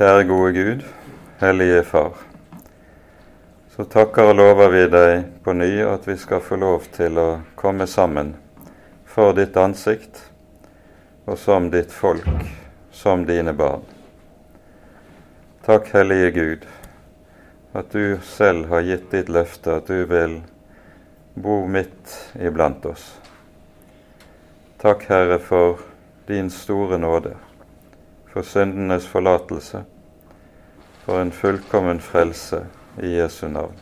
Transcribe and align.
Kjære 0.00 0.22
gode 0.24 0.52
Gud, 0.52 0.84
Hellige 1.40 1.82
Far. 1.84 2.14
Så 3.68 3.84
takker 3.84 4.30
og 4.30 4.38
lover 4.38 4.70
vi 4.72 4.84
deg 4.88 5.26
på 5.44 5.52
ny 5.52 5.82
at 5.84 6.06
vi 6.08 6.14
skal 6.16 6.40
få 6.40 6.56
lov 6.56 6.86
til 6.94 7.20
å 7.20 7.24
komme 7.52 7.84
sammen 7.84 8.30
for 9.04 9.36
ditt 9.36 9.58
ansikt 9.60 10.22
og 11.26 11.36
som 11.42 11.68
ditt 11.68 11.92
folk, 11.92 12.30
som 12.96 13.26
dine 13.28 13.52
barn. 13.52 13.84
Takk, 15.68 15.92
Hellige 15.92 16.32
Gud, 16.38 16.64
at 17.76 17.92
du 17.92 18.16
selv 18.24 18.72
har 18.72 18.88
gitt 18.88 19.12
ditt 19.12 19.28
løfte 19.28 19.76
at 19.82 19.92
du 19.92 20.08
vil 20.08 20.38
bo 21.36 21.60
midt 21.68 22.16
iblant 22.40 22.88
oss. 22.88 23.04
Takk, 24.80 25.04
Herre, 25.12 25.36
for 25.44 25.84
din 26.32 26.48
store 26.48 26.96
nåde 26.96 27.36
for 28.32 28.42
syndenes 28.42 29.06
forlatelse, 29.06 29.84
for 31.04 31.20
en 31.20 31.30
fullkommen 31.30 32.00
frelse 32.00 32.64
i 33.02 33.16
Jesu 33.16 33.48
navn. 33.48 33.74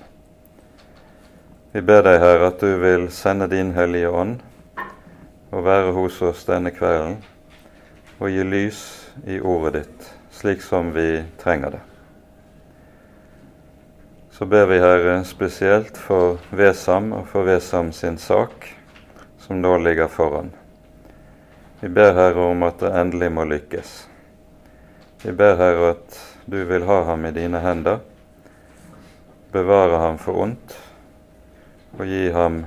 Vi 1.72 1.82
ber 1.82 2.02
deg, 2.02 2.20
Herre, 2.22 2.48
at 2.48 2.60
du 2.60 2.78
vil 2.80 3.10
sende 3.12 3.46
din 3.52 3.74
Hellige 3.76 4.08
Ånd 4.08 4.38
og 5.52 5.64
være 5.64 5.92
hos 5.96 6.22
oss 6.24 6.46
denne 6.48 6.72
kvelden 6.72 7.18
og 8.18 8.32
gi 8.32 8.46
lys 8.46 8.80
i 9.28 9.36
ordet 9.40 9.74
ditt, 9.76 10.08
slik 10.32 10.64
som 10.64 10.94
vi 10.96 11.22
trenger 11.38 11.76
det. 11.76 11.84
Så 14.32 14.46
ber 14.46 14.66
vi, 14.70 14.80
Herre, 14.80 15.20
spesielt 15.28 15.98
for 15.98 16.38
Vesam 16.50 17.12
og 17.12 17.28
for 17.28 17.44
Vesam 17.44 17.92
sin 17.92 18.16
sak, 18.18 18.64
som 19.38 19.60
nå 19.60 19.76
ligger 19.82 20.08
foran. 20.08 20.52
Vi 21.80 21.88
ber, 21.88 22.14
Herre, 22.14 22.48
om 22.48 22.62
at 22.62 22.80
det 22.80 22.94
endelig 22.96 23.32
må 23.34 23.44
lykkes. 23.44 24.07
Vi 25.22 25.32
ber, 25.32 25.56
Herre, 25.56 25.90
at 25.90 26.34
du 26.44 26.64
vil 26.64 26.84
ha 26.86 27.02
ham 27.02 27.24
i 27.26 27.30
dine 27.34 27.58
hender, 27.58 27.98
bevare 29.50 29.96
ham 29.98 30.18
for 30.22 30.38
ondt 30.44 30.74
og 31.98 32.04
gi 32.06 32.28
ham 32.30 32.60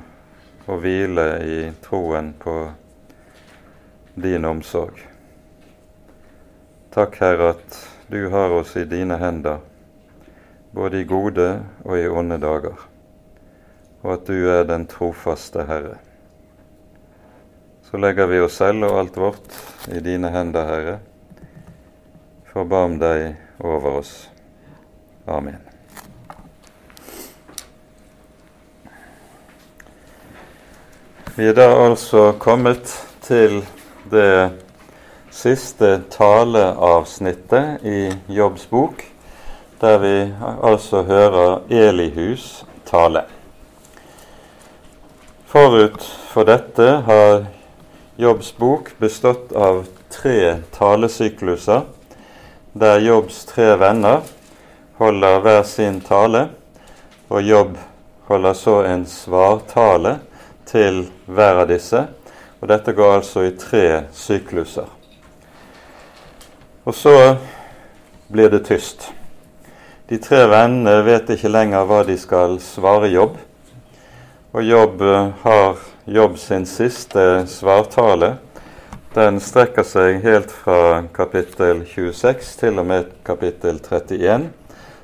å 0.68 0.76
hvile 0.84 1.28
i 1.48 1.60
troen 1.80 2.34
på 2.42 2.56
din 4.20 4.44
omsorg. 4.50 5.00
Takk, 6.92 7.16
Herre, 7.24 7.54
at 7.56 7.78
du 8.12 8.26
har 8.34 8.52
oss 8.58 8.76
i 8.76 8.84
dine 8.84 9.16
hender, 9.22 9.62
både 10.76 11.00
i 11.00 11.08
gode 11.08 11.46
og 11.86 11.96
i 11.96 12.10
onde 12.12 12.36
dager, 12.44 12.82
og 14.02 14.12
at 14.18 14.26
du 14.28 14.50
er 14.52 14.68
den 14.68 14.90
trofaste 14.92 15.64
Herre. 15.72 16.02
Så 17.88 17.96
legger 17.96 18.28
vi 18.28 18.44
oss 18.44 18.60
selv 18.60 18.90
og 18.90 19.00
alt 19.06 19.22
vårt 19.24 19.58
i 19.88 20.04
dine 20.04 20.34
hender, 20.36 20.68
Herre 20.68 20.98
Forbarm 22.52 22.98
deg 23.00 23.38
over 23.64 24.02
oss. 24.02 24.30
Amen. 25.28 25.62
Vi 31.38 31.48
er 31.48 31.56
da 31.56 31.70
altså 31.86 32.34
kommet 32.44 32.92
til 33.24 33.62
det 34.12 34.52
siste 35.32 36.02
taleavsnittet 36.12 37.86
i 37.88 38.02
Jobbs 38.36 38.68
bok, 38.68 39.06
der 39.80 39.98
vi 40.04 40.18
altså 40.44 41.06
hører 41.08 41.64
Elihus 41.72 42.66
tale. 42.86 43.24
Forut 45.48 46.04
for 46.34 46.52
dette 46.52 46.90
har 47.08 47.48
Jobbs 48.20 48.52
bok 48.60 48.92
bestått 49.00 49.56
av 49.56 49.86
tre 50.12 50.60
talesykluser 50.76 51.88
der 52.74 53.00
Jobbs 53.00 53.46
tre 53.46 53.76
venner 53.76 54.22
holder 54.98 55.40
hver 55.44 55.64
sin 55.64 56.02
tale, 56.02 56.48
og 57.30 57.44
Jobb 57.44 57.78
holder 58.30 58.54
så 58.54 58.76
en 58.88 59.06
svartale 59.06 60.20
til 60.66 61.04
hver 61.26 61.64
av 61.64 61.68
disse. 61.72 62.06
Og 62.62 62.70
dette 62.70 62.94
går 62.96 63.16
altså 63.18 63.44
i 63.48 63.56
tre 63.60 64.04
sykluser. 64.14 64.88
Og 66.86 66.96
så 66.96 67.16
blir 68.32 68.52
det 68.54 68.64
tyst. 68.70 69.10
De 70.08 70.20
tre 70.22 70.46
vennene 70.52 71.02
vet 71.04 71.30
ikke 71.34 71.52
lenger 71.52 71.88
hva 71.90 72.04
de 72.08 72.16
skal 72.20 72.56
svare 72.64 73.10
Jobb. 73.12 73.36
Og 74.54 74.64
Jobb 74.64 75.04
har 75.44 75.82
Jobb 76.06 76.40
sin 76.40 76.66
siste 76.70 77.46
svartale 77.48 78.36
den 79.14 79.40
strekker 79.44 79.84
seg 79.84 80.22
helt 80.24 80.52
fra 80.52 81.02
kapittel 81.12 81.82
26 81.84 82.54
til 82.62 82.78
og 82.80 82.86
med 82.88 83.10
kapittel 83.28 83.82
31, 83.84 84.46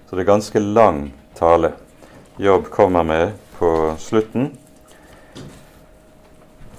så 0.07 0.15
det 0.15 0.23
er 0.23 0.29
ganske 0.29 0.61
lang 0.63 1.01
tale 1.35 1.73
Jobb 2.39 2.69
kommer 2.69 3.03
med 3.03 3.31
på 3.57 3.95
slutten. 3.99 4.51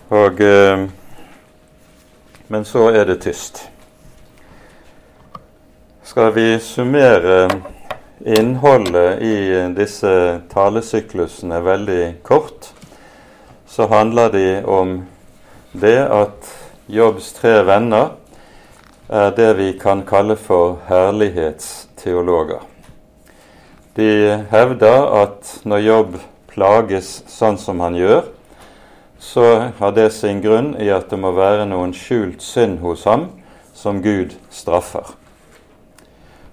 Og, 0.08 0.40
eh, 0.40 0.84
men 2.46 2.64
så 2.64 2.86
er 2.88 3.04
det 3.04 3.18
tyst. 3.26 3.64
Skal 6.02 6.32
vi 6.32 6.46
summere 6.62 7.50
innholdet 8.24 9.22
i 9.22 9.34
disse 9.76 10.14
talesyklusene 10.54 11.60
veldig 11.60 12.04
kort, 12.22 12.70
så 13.66 13.90
handler 13.90 14.32
de 14.32 14.46
om 14.64 14.94
det 15.72 15.98
at 16.06 16.54
Jobbs 16.88 17.34
tre 17.37 17.66
venner 17.69 18.15
er 19.12 19.34
det 19.37 19.49
vi 19.59 19.66
kan 19.76 20.06
kalle 20.09 20.38
for 20.41 20.78
herlighetsteologer. 20.88 22.62
De 23.97 24.38
hevder 24.49 25.03
at 25.19 25.50
når 25.69 25.82
Jobb 25.84 26.15
plages 26.49 27.10
sånn 27.28 27.59
som 27.60 27.82
han 27.84 27.99
gjør, 27.99 28.22
så 29.21 29.44
har 29.76 29.93
det 29.99 30.06
sin 30.16 30.41
grunn 30.41 30.71
i 30.81 30.88
at 30.88 31.10
det 31.12 31.19
må 31.21 31.34
være 31.37 31.66
noen 31.69 31.93
skjult 31.93 32.41
synd 32.41 32.78
hos 32.81 33.05
ham 33.05 33.26
som 33.76 34.00
Gud 34.00 34.32
straffer. 34.49 35.05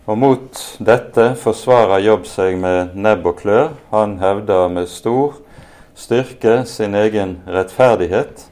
Og 0.03 0.19
Mot 0.19 0.59
dette 0.83 1.29
forsvarer 1.39 2.03
Jobb 2.03 2.27
seg 2.27 2.57
med 2.59 2.91
nebb 2.99 3.23
og 3.31 3.39
klør. 3.39 3.71
Han 3.95 4.17
hevder 4.19 4.67
med 4.67 4.91
stor 4.91 5.39
styrke 5.95 6.65
sin 6.67 6.99
egen 6.99 7.37
rettferdighet 7.47 8.49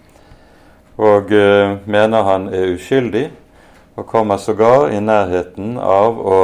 og 0.98 1.32
uh, 1.32 1.78
mener 1.86 2.28
han 2.28 2.50
er 2.54 2.74
uskyldig, 2.76 3.32
og 3.96 4.08
kommer 4.10 4.38
sågar 4.38 4.90
i 4.94 5.00
nærheten 5.02 5.78
av 5.78 6.18
å 6.18 6.40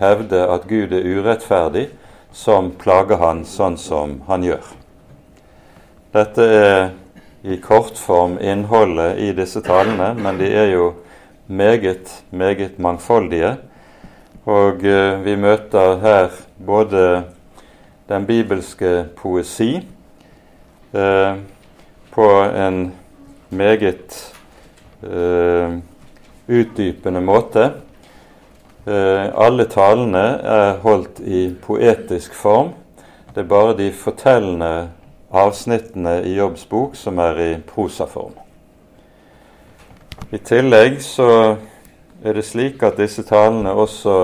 hevde 0.00 0.42
at 0.50 0.66
Gud 0.70 0.94
er 0.94 1.06
urettferdig, 1.06 1.88
som 2.32 2.70
plager 2.78 3.18
han 3.18 3.44
sånn 3.46 3.76
som 3.78 4.20
han 4.28 4.46
gjør. 4.46 4.68
Dette 6.14 6.46
er 6.46 6.78
i 7.42 7.58
kortform 7.62 8.38
innholdet 8.42 9.18
i 9.18 9.32
disse 9.34 9.62
talene, 9.66 10.12
men 10.14 10.38
de 10.38 10.50
er 10.50 10.72
jo 10.74 10.92
meget, 11.46 12.10
meget 12.30 12.78
mangfoldige. 12.78 13.56
Og 14.46 14.82
uh, 14.86 15.20
vi 15.24 15.36
møter 15.38 15.98
her 16.02 16.32
både 16.58 17.04
den 18.10 18.26
bibelske 18.26 19.04
poesi 19.16 19.76
eh, 20.92 21.34
på 22.10 22.28
en 22.42 22.92
meget 23.50 24.34
eh, 25.02 25.78
utdypende 26.48 27.20
måte. 27.20 27.72
Eh, 28.86 29.26
alle 29.34 29.66
talene 29.70 30.26
er 30.42 30.78
holdt 30.82 31.20
i 31.20 31.48
poetisk 31.62 32.34
form. 32.34 32.72
Det 33.34 33.44
er 33.44 33.48
bare 33.48 33.76
de 33.78 33.92
fortellende 33.92 34.90
avsnittene 35.30 36.22
i 36.26 36.34
Jobbs 36.34 36.64
bok 36.66 36.96
som 36.98 37.18
er 37.18 37.38
i 37.38 37.50
prosaform. 37.66 38.34
I 40.30 40.38
tillegg 40.38 41.00
så 41.02 41.56
er 42.24 42.36
det 42.36 42.44
slik 42.44 42.82
at 42.86 42.98
disse 42.98 43.22
talene 43.26 43.72
også 43.72 44.16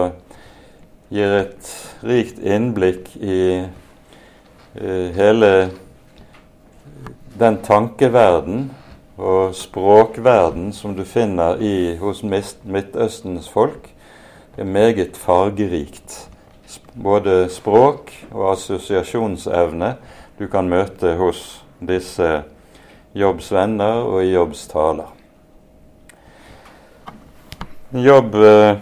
gir 1.10 1.36
et 1.40 1.70
rikt 2.06 2.38
innblikk 2.42 3.12
i 3.18 3.40
eh, 3.62 5.08
hele 5.16 5.52
den 7.38 7.58
tankeverden 7.62 8.68
og 9.16 9.54
språkverden 9.56 10.72
som 10.76 10.96
du 10.96 11.04
finner 11.08 11.60
i, 11.62 11.96
hos 12.00 12.22
Midtøstens 12.22 13.48
folk, 13.48 13.88
er 14.56 14.64
meget 14.64 15.16
fargerikt. 15.16 16.28
Både 16.94 17.48
språk 17.52 18.12
og 18.32 18.52
assosiasjonsevne 18.52 19.94
du 20.38 20.46
kan 20.52 20.68
møte 20.68 21.14
hos 21.16 21.62
disse 21.80 22.42
Jobbs 23.16 23.50
venner 23.52 24.04
og 24.04 24.24
i 24.24 24.32
Jobbs 24.34 24.66
taler. 24.68 25.12
Jobb 27.96 28.34
eh, 28.34 28.76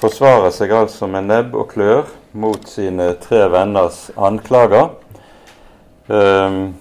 forsvarer 0.00 0.52
seg 0.52 0.72
altså 0.74 1.08
med 1.08 1.28
nebb 1.28 1.54
og 1.56 1.70
klør 1.72 2.08
mot 2.32 2.66
sine 2.68 3.14
tre 3.22 3.46
venners 3.52 4.08
anklager. 4.20 4.90
Um, 6.10 6.72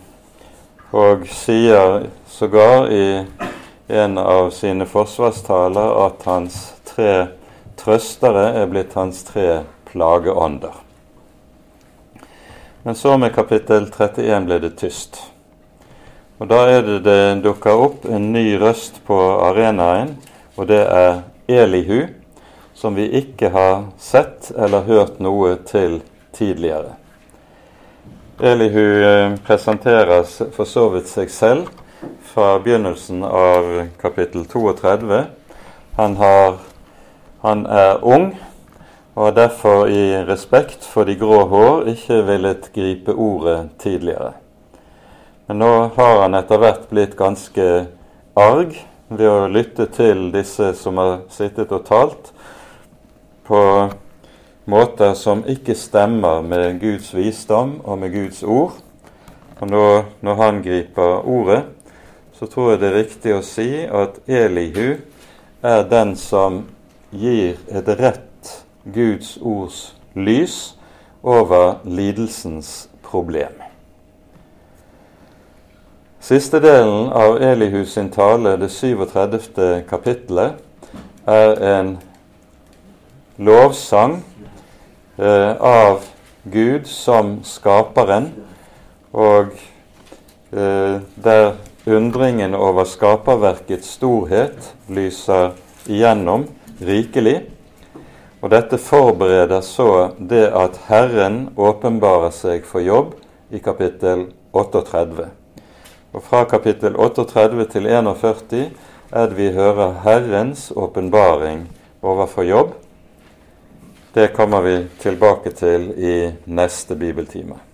og 0.90 1.28
sier 1.30 2.08
sågar 2.40 2.92
i 2.92 3.26
en 3.88 4.18
av 4.18 4.50
sine 4.50 4.86
forsvarstaler 4.86 6.06
at 6.06 6.22
hans 6.24 6.60
tre 6.88 7.26
trøstere 7.76 8.46
er 8.62 8.70
blitt 8.72 8.94
hans 8.96 9.26
tre 9.28 9.66
plageånder. 9.90 10.78
Men 12.84 12.96
så 12.96 13.18
med 13.20 13.36
kapittel 13.36 13.90
31 13.92 14.48
ble 14.48 14.60
det 14.64 14.70
tyst. 14.80 15.20
Og 16.40 16.48
Da 16.48 16.62
er 16.78 16.88
det 16.88 17.02
det 17.10 17.42
dukker 17.44 17.84
opp 17.88 18.08
en 18.08 18.32
ny 18.32 18.56
røst 18.56 19.02
på 19.04 19.20
arenaen, 19.50 20.16
og 20.56 20.72
det 20.72 20.80
er 20.86 21.22
Elihu, 21.52 22.08
som 22.74 22.96
vi 22.96 23.10
ikke 23.20 23.52
har 23.52 23.84
sett 24.00 24.54
eller 24.56 24.88
hørt 24.88 25.20
noe 25.20 25.58
til 25.68 26.00
tidligere. 26.32 26.96
Elihu 28.40 29.04
eh, 29.04 29.38
presenterer 29.44 30.24
for 30.56 30.64
så 30.64 30.88
vidt 30.96 31.12
seg 31.12 31.36
selv 31.36 31.68
fra 32.34 32.60
begynnelsen 32.60 33.24
av 33.24 33.88
kapittel 34.02 34.46
32. 34.46 35.24
Han, 35.96 36.16
har, 36.18 36.58
han 37.42 37.66
er 37.66 38.04
ung 38.06 38.28
og 39.14 39.24
har 39.24 39.32
derfor 39.36 39.90
i 39.90 40.14
respekt 40.28 40.86
for 40.86 41.10
de 41.10 41.16
grå 41.18 41.40
hår 41.50 41.90
ikke 41.96 42.20
villet 42.28 42.70
gripe 42.76 43.16
ordet 43.16 43.58
tidligere. 43.82 44.36
Men 45.48 45.64
nå 45.64 45.72
har 45.96 46.22
han 46.22 46.38
etter 46.38 46.62
hvert 46.62 46.86
blitt 46.92 47.18
ganske 47.18 47.66
arg 48.38 48.78
ved 49.10 49.26
å 49.26 49.50
lytte 49.50 49.90
til 49.90 50.30
disse 50.36 50.70
som 50.78 51.02
har 51.02 51.24
sittet 51.34 51.74
og 51.74 51.88
talt, 51.90 52.30
på 53.50 53.64
måter 54.70 55.18
som 55.18 55.42
ikke 55.50 55.74
stemmer 55.74 56.46
med 56.46 56.78
Guds 56.84 57.10
visdom 57.18 57.80
og 57.82 57.98
med 58.04 58.14
Guds 58.14 58.44
ord. 58.46 58.78
Og 59.60 59.68
nå, 59.68 59.84
når 60.22 60.40
han 60.40 60.62
griper 60.64 61.26
ordet, 61.26 61.64
så 62.40 62.48
tror 62.48 62.72
jeg 62.72 62.80
det 62.80 62.88
er 62.88 62.96
riktig 62.96 63.32
å 63.36 63.44
si 63.44 63.70
at 63.84 64.22
Elihu 64.32 65.02
er 65.60 65.82
den 65.92 66.14
som 66.16 66.62
gir 67.12 67.58
et 67.68 67.90
rett 68.00 68.52
Guds 68.88 69.34
ords 69.44 69.90
lys 70.16 70.78
over 71.20 71.82
lidelsens 71.84 72.88
problem. 73.04 73.60
Siste 76.24 76.62
delen 76.64 77.12
av 77.12 77.42
Elihus 77.44 77.98
sin 77.98 78.08
tale, 78.12 78.56
det 78.56 78.72
37. 78.72 79.84
kapittelet, 79.90 80.56
er 81.28 81.64
en 81.76 81.98
lovsang 83.36 84.22
eh, 85.18 85.54
av 85.60 86.06
Gud 86.48 86.88
som 86.88 87.42
skaperen, 87.44 88.32
og 89.12 89.52
eh, 90.56 91.02
der 91.20 91.58
undringen 91.90 92.56
over 92.56 92.86
skaperverkets 92.86 93.96
storhet 93.98 94.74
lyser 94.88 95.52
igjennom 95.90 96.46
rikelig. 96.80 97.42
Og 98.40 98.52
dette 98.54 98.80
forbereder 98.80 99.62
så 99.66 100.12
det 100.18 100.46
at 100.56 100.80
Herren 100.88 101.50
åpenbarer 101.60 102.32
seg 102.36 102.68
for 102.68 102.84
jobb 102.84 103.16
i 103.52 103.60
kapittel 103.60 104.30
38. 104.56 105.28
Og 106.16 106.24
fra 106.26 106.46
kapittel 106.50 106.96
38 106.96 107.68
til 107.74 107.90
41 107.90 108.70
er 109.12 109.30
det 109.30 109.38
vi 109.38 109.52
hører 109.54 110.00
Herrens 110.06 110.70
åpenbaring 110.76 111.68
overfor 112.02 112.48
jobb. 112.48 112.76
Det 114.14 114.32
kommer 114.34 114.62
vi 114.62 114.76
tilbake 115.00 115.52
til 115.52 115.92
i 115.98 116.32
neste 116.46 116.96
bibeltime. 116.96 117.69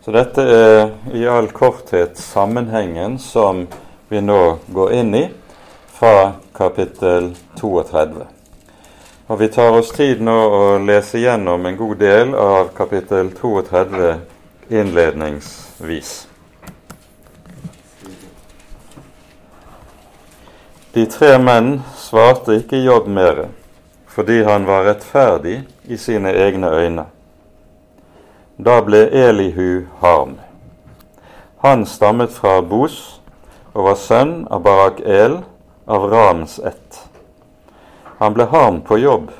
Så 0.00 0.14
dette 0.14 0.42
er 0.42 0.90
i 1.12 1.26
all 1.28 1.50
korthet 1.52 2.18
sammenhengen 2.18 3.18
som 3.18 3.66
vi 4.08 4.20
nå 4.24 4.58
går 4.66 4.92
inn 5.00 5.14
i 5.14 5.24
fra 5.98 6.32
kapittel 6.56 7.34
32. 7.60 8.26
Og 9.28 9.40
Vi 9.40 9.48
tar 9.48 9.74
oss 9.76 9.90
tid 9.92 10.22
nå 10.24 10.32
å 10.32 10.62
lese 10.80 11.20
gjennom 11.20 11.66
en 11.66 11.76
god 11.76 11.98
del 12.00 12.34
av 12.34 12.70
kapittel 12.78 13.28
32 13.36 14.14
innledningsvis. 14.68 16.14
De 20.94 21.04
tre 21.06 21.34
menn 21.38 21.82
svarte 21.98 22.56
ikke 22.62 22.80
Jobb 22.86 23.10
mere 23.12 23.50
fordi 24.18 24.40
han 24.42 24.64
var 24.66 24.88
rettferdig 24.88 25.60
i 25.86 25.96
sine 26.00 26.32
egne 26.34 26.72
øyne. 26.74 27.04
Da 28.58 28.80
ble 28.82 29.04
Elihu 29.06 29.86
harm. 30.00 30.38
Han 31.58 31.86
stammet 31.86 32.32
fra 32.34 32.56
Bos 32.62 33.20
og 33.70 33.84
var 33.86 33.98
sønn 34.02 34.32
av 34.50 34.64
Barak-El 34.64 35.36
av 35.86 36.06
Rams 36.10 36.58
ett. 36.58 36.98
Han 38.18 38.34
ble 38.34 38.48
harm 38.50 38.80
på 38.82 38.98
jobb 38.98 39.30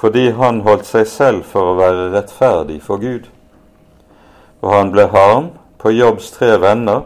fordi 0.00 0.30
han 0.34 0.62
holdt 0.66 0.88
seg 0.88 1.06
selv 1.06 1.46
for 1.46 1.70
å 1.70 1.76
være 1.78 2.08
rettferdig 2.14 2.80
for 2.82 2.98
Gud. 2.98 3.28
Og 4.64 4.74
han 4.74 4.90
ble 4.90 5.06
harm 5.12 5.52
på 5.78 5.92
Jobbs 5.94 6.32
tre 6.34 6.56
venner 6.58 7.04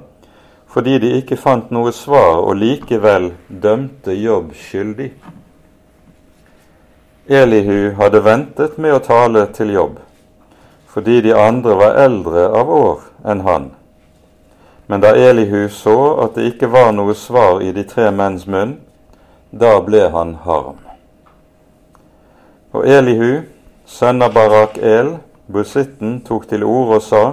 fordi 0.72 0.96
de 1.02 1.12
ikke 1.18 1.36
fant 1.36 1.68
noe 1.74 1.92
svar 1.92 2.40
og 2.40 2.56
likevel 2.56 3.34
dømte 3.48 4.16
Jobb 4.16 4.54
skyldig. 4.56 5.12
Elihu 7.28 7.92
hadde 8.00 8.24
ventet 8.24 8.80
med 8.80 8.96
å 8.96 9.04
tale 9.04 9.46
til 9.56 9.70
jobb, 9.72 9.94
fordi 10.94 11.20
de 11.20 11.32
andre 11.34 11.74
var 11.74 11.96
eldre 12.04 12.46
av 12.54 12.70
år 12.70 13.00
enn 13.26 13.40
han. 13.42 13.70
Men 14.86 15.00
da 15.02 15.10
Elihu 15.16 15.68
så 15.68 15.96
at 16.22 16.36
det 16.38 16.52
ikke 16.52 16.70
var 16.70 16.92
noe 16.94 17.16
svar 17.18 17.62
i 17.64 17.72
de 17.74 17.82
tre 17.88 18.12
menns 18.14 18.44
munn, 18.46 18.76
da 19.50 19.80
ble 19.82 20.04
han 20.14 20.36
harm. 20.44 20.78
Og 22.74 22.86
Elihu, 22.86 23.42
sønn 23.86 24.22
av 24.22 24.36
Barak 24.36 24.78
El, 24.78 25.16
busitten, 25.50 26.20
tok 26.22 26.46
til 26.48 26.62
orde 26.62 27.00
og 27.00 27.02
sa:" 27.02 27.24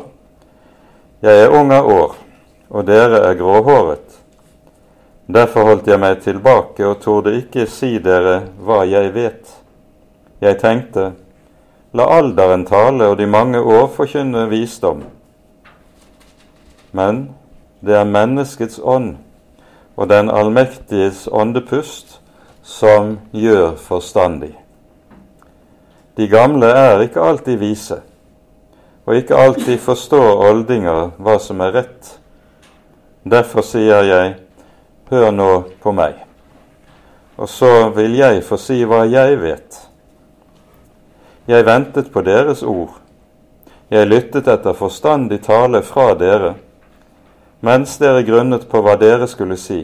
Jeg 1.21 1.43
er 1.43 1.53
ung 1.53 1.71
av 1.71 1.85
år, 1.85 2.15
og 2.69 2.85
dere 2.85 3.21
er 3.29 3.37
gråhåret. 3.37 4.21
Derfor 5.27 5.63
holdt 5.63 5.87
jeg 5.87 5.99
meg 5.99 6.21
tilbake 6.23 6.85
og 6.87 7.01
torde 7.01 7.35
ikke 7.37 7.67
si 7.69 7.99
dere 7.99 8.41
hva 8.57 8.81
jeg 8.89 9.13
vet. 9.13 9.53
Jeg 10.41 10.57
tenkte, 10.57 11.11
la 11.93 12.07
alderen 12.19 12.63
tale 12.65 13.09
og 13.11 13.17
de 13.19 13.27
mange 13.27 13.59
år 13.59 13.89
forkynne 13.95 14.45
visdom. 14.49 15.03
Men 16.91 17.29
det 17.83 17.97
er 17.97 18.07
menneskets 18.07 18.79
ånd 18.83 19.17
og 19.95 20.09
den 20.09 20.31
allmektiges 20.31 21.27
åndepust 21.31 22.19
som 22.63 23.17
gjør 23.31 23.75
forstandig. 23.75 24.53
De 26.17 26.27
gamle 26.27 26.67
er 26.67 27.03
ikke 27.03 27.23
alltid 27.23 27.59
vise, 27.59 27.99
og 29.05 29.15
ikke 29.15 29.35
alltid 29.35 29.77
forstår 29.81 30.43
oldinger 30.49 31.11
hva 31.17 31.37
som 31.39 31.61
er 31.63 31.75
rett. 31.75 32.17
Derfor 33.23 33.65
sier 33.65 34.03
jeg, 34.07 34.35
hør 35.09 35.31
nå 35.31 35.51
på 35.83 35.93
meg, 35.95 36.15
og 37.37 37.49
så 37.49 37.89
vil 37.95 38.15
jeg 38.19 38.43
få 38.47 38.59
si 38.61 38.81
hva 38.87 39.03
jeg 39.09 39.39
vet. 39.41 39.90
Jeg 41.51 41.65
ventet 41.65 42.13
på 42.13 42.21
deres 42.23 42.61
ord. 42.63 42.93
Jeg 43.91 44.07
lyttet 44.07 44.47
etter 44.47 44.71
forstandig 44.71 45.41
tale 45.43 45.81
fra 45.83 46.13
dere, 46.15 46.53
mens 47.59 47.97
dere 47.99 48.21
grunnet 48.23 48.69
på 48.71 48.79
hva 48.79 48.93
dere 48.95 49.27
skulle 49.27 49.57
si. 49.59 49.81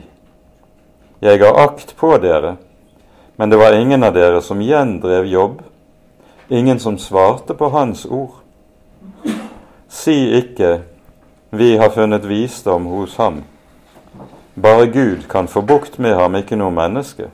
Jeg 1.19 1.41
ga 1.41 1.49
akt 1.65 1.91
på 1.99 2.13
dere, 2.23 2.53
men 3.35 3.51
det 3.51 3.59
var 3.59 3.75
ingen 3.75 4.07
av 4.07 4.15
dere 4.15 4.39
som 4.41 4.63
gjendrev 4.63 5.27
jobb, 5.27 5.59
ingen 6.47 6.79
som 6.79 6.95
svarte 6.95 7.53
på 7.53 7.67
hans 7.75 8.05
ord. 8.05 8.39
Si 9.89 10.37
ikke 10.39 10.81
'Vi 11.51 11.77
har 11.77 11.89
funnet 11.89 12.29
visdom 12.29 12.85
hos 12.85 13.17
ham'. 13.17 13.43
Bare 14.55 14.87
Gud 14.87 15.27
kan 15.29 15.47
få 15.47 15.61
bukt 15.61 15.99
med 15.99 16.15
ham, 16.15 16.35
ikke 16.35 16.55
noe 16.55 16.71
menneske. 16.71 17.29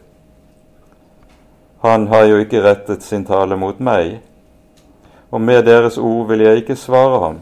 Han 1.83 2.07
har 2.07 2.23
jo 2.23 2.37
ikke 2.39 2.61
rettet 2.63 3.03
sin 3.03 3.25
tale 3.27 3.57
mot 3.59 3.79
meg, 3.83 4.21
og 5.35 5.41
med 5.43 5.65
deres 5.67 5.97
ord 5.99 6.29
vil 6.29 6.39
jeg 6.45 6.61
ikke 6.61 6.77
svare 6.79 7.17
ham. 7.19 7.39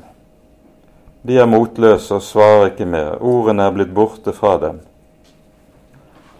De 1.21 1.35
er 1.37 1.45
motløse 1.45 2.15
og 2.15 2.23
svarer 2.25 2.71
ikke 2.71 2.87
mer, 2.89 3.19
ordene 3.21 3.67
er 3.67 3.75
blitt 3.75 3.91
borte 3.93 4.33
fra 4.33 4.55
dem. 4.63 4.79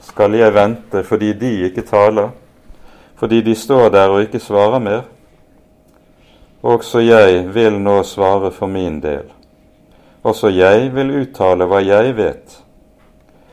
Skal 0.02 0.34
jeg 0.34 0.54
vente 0.56 1.04
fordi 1.06 1.30
de 1.38 1.52
ikke 1.68 1.84
taler, 1.86 2.32
fordi 3.22 3.44
de 3.46 3.54
står 3.56 3.92
der 3.94 4.10
og 4.10 4.24
ikke 4.26 4.42
svarer 4.42 4.82
mer? 4.82 5.04
Også 6.64 7.04
jeg 7.06 7.44
vil 7.54 7.78
nå 7.78 8.00
svare 8.04 8.50
for 8.52 8.66
min 8.66 8.98
del. 9.04 9.28
Også 10.24 10.50
jeg 10.50 10.90
vil 10.96 11.14
uttale 11.20 11.70
hva 11.70 11.84
jeg 11.86 12.16
vet. 12.18 12.58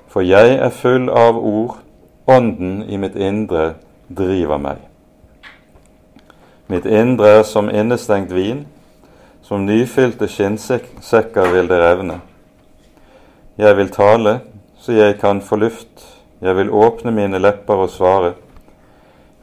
For 0.08 0.24
jeg 0.24 0.56
er 0.56 0.72
full 0.72 1.10
av 1.12 1.36
ord, 1.36 1.76
ånden 2.24 2.80
i 2.88 2.96
mitt 2.96 3.16
indre 3.16 3.74
driver 4.08 4.58
meg. 4.58 4.82
Mitt 6.68 6.86
indre 6.86 7.38
er 7.38 7.42
som 7.48 7.70
innestengt 7.70 8.32
vin, 8.34 8.66
som 9.42 9.64
nyfylte 9.64 10.28
skinnsekker 10.28 11.52
vil 11.52 11.68
det 11.70 11.78
revne. 11.80 12.20
Jeg 13.56 13.76
vil 13.76 13.90
tale 13.90 14.40
så 14.78 14.92
jeg 14.92 15.18
kan 15.20 15.40
få 15.42 15.56
luft, 15.56 16.04
jeg 16.40 16.56
vil 16.56 16.70
åpne 16.70 17.10
mine 17.10 17.38
lepper 17.38 17.74
og 17.74 17.90
svare. 17.90 18.32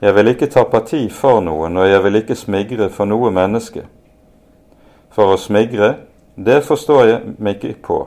Jeg 0.02 0.16
vil 0.16 0.28
ikke 0.28 0.48
ta 0.48 0.64
parti 0.64 1.10
for 1.10 1.42
noen, 1.44 1.78
og 1.78 1.90
jeg 1.90 2.04
vil 2.04 2.22
ikke 2.22 2.36
smigre 2.36 2.90
for 2.90 3.10
noe 3.10 3.32
menneske. 3.36 3.84
For 5.12 5.36
å 5.36 5.40
smigre, 5.40 5.96
det 6.36 6.64
forstår 6.68 7.04
jeg 7.06 7.36
meg 7.38 7.64
ikke 7.64 7.82
på. 7.84 8.00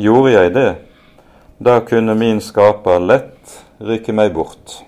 Gjorde 0.00 0.32
jeg 0.32 0.54
det, 0.54 0.70
da 1.58 1.78
kunne 1.86 2.16
min 2.18 2.40
skaper 2.40 3.04
lett 3.04 3.60
rykke 3.80 4.12
meg 4.12 4.34
bort. 4.34 4.80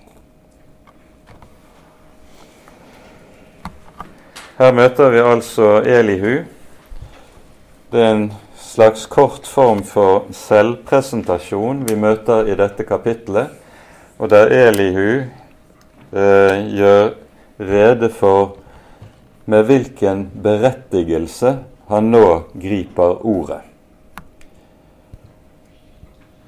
Her 4.57 4.73
møter 4.73 5.11
vi 5.13 5.19
altså 5.21 5.83
Elihu. 5.85 6.39
Det 7.93 8.01
er 8.01 8.15
en 8.15 8.31
slags 8.57 9.05
kort 9.07 9.45
form 9.45 9.83
for 9.85 10.31
selvpresentasjon 10.33 11.83
vi 11.85 11.99
møter 12.01 12.49
i 12.49 12.57
dette 12.57 12.87
kapitlet, 12.89 13.53
og 14.17 14.33
der 14.33 14.49
Elihu 14.57 15.11
eh, 15.21 16.65
gjør 16.73 17.13
rede 17.61 18.09
for 18.09 18.57
med 19.45 19.69
hvilken 19.69 20.27
berettigelse 20.43 21.59
han 21.93 22.11
nå 22.17 22.27
griper 22.57 23.21
ordet. 23.29 23.61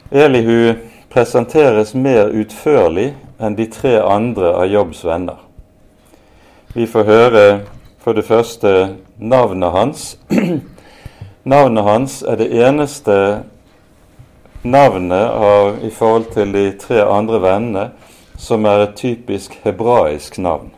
Elihu 0.08 0.78
presenteres 1.12 1.92
mer 1.92 2.32
utførlig 2.32 3.10
enn 3.36 3.54
de 3.60 3.68
tre 3.68 3.98
andre 4.00 4.56
av 4.56 4.70
Jobbs 4.72 5.04
venner. 5.04 5.42
Vi 6.72 6.88
får 6.88 7.04
høre 7.04 7.44
for 8.08 8.12
det 8.12 8.24
første 8.24 8.96
navnet 9.18 9.70
hans. 9.70 10.18
navnet 11.44 11.84
hans 11.84 12.22
er 12.22 12.38
det 12.40 12.46
eneste 12.56 13.42
navnet 14.64 15.26
av, 15.28 15.74
i 15.84 15.90
forhold 15.92 16.24
til 16.32 16.54
de 16.54 16.62
tre 16.80 17.02
andre 17.04 17.42
vennene 17.42 17.82
som 18.40 18.64
er 18.64 18.86
et 18.86 18.94
typisk 18.96 19.58
hebraisk 19.60 20.38
navn. 20.40 20.72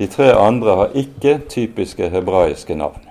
De 0.00 0.10
tre 0.10 0.32
andre 0.34 0.74
har 0.80 0.98
ikke 1.04 1.36
typiske 1.46 2.10
hebraiske 2.10 2.74
navn. 2.74 3.06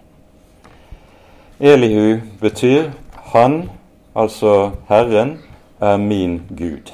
Elihu 1.59 2.19
betyr 2.41 2.91
'Han', 3.31 3.69
altså 4.15 4.71
Herren, 4.89 5.39
er 5.79 5.97
min 5.97 6.41
Gud. 6.57 6.91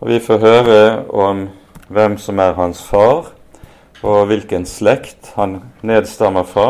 Og 0.00 0.08
Vi 0.08 0.18
får 0.18 0.38
høre 0.38 1.06
om 1.06 1.48
hvem 1.88 2.18
som 2.18 2.38
er 2.38 2.52
hans 2.52 2.82
far, 2.82 3.37
og 4.02 4.28
hvilken 4.30 4.66
slekt 4.68 5.32
han 5.36 5.58
nedstammer 5.82 6.46
fra, 6.46 6.68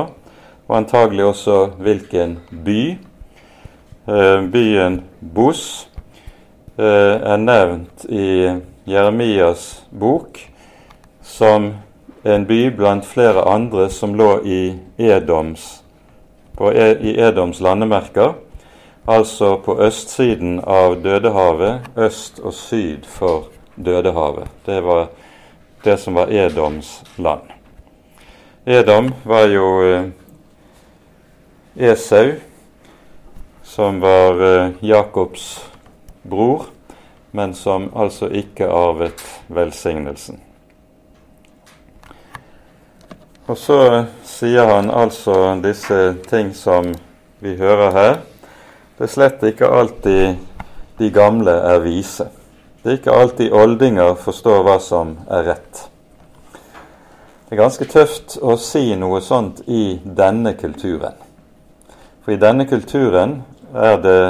og 0.68 0.76
antagelig 0.76 1.24
også 1.24 1.58
hvilken 1.80 2.38
by. 2.64 2.82
Eh, 4.08 4.40
byen 4.52 5.02
Bos 5.20 5.88
eh, 6.78 7.16
er 7.20 7.36
nevnt 7.36 8.06
i 8.08 8.56
Jeremias 8.88 9.82
bok 9.90 10.40
som 11.22 11.74
en 12.24 12.46
by 12.48 12.70
blant 12.76 13.04
flere 13.06 13.44
andre 13.44 13.88
som 13.92 14.14
lå 14.16 14.30
i 14.44 14.62
Edoms, 14.98 15.82
e, 16.60 16.88
i 17.00 17.14
Edoms 17.20 17.60
landemerker, 17.60 18.34
altså 19.06 19.56
på 19.64 19.78
østsiden 19.84 20.60
av 20.64 20.98
Dødehavet, 21.04 21.88
øst 21.96 22.40
og 22.40 22.54
syd 22.54 23.06
for 23.08 23.48
Dødehavet. 23.76 24.48
Det 24.66 24.80
var 24.84 25.08
det 25.82 25.96
som 25.96 26.14
var 26.14 26.32
Edoms 26.32 27.02
land. 27.16 27.40
Edom 28.64 29.14
var 29.22 29.46
jo 29.46 29.68
eh, 29.82 30.04
Esau, 31.76 32.32
som 33.62 34.00
var 34.00 34.42
eh, 34.42 34.70
Jakobs 34.80 35.64
bror, 36.22 36.66
men 37.30 37.54
som 37.54 37.90
altså 37.94 38.28
ikke 38.28 38.68
arvet 38.68 39.24
velsignelsen. 39.46 40.40
Og 43.48 43.56
så 43.56 43.80
sier 44.28 44.68
han 44.68 44.90
altså 44.92 45.54
disse 45.64 46.18
ting 46.28 46.52
som 46.52 46.90
vi 47.40 47.54
hører 47.56 47.94
her. 47.96 48.18
Det 48.98 49.06
er 49.06 49.14
slett 49.14 49.46
ikke 49.48 49.70
alltid 49.72 50.36
de 50.98 51.08
gamle 51.14 51.54
er 51.70 51.80
vise. 51.80 52.28
Det 52.88 52.94
er 52.94 52.98
ikke 53.02 53.16
alltid 53.20 53.52
oldinger 53.52 54.14
forstår 54.16 54.62
hva 54.64 54.78
som 54.80 55.10
er 55.28 55.42
rett. 55.44 55.80
Det 57.44 57.52
er 57.52 57.58
ganske 57.60 57.84
tøft 57.84 58.38
å 58.40 58.54
si 58.56 58.94
noe 58.96 59.18
sånt 59.20 59.58
i 59.68 59.98
denne 60.02 60.54
kulturen. 60.56 61.18
For 62.24 62.32
i 62.32 62.38
denne 62.40 62.64
kulturen 62.64 63.34
er 63.76 64.00
det 64.00 64.22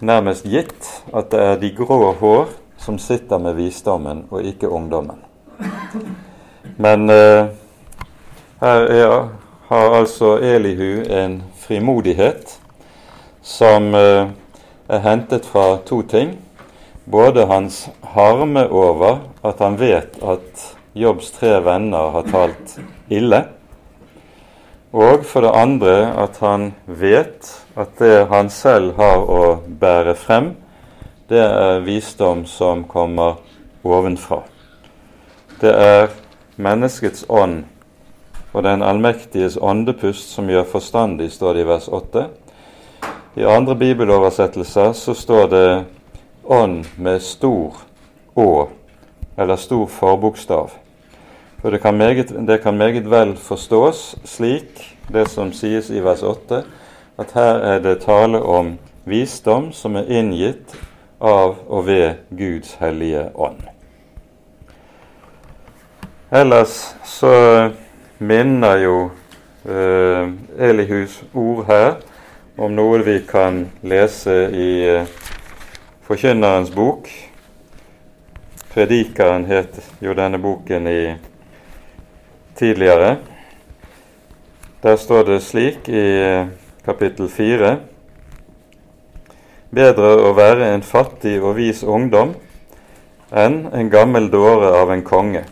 nærmest 0.00 0.48
gitt 0.48 0.88
at 1.12 1.28
det 1.34 1.42
er 1.50 1.60
de 1.60 1.70
grå 1.76 2.14
hår 2.16 2.48
som 2.80 2.96
sitter 2.96 3.44
med 3.44 3.60
visdommen, 3.60 4.24
og 4.32 4.48
ikke 4.48 4.72
ungdommen. 4.72 5.20
Men 6.80 7.12
eh, 7.12 7.52
her 8.64 8.88
er, 8.96 9.28
har 9.68 9.98
altså 10.00 10.38
Elihu 10.40 11.04
en 11.12 11.42
frimodighet 11.60 12.56
som 13.44 13.92
eh, 13.92 14.32
er 14.88 15.06
hentet 15.10 15.44
fra 15.44 15.74
to 15.84 16.00
ting 16.08 16.38
både 17.06 17.46
hans 17.46 17.88
harme 18.02 18.66
over 18.68 19.18
at 19.46 19.60
han 19.62 19.78
vet 19.78 20.18
at 20.22 20.64
Jobbs 20.96 21.30
tre 21.36 21.60
venner 21.62 22.10
har 22.10 22.26
talt 22.30 22.78
ille, 23.12 23.44
og 24.96 25.26
for 25.28 25.44
det 25.44 25.52
andre 25.54 25.94
at 26.18 26.38
han 26.40 26.70
vet 26.86 27.50
at 27.76 27.98
det 28.00 28.26
han 28.30 28.50
selv 28.50 28.96
har 28.96 29.22
å 29.22 29.42
bære 29.66 30.14
frem, 30.18 30.54
det 31.28 31.42
er 31.42 31.82
visdom 31.84 32.46
som 32.46 32.84
kommer 32.88 33.38
ovenfra. 33.84 34.40
Det 35.60 35.72
er 35.72 36.08
menneskets 36.56 37.26
ånd 37.28 37.64
og 38.56 38.64
den 38.64 38.82
allmektiges 38.82 39.58
åndepust 39.60 40.30
som 40.32 40.48
gjør 40.48 40.64
forstandig, 40.70 41.28
står 41.32 41.54
det 41.54 41.64
i 41.66 41.68
vers 41.68 41.88
8. 41.92 42.24
I 43.36 43.44
andre 43.44 43.76
bibeloversettelser 43.76 44.94
så 44.96 45.14
står 45.14 45.50
det 45.52 45.66
ånd 46.48 46.86
med 46.96 47.22
stor 47.22 47.82
Å, 48.36 48.68
eller 49.36 49.56
stor 49.56 49.86
forbokstav. 49.88 50.74
For 51.62 51.72
det 51.72 51.80
kan, 51.80 51.96
meget, 51.96 52.34
det 52.46 52.58
kan 52.62 52.76
meget 52.76 53.10
vel 53.10 53.36
forstås 53.36 54.16
slik, 54.24 54.96
det 55.08 55.28
som 55.32 55.52
sies 55.56 55.88
i 55.90 56.02
vers 56.04 56.22
8, 56.22 56.62
at 57.18 57.32
her 57.32 57.62
er 57.64 57.80
det 57.80 58.02
tale 58.04 58.42
om 58.42 58.74
visdom 59.08 59.70
som 59.72 59.96
er 59.96 60.10
inngitt 60.12 60.76
av 61.20 61.56
og 61.66 61.86
ved 61.86 62.20
Guds 62.36 62.76
hellige 62.80 63.30
ånd. 63.34 63.62
Ellers 66.30 66.74
så 67.04 67.70
minner 68.18 68.76
jo 68.82 68.96
eh, 69.64 70.28
Elihus 70.58 71.22
ord 71.34 71.64
her 71.70 71.94
om 72.58 72.74
noe 72.74 72.98
vi 73.06 73.20
kan 73.28 73.64
lese 73.86 74.34
i 74.50 74.70
eh, 74.90 75.08
Forkynnerens 76.06 76.70
bok. 76.70 77.08
Predikeren 78.70 79.44
het 79.44 79.80
jo 79.98 80.12
denne 80.14 80.38
boken 80.38 80.86
i 80.86 81.16
tidligere. 82.54 83.16
Der 84.82 84.96
står 84.96 85.24
det 85.26 85.38
slik 85.42 85.88
i 85.90 86.04
eh, 86.22 86.46
kapittel 86.86 87.26
fire 87.26 87.72
Bedre 89.74 90.12
å 90.28 90.30
være 90.36 90.68
en 90.76 90.84
fattig 90.86 91.40
og 91.42 91.56
vis 91.58 91.82
ungdom 91.82 92.36
enn 93.34 93.58
en 93.74 93.90
gammel 93.90 94.30
dåre 94.30 94.70
av 94.78 94.92
en 94.94 95.02
konge, 95.02 95.42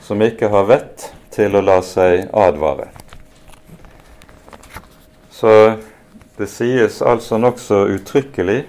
som 0.00 0.24
ikke 0.24 0.48
har 0.48 0.64
vett 0.72 1.10
til 1.36 1.60
å 1.60 1.60
la 1.60 1.76
seg 1.84 2.24
advare. 2.32 2.88
Så 5.28 5.52
det 6.40 6.48
sies 6.48 7.02
altså 7.04 7.36
nokså 7.36 7.84
uttrykkelig 7.98 8.62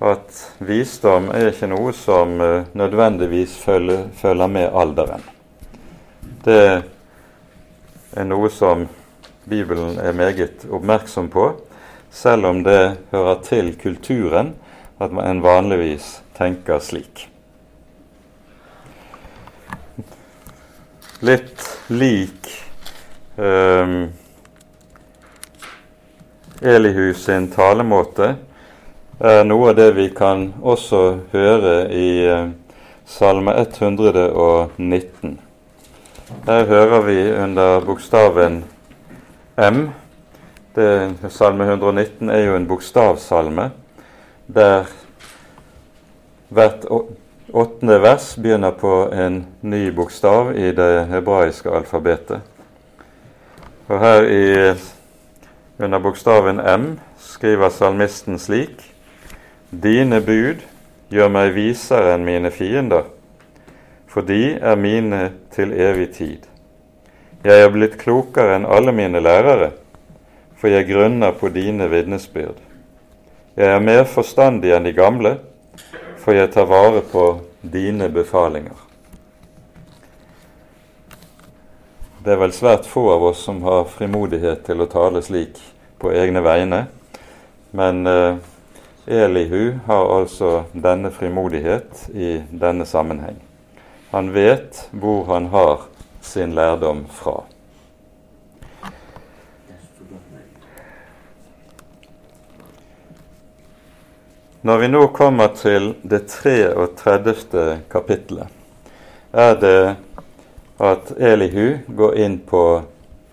at 0.00 0.54
visdom 0.64 1.28
er 1.36 1.50
ikke 1.50 1.68
noe 1.68 1.92
som 1.92 2.38
uh, 2.40 2.68
nødvendigvis 2.72 3.58
følger, 3.60 4.06
følger, 4.16 4.48
med 4.48 4.72
alderen. 4.72 5.24
Det 6.44 6.62
er 8.16 8.24
noe 8.24 8.48
som 8.50 8.86
Bibelen 9.44 9.98
er 10.00 10.16
meget 10.16 10.64
oppmerksom 10.70 11.28
på, 11.30 11.50
selv 12.10 12.46
om 12.48 12.64
det 12.64 12.96
hører 13.12 13.42
til 13.44 13.74
kulturen 13.78 14.54
at 15.00 15.12
man 15.12 15.42
vanligvis 15.44 16.20
tenker 16.36 16.80
slik. 16.80 17.26
Litt 21.20 21.64
lik 21.92 22.48
um, 23.36 24.08
Elihus 26.60 27.26
sin 27.26 27.50
talemåte 27.52 28.34
er 29.20 29.44
noe 29.44 29.68
av 29.70 29.76
det 29.76 29.90
vi 29.98 30.08
kan 30.16 30.46
også 30.64 31.00
høre 31.32 31.74
i 31.92 32.24
eh, 32.24 32.48
Salme 33.04 33.52
119. 33.52 35.38
Her 36.46 36.64
hører 36.64 37.00
vi 37.04 37.18
under 37.34 37.80
bokstaven 37.84 38.62
M. 39.58 39.80
Det, 40.74 40.86
salme 41.34 41.66
119 41.66 42.30
er 42.30 42.44
jo 42.46 42.54
en 42.56 42.68
bokstavsalme 42.70 43.64
der 44.46 44.86
hvert 46.54 46.86
åttende 47.52 47.98
vers 48.02 48.28
begynner 48.38 48.70
på 48.78 49.10
en 49.10 49.42
ny 49.60 49.90
bokstav 49.90 50.54
i 50.54 50.70
det 50.70 51.08
hebraiske 51.10 51.70
alfabetet. 51.70 52.40
Og 53.90 54.00
her 54.00 54.22
i, 54.22 54.44
under 55.82 55.98
bokstaven 55.98 56.62
M 56.62 56.86
skriver 57.18 57.74
salmisten 57.74 58.38
slik 58.38 58.89
Dine 59.70 60.18
bud 60.18 60.64
gjør 61.14 61.28
meg 61.30 61.52
visere 61.54 62.16
enn 62.16 62.24
mine 62.26 62.50
fiender, 62.50 63.04
for 64.10 64.26
de 64.26 64.56
er 64.58 64.74
mine 64.74 65.20
til 65.54 65.70
evig 65.70 66.08
tid. 66.16 66.48
Jeg 67.46 67.62
er 67.62 67.70
blitt 67.70 67.94
klokere 68.00 68.56
enn 68.58 68.66
alle 68.66 68.90
mine 68.90 69.22
lærere, 69.22 69.70
for 70.58 70.74
jeg 70.74 70.88
grunner 70.90 71.38
på 71.38 71.52
dine 71.54 71.86
vitnesbyrd. 71.86 72.58
Jeg 73.54 73.70
er 73.70 73.86
mer 73.86 74.02
forstandig 74.10 74.74
enn 74.74 74.90
de 74.90 74.96
gamle, 74.96 75.36
for 76.18 76.34
jeg 76.34 76.50
tar 76.50 76.66
vare 76.66 77.06
på 77.06 77.30
dine 77.62 78.10
befalinger. 78.10 78.74
Det 82.26 82.34
er 82.34 82.42
vel 82.42 82.52
svært 82.52 82.90
få 82.90 83.06
av 83.14 83.30
oss 83.30 83.46
som 83.46 83.62
har 83.62 83.86
frimodighet 83.86 84.66
til 84.66 84.82
å 84.82 84.90
tale 84.90 85.22
slik 85.22 85.62
på 86.02 86.10
egne 86.10 86.42
vegne, 86.42 86.88
men 87.70 88.06
eh, 88.10 88.48
Elihu 89.10 89.78
har 89.86 90.18
altså 90.18 90.64
denne 90.72 91.10
frimodighet 91.10 92.04
i 92.14 92.36
denne 92.50 92.86
sammenheng. 92.86 93.40
Han 94.10 94.30
vet 94.34 94.84
hvor 94.90 95.24
han 95.32 95.48
har 95.50 95.88
sin 96.22 96.54
lærdom 96.54 97.02
fra. 97.10 97.40
Når 104.62 104.78
vi 104.78 104.88
nå 104.92 105.02
kommer 105.16 105.50
til 105.58 105.94
det 106.02 106.26
33. 106.28 107.80
kapittelet, 107.90 108.46
er 109.32 109.54
det 109.58 109.96
at 110.78 111.14
Elihu 111.18 111.78
går 111.88 112.18
inn 112.22 112.40
på 112.46 112.64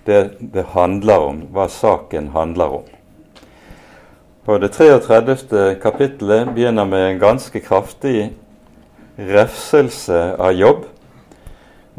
det 0.07 0.37
det 0.39 0.69
handler 0.73 1.31
om, 1.31 1.41
hva 1.51 1.67
saken 1.69 2.31
handler 2.33 2.79
om. 2.81 2.93
Og 4.47 4.61
Det 4.61 4.71
33. 4.71 5.75
kapittelet 5.81 6.47
begynner 6.55 6.85
med 6.85 7.09
en 7.09 7.19
ganske 7.19 7.59
kraftig 7.59 8.29
refselse 9.17 10.19
av 10.39 10.53
jobb, 10.55 10.85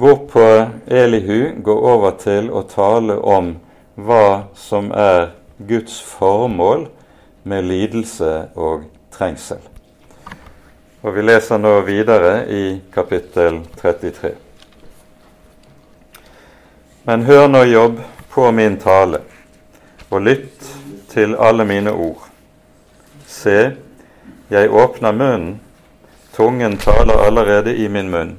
hvorpå 0.00 0.44
Elihu 0.86 1.58
går 1.62 1.82
over 1.90 2.14
til 2.16 2.48
å 2.48 2.62
tale 2.64 3.18
om 3.20 3.50
hva 4.00 4.46
som 4.56 4.88
er 4.96 5.34
Guds 5.68 5.98
formål 6.00 6.86
med 7.44 7.68
lidelse 7.68 8.30
og 8.56 8.86
trengsel. 9.12 9.60
Og 11.02 11.14
Vi 11.14 11.22
leser 11.22 11.60
nå 11.60 11.80
videre 11.84 12.46
i 12.48 12.80
kapittel 12.94 13.60
33. 13.76 14.32
Men 17.04 17.28
hør 17.28 17.46
nå, 17.48 17.62
Jobb, 17.64 18.00
på 18.32 18.50
min 18.52 18.80
tale, 18.80 19.20
og 20.10 20.24
lytt 20.24 20.72
til 21.12 21.36
alle 21.36 21.68
mine 21.68 21.92
ord. 21.92 22.27
Se, 23.38 23.70
jeg 24.50 24.70
åpner 24.74 25.12
munnen, 25.12 25.60
tungen 26.34 26.76
taler 26.82 27.20
allerede 27.22 27.76
i 27.76 27.88
min 27.88 28.10
munn. 28.10 28.32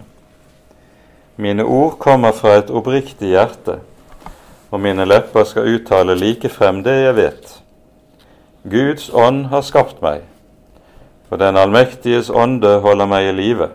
Mine 1.40 1.64
ord 1.64 1.94
kommer 2.00 2.34
fra 2.36 2.58
et 2.60 2.72
oppriktig 2.74 3.30
hjerte, 3.32 3.78
og 4.72 4.82
mine 4.84 5.06
lepper 5.08 5.46
skal 5.48 5.70
uttale 5.72 6.18
like 6.20 6.52
frem 6.52 6.82
det 6.84 6.98
jeg 6.98 7.16
vet. 7.16 7.54
Guds 8.68 9.08
ånd 9.14 9.46
har 9.54 9.64
skapt 9.64 10.02
meg, 10.04 10.26
for 11.30 11.40
den 11.40 11.56
allmektiges 11.58 12.28
ånde 12.30 12.82
holder 12.84 13.08
meg 13.08 13.30
i 13.30 13.36
live. 13.38 13.70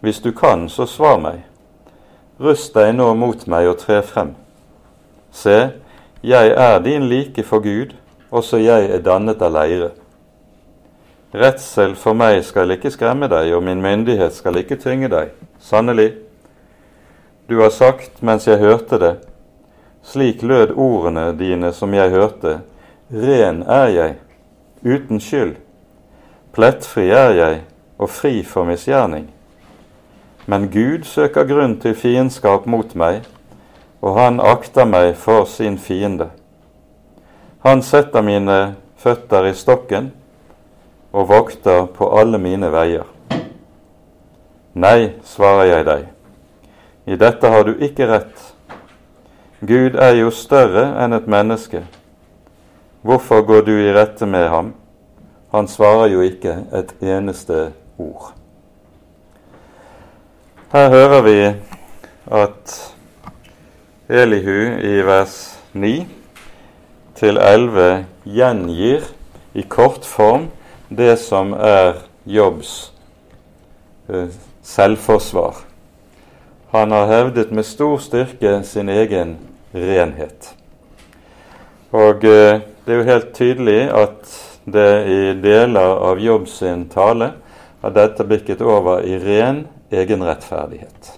Hvis 0.00 0.20
du 0.22 0.30
kan, 0.30 0.68
så 0.68 0.86
svar 0.86 1.18
meg. 1.18 1.40
Rust 2.38 2.70
deg 2.78 2.92
nå 2.94 3.08
mot 3.18 3.42
meg 3.50 3.66
og 3.72 3.80
tre 3.82 3.98
frem. 4.06 4.36
Se, 5.32 5.72
jeg 6.22 6.54
er 6.54 6.78
din 6.86 7.08
like 7.10 7.42
for 7.42 7.66
Gud, 7.66 7.96
også 8.30 8.62
jeg 8.62 8.92
er 8.94 9.02
dannet 9.02 9.42
av 9.42 9.58
leire. 9.58 9.90
Redsel 11.34 11.94
for 11.94 12.16
meg 12.18 12.40
skal 12.42 12.74
ikke 12.74 12.90
skremme 12.90 13.28
deg, 13.30 13.52
og 13.54 13.62
min 13.62 13.82
myndighet 13.82 14.34
skal 14.34 14.58
ikke 14.58 14.80
tynge 14.82 15.10
deg. 15.12 15.30
Sannelig, 15.62 16.14
du 17.46 17.60
har 17.60 17.70
sagt 17.70 18.22
mens 18.22 18.48
jeg 18.48 18.58
hørte 18.58 18.98
det, 18.98 19.12
slik 20.02 20.42
lød 20.42 20.74
ordene 20.74 21.30
dine 21.38 21.72
som 21.72 21.94
jeg 21.94 22.10
hørte, 22.10 22.60
ren 23.14 23.62
er 23.62 23.88
jeg, 23.94 24.16
uten 24.82 25.20
skyld. 25.22 25.56
Plettfri 26.52 27.08
er 27.14 27.34
jeg 27.38 27.62
og 27.98 28.10
fri 28.10 28.42
for 28.42 28.66
misgjerning. 28.66 29.28
Men 30.46 30.70
Gud 30.70 31.04
søker 31.06 31.46
grunn 31.46 31.76
til 31.78 31.94
fiendskap 31.94 32.66
mot 32.66 32.94
meg, 32.98 33.22
og 34.02 34.16
han 34.18 34.40
akter 34.42 34.88
meg 34.88 35.14
for 35.14 35.44
sin 35.46 35.78
fiende. 35.78 36.30
Han 37.62 37.82
setter 37.86 38.24
mine 38.24 38.74
føtter 38.98 39.46
i 39.46 39.54
stokken 39.54 40.10
og 41.12 41.28
vokter 41.28 41.86
på 41.94 42.08
alle 42.18 42.38
mine 42.38 42.70
veier. 42.72 43.06
Nei, 44.74 45.12
svarer 45.26 45.66
jeg 45.66 45.86
deg, 45.88 46.04
i 47.10 47.16
dette 47.18 47.48
har 47.50 47.64
du 47.66 47.72
ikke 47.82 48.06
rett. 48.06 48.44
Gud 49.60 49.96
er 49.98 50.14
jo 50.20 50.30
større 50.32 50.86
enn 51.02 51.12
et 51.16 51.26
menneske. 51.28 51.82
Hvorfor 53.02 53.42
går 53.48 53.64
du 53.66 53.72
i 53.74 53.92
rette 53.92 54.26
med 54.26 54.46
ham? 54.48 54.74
Han 55.50 55.68
svarer 55.68 56.12
jo 56.12 56.20
ikke 56.22 56.54
et 56.76 56.94
eneste 57.02 57.72
ord. 57.98 58.30
Her 60.70 60.88
hører 60.88 61.22
vi 61.26 61.36
at 62.30 62.76
Elihu 64.08 64.78
i 64.86 65.00
vers 65.06 65.34
9 65.72 66.06
til 67.18 67.36
11 67.42 68.04
gjengir 68.24 69.10
i 69.54 69.66
kort 69.66 70.06
form 70.06 70.46
det 70.90 71.16
som 71.22 71.52
er 71.54 72.02
Jobbs 72.24 72.92
eh, 74.08 74.26
selvforsvar. 74.62 75.54
Han 76.70 76.90
har 76.90 77.06
hevdet 77.06 77.52
med 77.54 77.66
stor 77.66 77.98
styrke 77.98 78.62
sin 78.66 78.88
egen 78.88 79.36
renhet. 79.72 80.50
Og 81.90 82.24
eh, 82.26 82.60
det 82.84 82.94
er 82.94 82.98
jo 82.98 83.06
helt 83.06 83.30
tydelig 83.34 83.80
at 83.94 84.34
det 84.70 84.90
i 85.06 85.20
deler 85.42 85.94
av 86.10 86.18
Jobb 86.20 86.48
sin 86.50 86.88
tale 86.90 87.32
har 87.80 87.94
dette 87.94 88.26
bikket 88.26 88.62
over 88.62 89.06
i 89.06 89.18
ren 89.22 89.64
egenrettferdighet. 89.90 91.14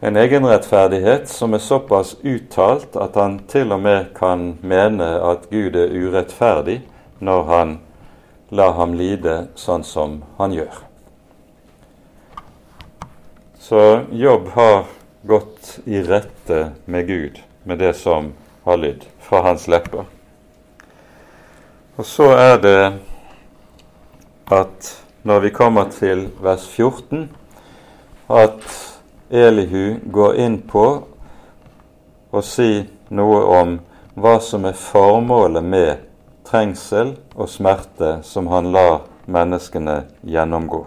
En 0.00 0.16
egenrettferdighet 0.16 1.28
som 1.28 1.54
er 1.54 1.60
såpass 1.60 2.14
uttalt 2.22 2.94
at 2.96 3.18
han 3.20 3.40
til 3.50 3.74
og 3.74 3.82
med 3.84 4.14
kan 4.16 4.54
mene 4.62 5.10
at 5.18 5.50
Gud 5.50 5.76
er 5.76 5.92
urettferdig 5.92 6.78
når 7.20 7.42
han 7.48 7.74
lar 8.50 8.72
ham 8.80 8.94
lide 8.98 9.36
sånn 9.54 9.84
som 9.86 10.20
han 10.38 10.54
gjør. 10.56 10.80
Så 13.60 13.82
Jobb 14.10 14.48
har 14.56 14.88
gått 15.22 15.78
i 15.84 16.02
rette 16.02 16.72
med 16.84 17.06
Gud 17.06 17.42
med 17.62 17.78
det 17.78 17.92
som 17.94 18.32
har 18.64 18.80
lydd 18.80 19.04
fra 19.20 19.44
hans 19.46 19.68
lepper. 19.68 20.08
Og 21.96 22.06
så 22.08 22.32
er 22.34 22.56
det 22.64 22.80
at 24.50 24.90
når 25.22 25.40
vi 25.44 25.52
kommer 25.54 25.92
til 25.92 26.26
vers 26.40 26.64
14, 26.66 27.28
at 28.30 28.64
Elihu 29.30 30.00
går 30.10 30.40
inn 30.40 30.56
på 30.66 30.86
å 32.30 32.42
si 32.42 32.86
noe 33.14 33.42
om 33.60 33.76
hva 34.18 34.38
som 34.42 34.64
er 34.66 34.78
formålet 34.78 35.66
med 35.66 36.09
trengsel 36.50 37.14
og 37.36 37.48
smerte 37.48 38.18
som 38.26 38.48
han 38.50 38.72
lar 38.74 39.04
menneskene 39.30 40.02
gjennomgå. 40.26 40.80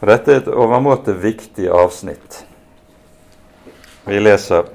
Og 0.00 0.04
Dette 0.06 0.32
er 0.32 0.42
et 0.42 0.50
overmåte 0.52 1.14
viktig 1.16 1.70
avsnitt. 1.72 2.44
Vi 4.06 4.20
leser 4.20 4.68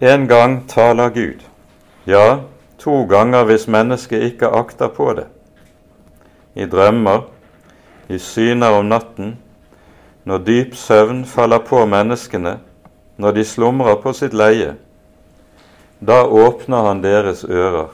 En 0.00 0.26
gang 0.26 0.64
taler 0.68 1.12
Gud. 1.14 1.44
Ja, 2.06 2.40
to 2.78 3.04
ganger 3.06 3.44
hvis 3.44 3.68
mennesket 3.68 4.22
ikke 4.32 4.48
akter 4.50 4.88
på 4.88 5.12
det. 5.14 5.28
I 6.54 6.66
drømmer, 6.66 7.28
i 8.08 8.18
syner 8.18 8.74
om 8.80 8.88
natten, 8.90 9.36
når 10.24 10.38
dyp 10.38 10.74
søvn 10.74 11.24
faller 11.24 11.58
på 11.58 11.84
menneskene, 11.86 12.58
når 13.16 13.30
de 13.30 13.44
slumrer 13.44 14.00
på 14.02 14.12
sitt 14.12 14.34
leie. 14.34 14.74
Da 16.02 16.24
åpner 16.26 16.88
han 16.88 17.02
deres 17.04 17.44
ører 17.46 17.92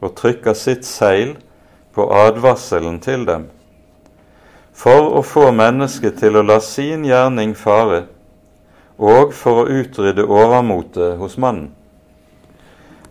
og 0.00 0.14
trykker 0.16 0.56
sitt 0.56 0.86
seil 0.88 1.34
på 1.92 2.06
advarselen 2.08 3.00
til 3.04 3.26
dem, 3.28 3.48
for 4.72 5.10
å 5.18 5.24
få 5.26 5.50
mennesket 5.52 6.16
til 6.22 6.40
å 6.40 6.46
la 6.46 6.56
sin 6.64 7.04
gjerning 7.04 7.52
fare, 7.58 8.06
og 8.96 9.34
for 9.36 9.62
å 9.64 9.68
utrydde 9.80 10.24
overmotet 10.24 11.20
hos 11.20 11.36
mannen 11.36 11.68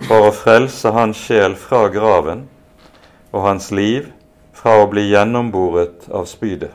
for 0.07 0.29
å 0.29 0.35
frelse 0.35 0.91
hans 0.95 1.19
sjel 1.19 1.55
fra 1.59 1.87
graven 1.91 2.45
og 3.31 3.43
hans 3.43 3.69
liv 3.75 4.09
fra 4.55 4.77
å 4.81 4.87
bli 4.91 5.09
gjennomboret 5.09 6.07
av 6.11 6.27
spydet. 6.29 6.71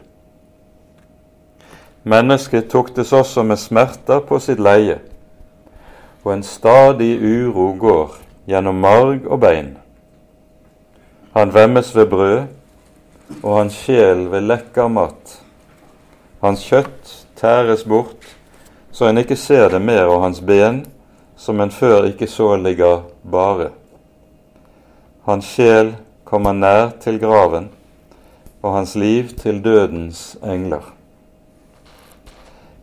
Mennesket 2.05 2.69
tuktes 2.73 3.15
også 3.17 3.45
med 3.49 3.61
smerter 3.61 4.21
på 4.29 4.39
sitt 4.41 4.61
leie, 4.61 4.99
og 6.25 6.33
en 6.33 6.43
stadig 6.43 7.19
uro 7.21 7.75
går 7.79 8.17
gjennom 8.49 8.81
marg 8.81 9.27
og 9.29 9.41
bein. 9.41 9.75
Han 11.35 11.53
vemmes 11.55 11.91
ved 11.97 12.07
brød, 12.07 12.43
og 13.43 13.59
hans 13.59 13.77
sjel 13.85 14.29
ved 14.33 14.47
lekker 14.49 14.89
mat. 14.89 15.39
Hans 16.41 16.65
kjøtt 16.65 17.13
tæres 17.37 17.85
bort, 17.85 18.25
så 18.93 19.09
en 19.09 19.19
ikke 19.19 19.37
ser 19.37 19.69
det 19.69 19.83
mer, 19.83 20.07
og 20.07 20.23
hans 20.23 20.41
ben, 20.41 20.85
som 21.37 21.61
en 21.61 21.71
før 21.71 22.05
ikke 22.09 22.27
så, 22.31 22.55
ligger 22.57 23.03
bare. 23.31 23.71
Hans 25.25 25.49
sjel 25.57 25.95
kommer 26.25 26.53
nær 26.53 26.93
til 27.01 27.19
graven, 27.21 27.71
og 28.63 28.77
hans 28.77 28.95
liv 28.97 29.29
til 29.29 29.65
dødens 29.65 30.37
engler. 30.45 30.93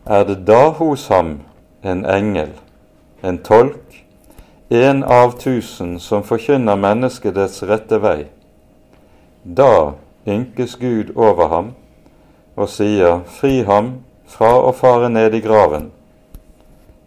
Er 0.06 0.24
det 0.24 0.42
da 0.48 0.68
hos 0.70 1.08
ham 1.08 1.40
en 1.84 2.06
engel, 2.06 2.52
en 3.22 3.38
tolk, 3.38 4.06
en 4.70 5.04
av 5.04 5.38
tusen 5.40 6.00
som 6.00 6.24
forkynner 6.24 6.80
mennesket 6.80 7.36
dets 7.36 7.64
rette 7.64 8.00
vei? 8.02 8.30
Da 9.44 9.94
ynkes 10.28 10.78
Gud 10.82 11.14
over 11.16 11.52
ham 11.52 11.74
og 12.56 12.70
sier, 12.70 13.22
Fri 13.26 13.62
ham 13.68 13.94
fra 14.30 14.54
å 14.62 14.72
fare 14.76 15.10
ned 15.10 15.36
i 15.36 15.44
graven. 15.44 15.92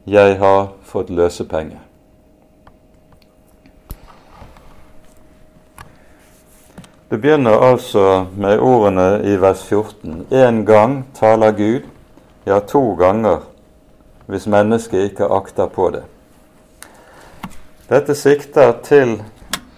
Jeg 0.05 0.39
har 0.41 0.75
fått 0.85 1.11
løsepenge. 1.11 1.81
Det 7.09 7.21
begynner 7.21 7.63
altså 7.63 8.27
med 8.37 8.59
ordene 8.59 9.21
i 9.23 9.37
vers 9.39 9.63
14. 9.69 10.27
En 10.35 10.65
gang 10.67 11.05
taler 11.15 11.53
Gud, 11.55 11.85
ja, 12.47 12.59
to 12.59 12.95
ganger, 12.99 13.45
hvis 14.27 14.47
mennesket 14.47 15.11
ikke 15.11 15.29
akter 15.31 15.67
på 15.67 15.91
det. 15.95 16.03
Dette 17.89 18.15
sikter 18.17 18.73
til 18.85 19.19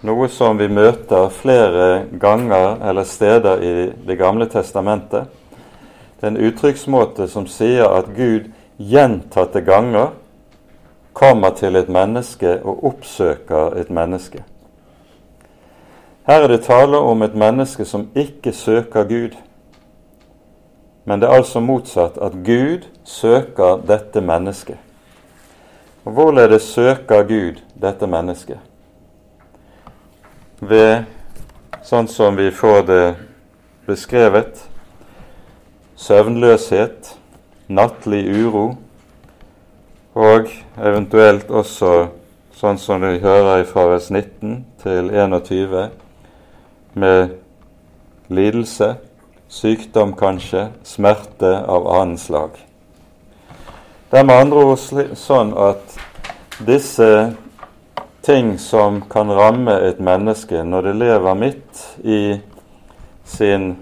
noe 0.07 0.29
som 0.31 0.59
vi 0.59 0.69
møter 0.71 1.29
flere 1.33 2.05
ganger 2.19 2.77
eller 2.89 3.03
steder 3.03 3.63
i 3.63 3.73
Det 4.07 4.17
gamle 4.17 4.45
testamentet. 4.49 5.27
Det 6.19 6.23
er 6.23 6.31
en 6.31 6.45
uttrykksmåte 6.47 7.27
som 7.27 7.47
sier 7.47 7.85
at 7.89 8.13
Gud 8.15 8.47
gjentatte 8.77 9.61
ganger 9.61 10.13
kommer 11.13 11.49
til 11.49 11.75
et 11.75 11.89
menneske 11.89 12.59
og 12.63 12.85
oppsøker 12.85 13.75
et 13.81 13.89
menneske. 13.89 14.43
Her 16.27 16.43
er 16.43 16.47
det 16.47 16.65
tale 16.65 16.97
om 16.97 17.21
et 17.21 17.35
menneske 17.35 17.85
som 17.85 18.09
ikke 18.15 18.51
søker 18.53 19.03
Gud. 19.03 19.37
Men 21.07 21.21
det 21.21 21.29
er 21.29 21.39
altså 21.39 21.61
motsatt 21.63 22.17
at 22.19 22.33
Gud 22.43 22.83
søker 23.07 23.79
dette 23.87 24.19
mennesket. 24.21 24.75
Og 26.03 26.11
Hvorledes 26.11 26.67
søker 26.67 27.23
Gud 27.23 27.61
dette 27.79 28.09
mennesket? 28.11 28.59
Ved, 30.59 31.07
sånn 31.87 32.11
som 32.11 32.35
vi 32.35 32.49
får 32.51 32.83
det 32.89 33.05
beskrevet, 33.87 34.59
søvnløshet, 35.95 37.13
nattlig 37.71 38.25
uro, 38.43 38.67
og 40.11 40.51
eventuelt 40.75 41.47
også 41.47 41.95
sånn 42.57 42.83
som 42.83 43.07
vi 43.07 43.21
hører 43.23 43.63
fra 43.69 43.87
vers 43.93 44.11
19 44.11 44.63
til 44.83 45.11
21, 45.15 45.89
med 46.99 47.37
lidelse, 48.27 48.97
sykdom 49.49 50.13
kanskje, 50.17 50.67
smerte 50.83 51.53
av 51.65 51.87
annen 51.87 52.17
slag. 52.17 52.57
Det 54.09 54.19
er 54.19 54.27
med 54.27 54.39
andre 54.45 54.63
ord 54.71 55.15
sånn 55.19 55.53
at 55.59 55.97
disse 56.63 57.09
ting 58.27 58.57
som 58.59 59.01
kan 59.09 59.31
ramme 59.31 59.75
et 59.87 59.99
menneske 60.03 60.63
når 60.63 60.89
det 60.89 60.95
lever 60.99 61.35
midt 61.39 61.83
i 62.03 62.21
sin 63.27 63.75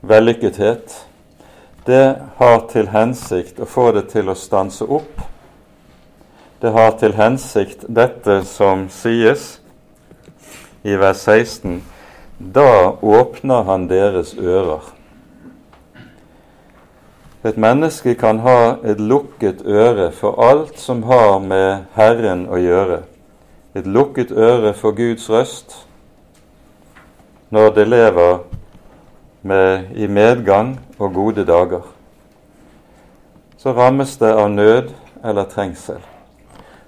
vellykkethet, 0.00 1.06
det 1.86 2.04
har 2.36 2.62
til 2.72 2.88
hensikt 2.90 3.60
å 3.60 3.68
få 3.68 3.90
det 3.96 4.08
til 4.10 4.28
å 4.28 4.36
stanse 4.38 4.84
opp. 4.84 5.20
Det 6.60 6.72
har 6.72 6.96
til 6.98 7.14
hensikt 7.14 7.84
dette 7.88 8.40
som 8.48 8.88
sies 8.90 9.58
i 10.82 10.96
vers 10.98 11.20
16, 11.22 11.78
da 12.38 12.96
åpner 13.00 13.62
han 13.62 13.88
deres 13.88 14.34
ører. 14.38 14.82
Et 17.44 17.56
menneske 17.56 18.14
kan 18.18 18.40
ha 18.42 18.76
et 18.84 19.00
lukket 19.00 19.62
øre 19.64 20.10
for 20.12 20.36
alt 20.42 20.78
som 20.78 21.04
har 21.06 21.38
med 21.40 21.86
Herren 21.94 22.46
å 22.50 22.58
gjøre. 22.58 23.04
Et 23.76 23.86
lukket 23.86 24.32
øre 24.32 24.74
for 24.74 24.96
Guds 24.96 25.28
røst 25.30 25.76
når 27.54 27.70
det 27.76 27.86
lever 27.88 28.38
med, 29.46 29.94
i 29.94 30.08
medgang 30.10 30.74
og 30.98 31.14
gode 31.14 31.44
dager. 31.46 31.86
Så 33.56 33.72
rammes 33.72 34.16
det 34.18 34.34
av 34.34 34.50
nød 34.50 34.90
eller 35.24 35.46
trengsel. 35.48 36.02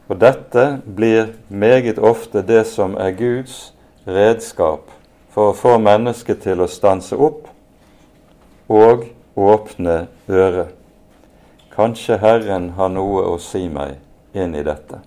Og 0.08 0.18
dette 0.20 0.80
blir 0.84 1.36
meget 1.48 1.98
ofte 1.98 2.42
det 2.42 2.66
som 2.66 2.96
er 2.98 3.14
Guds 3.14 3.72
redskap 4.08 4.97
for 5.38 5.52
å 5.52 5.54
få 5.54 5.76
mennesket 5.78 6.40
til 6.42 6.58
å 6.58 6.66
stanse 6.66 7.14
opp 7.14 7.44
og 8.74 9.04
åpne 9.38 10.08
øret. 10.26 10.72
Kanskje 11.70 12.16
Herren 12.18 12.72
har 12.74 12.88
noe 12.90 13.20
å 13.22 13.36
si 13.38 13.60
meg 13.70 14.00
inn 14.34 14.56
i 14.58 14.64
dette. 14.66 14.98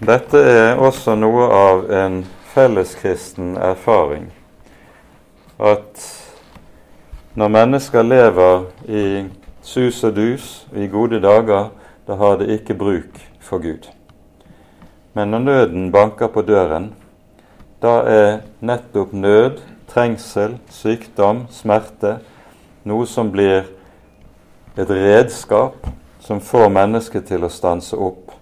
Dette 0.00 0.40
er 0.48 0.80
også 0.80 1.12
noe 1.18 1.48
av 1.52 1.84
en 1.92 2.16
felleskristen 2.54 3.58
erfaring 3.60 4.30
at 5.60 6.06
når 7.36 7.52
mennesker 7.58 8.08
lever 8.08 8.64
i 8.88 9.04
sus 9.60 10.00
og 10.08 10.16
dus 10.16 10.48
i 10.72 10.88
gode 10.88 11.20
dager, 11.20 11.68
da 12.08 12.16
har 12.16 12.40
de 12.40 12.48
ikke 12.56 12.78
bruk 12.80 13.20
for 13.44 13.60
Gud. 13.60 13.92
Men 15.14 15.30
når 15.30 15.38
nøden 15.38 15.90
banker 15.92 16.26
på 16.26 16.42
døren, 16.42 16.90
da 17.82 18.00
er 18.08 18.30
nettopp 18.64 19.12
nød, 19.12 19.60
trengsel, 19.90 20.56
sykdom, 20.72 21.44
smerte 21.54 22.16
noe 22.88 23.06
som 23.06 23.30
blir 23.30 23.68
et 24.74 24.90
redskap 24.90 25.86
som 26.24 26.40
får 26.42 26.70
mennesket 26.72 27.28
til 27.28 27.44
å 27.44 27.52
stanse 27.52 27.96
opp, 27.96 28.32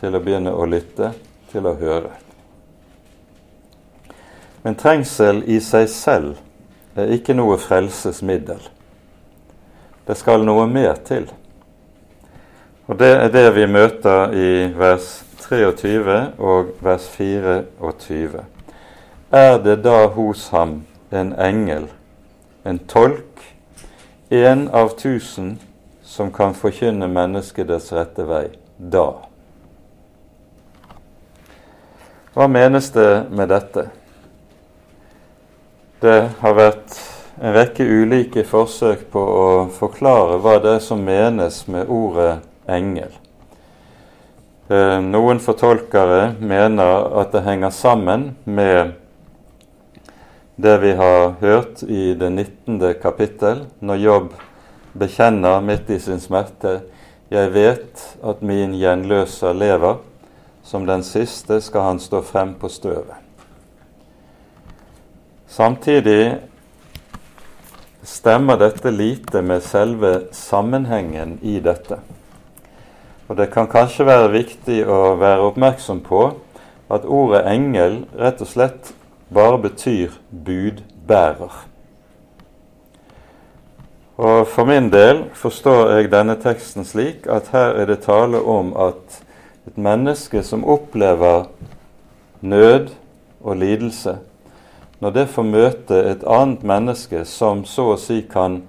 til 0.00 0.16
å 0.16 0.20
begynne 0.20 0.52
å 0.52 0.66
lytte, 0.68 1.12
til 1.52 1.66
å 1.66 1.76
høre. 1.78 2.12
Men 4.62 4.76
trengsel 4.76 5.44
i 5.48 5.56
seg 5.64 5.88
selv 5.88 6.98
er 7.00 7.14
ikke 7.14 7.36
noe 7.38 7.56
frelsesmiddel. 7.60 8.60
Det 10.04 10.16
skal 10.18 10.44
noe 10.44 10.66
mer 10.68 10.98
til. 11.06 11.30
Og 12.90 12.98
det 12.98 13.12
er 13.14 13.32
det 13.32 13.46
vi 13.54 13.66
møter 13.70 14.34
i 14.34 14.50
vers 14.76 15.12
23 15.50 16.18
og 16.38 16.68
vers 16.80 17.08
24. 17.16 18.44
Er 19.30 19.56
det 19.58 19.80
da 19.82 20.06
hos 20.14 20.48
ham 20.54 20.84
en 21.10 21.32
engel, 21.34 21.88
en 22.64 22.78
tolk, 22.78 23.42
en 24.30 24.68
av 24.70 24.92
tusen, 24.98 25.56
som 26.06 26.30
kan 26.34 26.54
forkynne 26.54 27.08
mennesket 27.10 27.66
dets 27.66 27.90
rette 27.94 28.26
vei 28.30 28.44
da? 28.78 29.08
Hva 32.34 32.46
menes 32.46 32.92
det 32.94 33.10
med 33.34 33.50
dette? 33.50 33.88
Det 36.00 36.20
har 36.40 36.54
vært 36.54 36.94
en 37.40 37.56
rekke 37.56 37.82
ulike 37.82 38.44
forsøk 38.46 39.08
på 39.10 39.24
å 39.40 39.48
forklare 39.74 40.38
hva 40.38 40.60
det 40.62 40.76
er 40.78 40.86
som 40.86 41.02
menes 41.02 41.64
med 41.66 41.90
ordet 41.90 42.38
engel. 42.70 43.10
Eh, 44.70 45.00
noen 45.02 45.40
fortolkere 45.42 46.36
mener 46.38 47.08
at 47.18 47.32
det 47.34 47.40
henger 47.42 47.72
sammen 47.74 48.36
med 48.46 48.92
det 50.62 50.74
vi 50.78 50.92
har 50.94 51.32
hørt 51.40 51.82
i 51.82 52.12
det 52.14 52.28
19. 52.30 52.76
kapittel, 53.02 53.64
når 53.80 53.98
Jobb 53.98 54.28
bekjenner 54.94 55.58
midt 55.66 55.90
i 55.90 55.98
sin 55.98 56.22
smerte 56.22 56.76
jeg 57.34 57.50
vet 57.50 58.04
at 58.22 58.44
min 58.46 58.76
gjenløser 58.78 59.58
lever, 59.58 59.98
som 60.62 60.86
den 60.86 61.02
siste 61.02 61.58
skal 61.66 61.88
han 61.88 61.98
stå 61.98 62.22
frem 62.22 62.54
på 62.54 62.70
støvet. 62.70 63.18
Samtidig 65.50 66.38
stemmer 68.06 68.62
dette 68.62 68.94
lite 68.94 69.42
med 69.42 69.66
selve 69.66 70.14
sammenhengen 70.30 71.40
i 71.42 71.58
dette. 71.58 71.98
Og 73.30 73.36
det 73.38 73.52
kan 73.54 73.68
kanskje 73.70 74.08
være 74.08 74.32
viktig 74.32 74.80
å 74.90 75.14
være 75.20 75.44
oppmerksom 75.52 76.00
på 76.02 76.24
at 76.90 77.04
ordet 77.06 77.44
engel 77.46 78.00
rett 78.18 78.40
og 78.42 78.50
slett 78.50 78.90
bare 79.30 79.60
betyr 79.62 80.16
budbærer. 80.30 81.52
Og 84.18 84.48
For 84.50 84.66
min 84.66 84.90
del 84.90 85.22
forstår 85.32 85.94
jeg 85.94 86.10
denne 86.12 86.34
teksten 86.42 86.84
slik 86.84 87.30
at 87.30 87.54
her 87.54 87.78
er 87.78 87.86
det 87.88 88.02
tale 88.04 88.42
om 88.42 88.74
at 88.76 89.22
et 89.70 89.78
menneske 89.78 90.42
som 90.42 90.66
opplever 90.66 91.46
nød 92.42 92.90
og 93.40 93.56
lidelse, 93.56 94.18
når 95.00 95.10
det 95.10 95.28
får 95.32 95.46
møte 95.46 96.02
et 96.10 96.24
annet 96.26 96.66
menneske 96.66 97.22
som 97.24 97.62
så 97.64 97.92
å 97.94 98.00
si 98.00 98.24
kan 98.26 98.64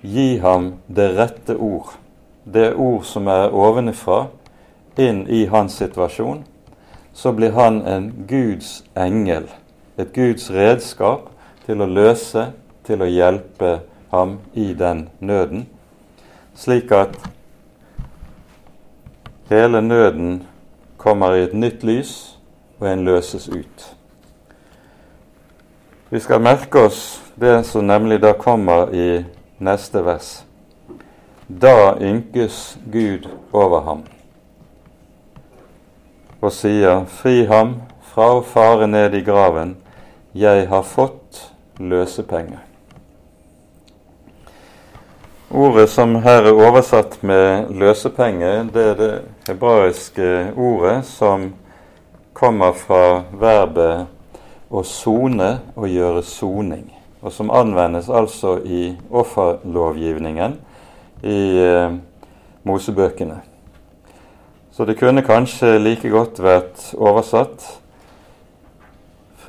gi 0.00 0.38
ham 0.38 0.76
det 0.86 1.10
rette 1.18 1.58
ord, 1.58 1.98
det 2.52 2.74
ord 2.74 3.04
som 3.04 3.28
er 3.28 3.54
ovenifra, 3.54 4.26
inn 4.98 5.26
i 5.28 5.44
hans 5.46 5.76
situasjon, 5.78 6.42
så 7.12 7.32
blir 7.32 7.54
han 7.54 7.82
en 7.86 8.10
Guds 8.28 8.84
engel, 8.96 9.46
et 9.96 10.12
Guds 10.14 10.50
redskap 10.50 11.28
til 11.66 11.82
å 11.82 11.90
løse, 11.90 12.48
til 12.86 13.02
å 13.02 13.10
hjelpe 13.10 13.80
ham 14.10 14.38
i 14.54 14.72
den 14.74 15.08
nøden, 15.20 15.66
slik 16.56 16.92
at 16.94 17.18
hele 19.50 19.82
nøden 19.84 20.42
kommer 20.98 21.36
i 21.36 21.44
et 21.46 21.54
nytt 21.54 21.84
lys, 21.86 22.16
og 22.78 22.86
en 22.88 23.04
løses 23.04 23.48
ut. 23.50 23.86
Vi 26.10 26.20
skal 26.20 26.40
merke 26.40 26.86
oss 26.86 27.20
det 27.36 27.66
som 27.66 27.86
nemlig 27.86 28.20
da 28.22 28.32
kommer 28.32 28.94
i 28.94 29.24
neste 29.58 30.00
vers. 30.06 30.47
Da 31.48 31.96
ynkes 32.00 32.78
Gud 32.92 33.28
over 33.52 33.80
ham 33.80 34.02
og 36.42 36.52
sier, 36.52 37.06
Fri 37.08 37.46
ham 37.48 37.70
fra 38.12 38.26
å 38.36 38.42
fare 38.44 38.86
ned 38.86 39.16
i 39.16 39.22
graven, 39.24 39.72
jeg 40.36 40.66
har 40.68 40.84
fått 40.84 41.40
løsepenge. 41.80 42.60
Ordet 45.48 45.88
som 45.88 46.18
her 46.20 46.50
er 46.50 46.60
oversatt 46.68 47.16
med 47.24 47.72
løsepenge, 47.72 48.52
det 48.74 48.84
er 48.92 49.00
det 49.00 49.10
hebraiske 49.48 50.52
ordet 50.52 51.00
som 51.08 51.48
kommer 52.36 52.76
fra 52.76 53.24
verbet 53.32 54.06
å 54.68 54.84
sone 54.84 55.54
og 55.74 55.88
gjøre 55.88 56.22
soning, 56.28 56.90
og 57.24 57.32
som 57.32 57.48
anvendes 57.50 58.12
altså 58.12 58.58
i 58.68 58.92
offerlovgivningen 59.08 60.60
i 61.22 61.40
eh, 61.62 61.94
Mosebøkene. 62.62 63.40
Så 64.72 64.84
det 64.84 64.98
kunne 64.98 65.24
kanskje 65.26 65.78
like 65.82 66.10
godt 66.10 66.38
vært 66.42 66.92
oversatt 66.94 67.64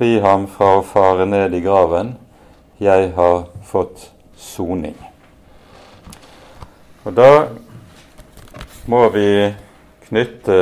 Fri 0.00 0.14
ham 0.24 0.46
fra 0.48 0.78
å 0.78 0.84
fare 0.86 1.26
ned 1.28 1.52
i 1.52 1.60
graven, 1.60 2.14
jeg 2.80 3.10
har 3.12 3.42
fått 3.68 4.06
soning. 4.40 4.94
Og 7.04 7.12
da 7.18 7.50
må 8.88 9.02
vi 9.12 9.28
knytte 10.06 10.56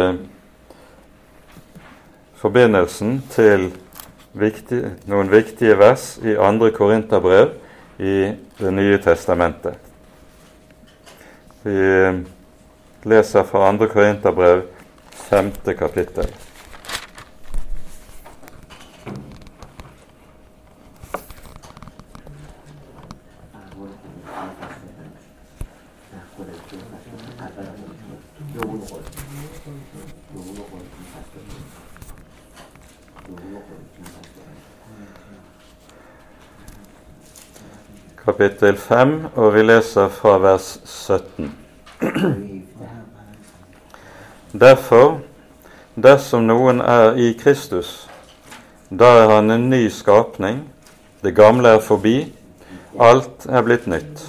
forbindelsen 2.43 3.21
til 3.31 3.71
viktig, 4.35 4.83
noen 5.07 5.31
viktige 5.31 5.79
vers 5.79 6.17
i 6.27 6.35
andre 6.35 6.75
Korinterbrev 6.75 7.55
i 7.99 8.35
Det 8.59 8.75
nye 8.75 8.99
testamentet. 8.99 9.88
Vi 11.63 11.79
leser 13.03 13.43
fra 13.43 13.73
2. 13.73 13.89
Korinterbrev, 13.93 14.63
femte 15.31 15.75
kapittel. 15.75 16.31
Kapittel 38.39 38.77
5, 38.77 39.25
og 39.35 39.55
vi 39.55 39.63
leser 39.63 40.09
fra 40.09 40.37
vers 40.39 40.67
17. 40.85 41.49
Derfor, 44.63 45.17
dersom 45.99 46.45
noen 46.47 46.79
er 46.79 47.17
i 47.19 47.33
Kristus, 47.41 47.89
da 48.95 49.09
er 49.25 49.33
han 49.33 49.51
en 49.51 49.65
ny 49.73 49.81
skapning. 49.91 50.61
Det 51.27 51.33
gamle 51.35 51.73
er 51.81 51.83
forbi, 51.83 52.13
alt 52.95 53.49
er 53.51 53.65
blitt 53.67 53.89
nytt. 53.91 54.23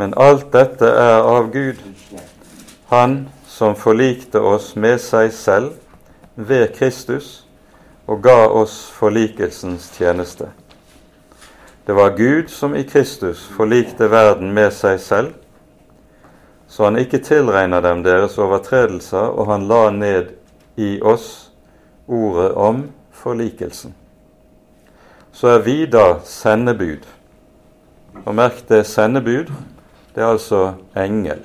Men 0.00 0.16
alt 0.16 0.46
dette 0.56 0.88
er 0.88 1.28
av 1.28 1.50
Gud, 1.52 1.82
Han 2.88 3.28
som 3.44 3.76
forlikte 3.76 4.40
oss 4.40 4.70
med 4.76 4.96
seg 5.04 5.28
selv 5.36 5.76
ved 6.36 6.72
Kristus 6.78 7.44
og 8.06 8.22
ga 8.24 8.46
oss 8.48 8.78
forlikelsens 8.96 9.90
tjeneste. 9.98 10.48
Det 11.88 11.96
var 11.96 12.16
Gud 12.16 12.52
som 12.52 12.76
i 12.76 12.84
Kristus 12.84 13.46
forlikte 13.56 14.10
verden 14.12 14.52
med 14.52 14.74
seg 14.76 15.00
selv 15.00 15.36
så 16.68 16.84
han 16.84 16.98
ikke 17.00 17.18
tilregner 17.24 17.80
dem 17.80 18.02
deres 18.04 18.36
overtredelser, 18.38 19.32
og 19.32 19.48
han 19.48 19.64
la 19.68 19.88
ned 19.90 20.34
i 20.76 20.98
oss 21.00 21.48
ordet 22.06 22.52
om 22.52 22.82
forlikelsen. 23.12 23.94
Så 25.32 25.48
er 25.56 25.64
vi 25.64 25.86
da 25.86 26.20
sendebud. 26.24 27.06
Og 28.24 28.34
merk 28.34 28.60
det 28.68 28.84
sendebud, 28.86 29.48
det 30.14 30.22
er 30.22 30.28
altså 30.28 30.74
engel. 30.96 31.40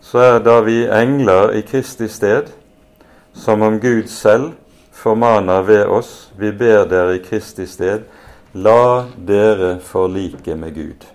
Så 0.00 0.18
er 0.18 0.38
da 0.42 0.60
vi 0.66 0.86
engler 0.90 1.54
i 1.54 1.62
Kristi 1.62 2.08
sted, 2.08 2.50
som 3.34 3.62
om 3.62 3.78
Gud 3.80 4.08
selv 4.10 4.52
formaner 4.92 5.62
ved 5.62 5.84
oss, 5.86 6.32
vi 6.38 6.50
ber 6.50 6.88
dere 6.90 7.16
i 7.16 7.22
Kristi 7.22 7.66
sted, 7.66 8.02
la 8.56 9.04
dere 9.16 9.78
forlike 9.84 10.56
med 10.56 10.74
Gud. 10.74 11.06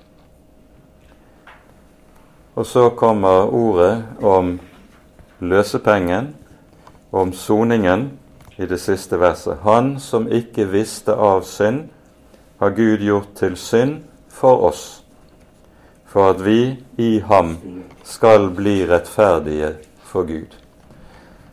Og 2.54 2.66
så 2.66 2.90
kommer 2.90 3.50
ordet 3.50 4.04
om 4.22 4.60
løsepengen, 5.40 6.36
om 7.12 7.34
soningen, 7.34 8.12
i 8.58 8.66
det 8.66 8.78
siste 8.78 9.18
verset. 9.18 9.58
Han 9.64 9.96
som 10.00 10.28
ikke 10.30 10.68
visste 10.70 11.16
av 11.18 11.42
synd, 11.42 11.88
har 12.60 12.76
Gud 12.78 13.02
gjort 13.02 13.34
til 13.40 13.58
synd 13.58 14.04
for 14.30 14.62
oss, 14.70 15.02
for 16.06 16.30
at 16.36 16.46
vi 16.46 16.78
i 17.02 17.24
ham 17.26 17.56
skal 18.04 18.52
bli 18.54 18.84
rettferdige 18.86 19.74
for 20.06 20.30
Gud. 20.30 20.54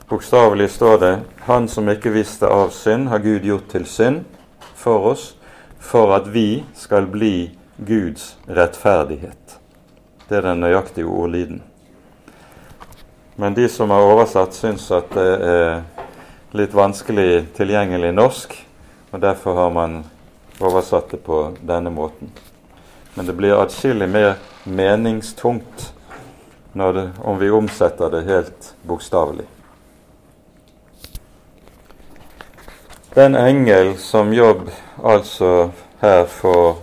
Bokstavelig 0.09 0.71
står 0.71 0.97
det 0.99 1.19
Han 1.49 1.69
som 1.69 1.89
ikke 1.89 2.11
visste 2.13 2.47
av 2.47 2.71
synd, 2.71 3.09
har 3.09 3.19
Gud 3.19 3.41
gjort 3.41 3.69
til 3.73 3.87
synd 3.87 4.25
for 4.75 5.13
oss, 5.15 5.38
for 5.81 6.15
at 6.17 6.27
vi 6.27 6.65
skal 6.75 7.07
bli 7.07 7.51
Guds 7.77 8.37
rettferdighet. 8.47 9.59
Det 10.29 10.37
er 10.37 10.49
den 10.51 10.61
nøyaktige 10.61 11.07
ordlyden. 11.07 11.63
Men 13.39 13.55
de 13.55 13.69
som 13.69 13.91
har 13.95 14.03
oversatt, 14.03 14.55
syns 14.55 14.91
at 14.91 15.13
det 15.15 15.29
er 15.47 15.83
litt 16.59 16.75
vanskelig 16.75 17.47
tilgjengelig 17.57 18.11
norsk, 18.17 18.57
og 19.13 19.21
derfor 19.23 19.55
har 19.55 19.71
man 19.71 20.01
oversatt 20.59 21.13
det 21.15 21.23
på 21.25 21.45
denne 21.63 21.93
måten. 21.95 22.33
Men 23.15 23.27
det 23.27 23.37
blir 23.39 23.57
atskillig 23.61 24.09
mer 24.11 24.35
meningstungt 24.65 25.93
det, 26.73 27.11
om 27.19 27.39
vi 27.39 27.51
omsetter 27.51 28.11
det 28.11 28.27
helt 28.27 28.75
bokstavelig. 28.83 29.47
Den 33.15 33.35
engel 33.35 33.99
som 33.99 34.33
Jobb 34.33 34.71
altså 35.05 35.71
her 36.01 36.25
får 36.25 36.77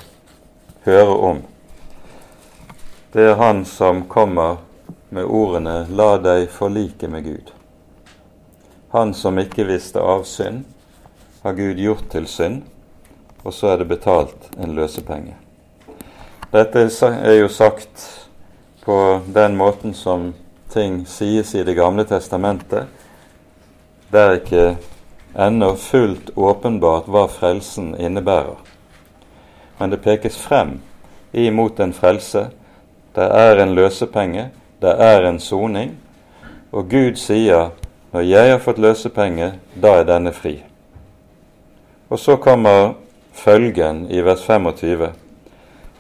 høre 0.86 1.18
om, 1.28 1.42
det 3.14 3.28
er 3.30 3.36
han 3.38 3.62
som 3.66 4.08
kommer 4.10 4.58
med 5.10 5.30
ordene 5.30 5.86
'La 5.90 6.18
deg 6.18 6.48
forlike 6.50 7.08
med 7.08 7.26
Gud'. 7.26 7.52
Han 8.90 9.14
som 9.14 9.38
ikke 9.38 9.68
visste 9.70 10.02
av 10.02 10.24
synd, 10.24 10.64
har 11.44 11.54
Gud 11.54 11.78
gjort 11.78 12.10
til 12.10 12.28
synd, 12.28 12.64
og 13.44 13.54
så 13.54 13.68
er 13.68 13.78
det 13.78 13.88
betalt 13.88 14.50
en 14.58 14.76
løsepenge. 14.76 15.36
Dette 16.52 16.90
er 17.06 17.38
jo 17.38 17.48
sagt 17.48 18.26
på 18.82 19.22
den 19.28 19.56
måten 19.56 19.94
som 19.94 20.34
ting 20.74 21.06
sies 21.06 21.56
i 21.56 21.64
Det 21.64 21.76
gamle 21.76 22.04
testamentet. 22.04 22.88
Det 24.12 24.20
er 24.20 24.32
ikke 24.32 24.78
ennå 25.36 25.76
fullt 25.76 26.32
åpenbart 26.36 27.08
hva 27.08 27.28
frelsen 27.28 27.96
innebærer. 28.00 28.58
Men 29.78 29.92
det 29.92 30.04
pekes 30.04 30.38
frem 30.38 30.80
imot 31.32 31.80
en 31.80 31.94
frelse 31.94 32.48
det 33.16 33.24
er 33.24 33.62
en 33.64 33.76
løsepenge, 33.76 34.50
det 34.82 34.92
er 35.00 35.24
en 35.24 35.40
soning. 35.40 35.98
Og 36.72 36.90
Gud 36.90 37.16
sier 37.16 37.70
Når 38.12 38.22
jeg 38.22 38.52
har 38.52 38.60
fått 38.64 38.78
løsepenge, 38.80 39.54
da 39.76 39.90
er 40.00 40.06
denne 40.08 40.32
fri. 40.32 40.64
Og 42.10 42.20
så 42.20 42.38
kommer 42.40 42.94
følgen 43.34 44.06
i 44.12 44.22
vers 44.24 44.44
25. 44.46 45.10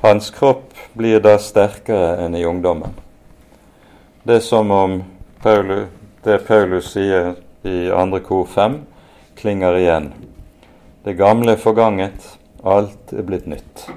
Hans 0.01 0.29
kropp 0.31 0.71
blir 0.95 1.19
da 1.19 1.33
sterkere 1.37 2.13
enn 2.23 2.35
i 2.35 2.45
ungdommen. 2.47 2.95
Det 4.23 4.35
er 4.35 4.45
som 4.47 4.71
om 4.71 5.01
Paulus, 5.43 5.89
det 6.23 6.39
Paulus 6.47 6.93
sier 6.93 7.33
i 7.63 7.91
andre 7.91 8.19
kor 8.23 8.47
5, 8.47 8.79
klinger 9.35 9.77
igjen. 9.77 10.13
Det 11.03 11.13
gamle 11.13 11.53
er 11.53 11.61
forganget, 11.61 12.37
alt 12.63 13.13
er 13.13 13.27
blitt 13.27 13.45
nytt. 13.45 13.89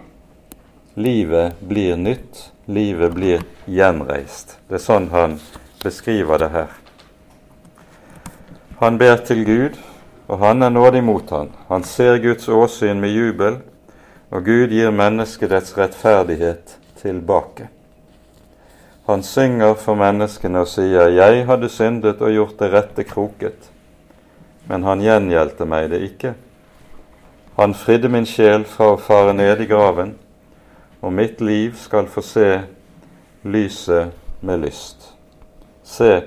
Livet 0.95 1.61
blir 1.61 1.97
nytt, 1.97 2.51
livet 2.67 3.15
blir 3.15 3.45
gjenreist. 3.65 4.59
Det 4.69 4.77
er 4.81 4.85
sånn 4.85 5.09
han 5.15 5.39
beskriver 5.85 6.43
det 6.43 6.51
her. 6.53 6.75
Han 8.83 8.99
ber 8.99 9.17
til 9.27 9.45
Gud, 9.47 9.79
og 10.29 10.39
han 10.43 10.63
er 10.63 10.71
nådig 10.71 11.03
mot 11.05 11.31
han. 11.31 11.49
Han 11.69 11.85
ser 11.85 12.21
Guds 12.23 12.49
åsyn 12.49 13.01
med 13.01 13.11
jubel, 13.11 13.63
og 14.31 14.45
Gud 14.45 14.75
gir 14.75 14.93
mennesket 14.93 15.51
dets 15.51 15.73
rettferdighet 15.79 16.77
tilbake. 17.01 17.71
Han 19.09 19.23
synger 19.25 19.73
for 19.81 19.97
menneskene 19.97 20.61
og 20.61 20.69
sier, 20.69 21.09
Jeg 21.09 21.47
hadde 21.49 21.69
syndet 21.73 22.21
og 22.21 22.35
gjort 22.35 22.59
det 22.61 22.73
rette 22.75 23.05
kroket, 23.09 23.71
men 24.69 24.85
han 24.85 25.03
gjengjeldte 25.03 25.67
meg 25.69 25.91
det 25.93 26.03
ikke. 26.07 26.35
Han 27.59 27.75
fridde 27.75 28.11
min 28.13 28.27
sjel 28.29 28.65
fra 28.69 28.93
å 28.95 29.03
fare 29.03 29.35
ned 29.35 29.65
i 29.65 29.67
graven, 29.67 30.15
og 31.01 31.15
mitt 31.15 31.41
liv 31.41 31.77
skal 31.79 32.07
få 32.11 32.23
se 32.23 32.49
lyset 33.43 34.13
med 34.45 34.63
lyst. 34.63 35.15
Se, 35.83 36.21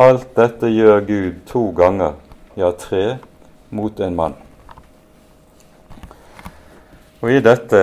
Alt 0.00 0.30
dette 0.32 0.70
gjør 0.72 1.02
Gud 1.04 1.40
to 1.44 1.66
ganger, 1.76 2.14
ja 2.56 2.70
tre, 2.72 3.18
mot 3.68 3.98
en 4.00 4.14
mann. 4.16 4.36
Og 7.20 7.28
i 7.34 7.42
dette 7.44 7.82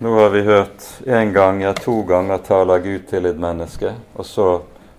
Nå 0.00 0.14
har 0.16 0.30
vi 0.32 0.40
hørt 0.44 0.84
én 1.04 1.32
gang, 1.32 1.58
ja 1.60 1.74
to 1.76 1.98
ganger 2.08 2.40
taler 2.40 2.80
Gud 2.80 3.02
til 3.08 3.26
et 3.28 3.40
menneske, 3.40 3.90
og 4.16 4.24
så 4.24 4.46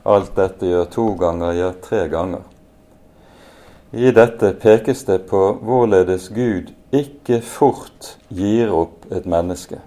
alt 0.05 0.35
dette 0.37 0.69
gjør 0.69 0.89
to 0.93 1.05
ganger, 1.17 1.55
ja 1.57 1.71
tre 1.81 2.03
ganger. 2.09 2.43
I 3.91 4.11
dette 4.15 4.53
pekes 4.53 5.03
det 5.03 5.25
på 5.27 5.39
hvorledes 5.59 6.29
Gud 6.31 6.71
ikke 6.95 7.41
fort 7.43 8.13
gir 8.31 8.71
opp 8.71 9.09
et 9.11 9.25
menneske. 9.27 9.81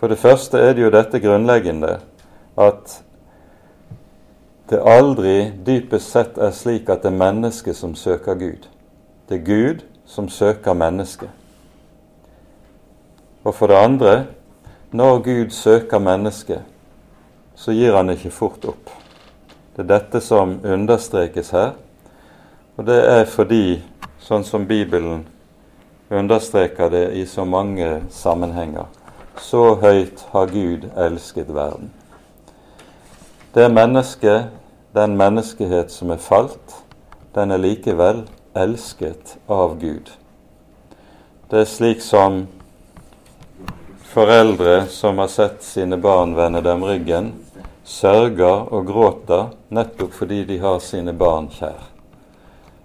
For 0.00 0.08
det 0.08 0.16
første 0.18 0.58
er 0.58 0.72
det 0.72 0.86
jo 0.86 0.92
dette 0.92 1.20
grunnleggende 1.20 1.98
at 2.56 2.96
det 4.72 4.80
aldri 4.88 5.52
dypest 5.66 6.14
sett 6.14 6.40
er 6.40 6.54
slik 6.56 6.88
at 6.88 7.04
det 7.04 7.12
er 7.12 7.20
mennesket 7.20 7.76
som 7.76 7.92
søker 7.94 8.40
Gud. 8.40 8.64
Det 9.28 9.42
er 9.42 9.44
Gud 9.44 9.84
som 10.08 10.32
søker 10.32 10.72
mennesket. 10.72 11.28
Og 13.44 13.54
for 13.54 13.68
det 13.68 13.76
andre, 13.76 14.26
når 14.92 15.18
Gud 15.18 15.50
søker 15.50 15.98
mennesket, 15.98 16.62
så 17.54 17.72
gir 17.76 17.96
han 17.96 18.10
ikke 18.10 18.32
fort 18.32 18.64
opp. 18.64 18.90
Det 19.76 19.84
er 19.84 19.92
dette 19.92 20.20
som 20.24 20.56
understrekes 20.64 21.50
her, 21.52 21.74
og 22.76 22.86
det 22.88 22.98
er 23.04 23.24
fordi, 23.28 23.82
sånn 24.22 24.44
som 24.44 24.66
Bibelen 24.66 25.26
understreker 26.12 26.90
det 26.92 27.04
i 27.18 27.26
så 27.26 27.44
mange 27.44 28.02
sammenhenger, 28.10 28.86
så 29.40 29.74
høyt 29.80 30.24
har 30.32 30.52
Gud 30.52 30.88
elsket 30.96 31.52
verden. 31.52 31.90
Det 33.52 33.68
mennesket 33.72 34.48
den 34.92 35.16
menneskehet 35.16 35.92
som 35.92 36.12
er 36.12 36.20
falt, 36.20 36.80
den 37.34 37.52
er 37.52 37.60
likevel 37.60 38.24
elsket 38.56 39.36
av 39.48 39.78
Gud. 39.80 40.10
Det 41.48 41.62
er 41.62 41.68
slik 41.68 42.04
som 42.04 42.46
foreldre 44.12 44.86
som 44.92 45.20
har 45.20 45.32
sett 45.32 45.64
sine 45.64 45.96
barn 45.96 46.36
vende 46.36 46.60
dem 46.64 46.84
ryggen, 46.84 47.32
sørger 47.84 48.68
og 48.72 48.86
gråter 48.88 49.48
nettopp 49.72 50.12
fordi 50.16 50.44
de 50.48 50.60
har 50.60 50.80
sine 50.84 51.16
barn 51.16 51.48
kjær. 51.52 51.91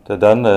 Det 0.08 0.15
er 0.15 0.22
denne 0.24 0.54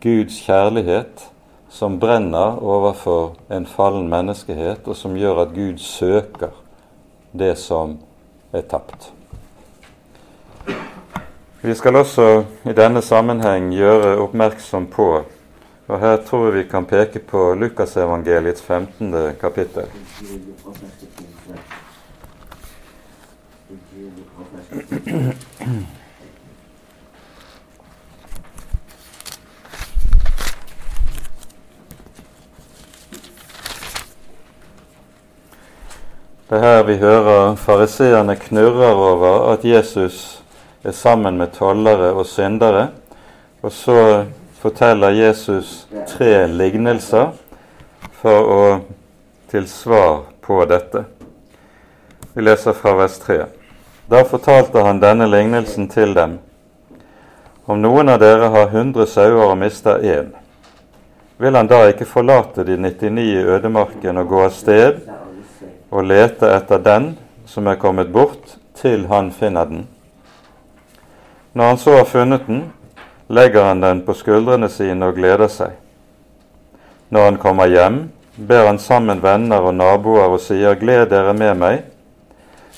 Guds 0.00 0.38
kjærlighet 0.46 1.26
som 1.70 1.98
brenner 2.00 2.56
overfor 2.64 3.34
en 3.52 3.66
fallen 3.66 4.08
menneskehet, 4.08 4.88
og 4.88 4.96
som 4.96 5.16
gjør 5.16 5.42
at 5.44 5.52
Gud 5.54 5.78
søker 5.78 6.54
det 7.32 7.52
som 7.58 7.98
er 8.52 8.64
tapt. 8.66 9.12
Vi 11.60 11.74
skal 11.76 12.00
også 12.00 12.44
i 12.64 12.72
denne 12.72 13.02
sammenheng 13.04 13.68
gjøre 13.76 14.16
oppmerksom 14.24 14.88
på 14.88 15.10
og 15.90 15.98
her 15.98 16.16
tror 16.22 16.44
jeg 16.46 16.54
vi 16.54 16.62
kan 16.70 16.84
peke 16.86 17.18
på 17.18 17.54
Lukasevangeliets 17.58 18.62
15. 18.62 19.14
kapittel. 19.40 19.88
Det 36.50 36.56
er 36.58 36.62
her 36.62 36.80
vi 36.82 36.96
hører 36.98 37.52
fariseerne 37.54 38.34
knurrer 38.34 38.96
over 38.98 39.52
at 39.52 39.64
Jesus 39.64 40.40
er 40.82 40.90
sammen 40.90 41.36
med 41.38 41.52
tollere 41.54 42.08
og 42.10 42.26
syndere. 42.26 42.88
Og 43.62 43.70
så 43.72 44.24
forteller 44.58 45.14
Jesus 45.14 45.86
tre 46.10 46.48
lignelser 46.50 47.30
for 48.18 48.50
å 48.54 48.64
til 49.52 49.68
svar 49.70 50.24
på 50.42 50.58
dette. 50.66 51.04
Vi 52.34 52.42
leser 52.42 52.74
fra 52.74 52.96
vers 52.98 53.20
3. 53.22 53.38
Da 54.10 54.24
fortalte 54.26 54.82
han 54.82 54.98
denne 54.98 55.30
lignelsen 55.30 55.86
til 55.86 56.18
dem. 56.18 56.40
Om 57.70 57.78
noen 57.78 58.10
av 58.10 58.18
dere 58.24 58.50
har 58.50 58.74
hundre 58.74 59.06
sauer 59.06 59.52
og 59.52 59.54
mister 59.62 60.02
én, 60.02 60.34
vil 61.38 61.54
han 61.54 61.70
da 61.70 61.84
ikke 61.94 62.10
forlate 62.10 62.66
de 62.66 62.74
99 62.74 63.30
i 63.38 63.40
ødemarken 63.54 64.18
og 64.18 64.34
gå 64.34 64.44
av 64.48 64.54
sted 64.58 65.02
og 65.90 66.06
lete 66.06 66.48
etter 66.54 66.82
den 66.82 67.12
som 67.50 67.66
er 67.66 67.78
kommet 67.80 68.12
bort, 68.14 68.56
til 68.78 69.06
han 69.10 69.32
finner 69.34 69.66
den? 69.66 69.86
Når 71.52 71.64
han 71.64 71.78
så 71.78 71.96
har 71.98 72.04
funnet 72.08 72.46
den, 72.46 72.64
legger 73.28 73.64
han 73.64 73.82
den 73.82 74.02
på 74.06 74.14
skuldrene 74.14 74.68
sine 74.70 75.10
og 75.10 75.18
gleder 75.18 75.50
seg. 75.50 75.74
Når 77.10 77.24
han 77.24 77.38
kommer 77.42 77.66
hjem, 77.66 78.00
ber 78.36 78.66
han 78.66 78.78
sammen 78.78 79.22
venner 79.22 79.66
og 79.66 79.74
naboer 79.74 80.30
og 80.30 80.40
sier, 80.42 80.78
Gled 80.78 81.10
dere 81.10 81.34
med 81.34 81.58
meg, 81.58 81.82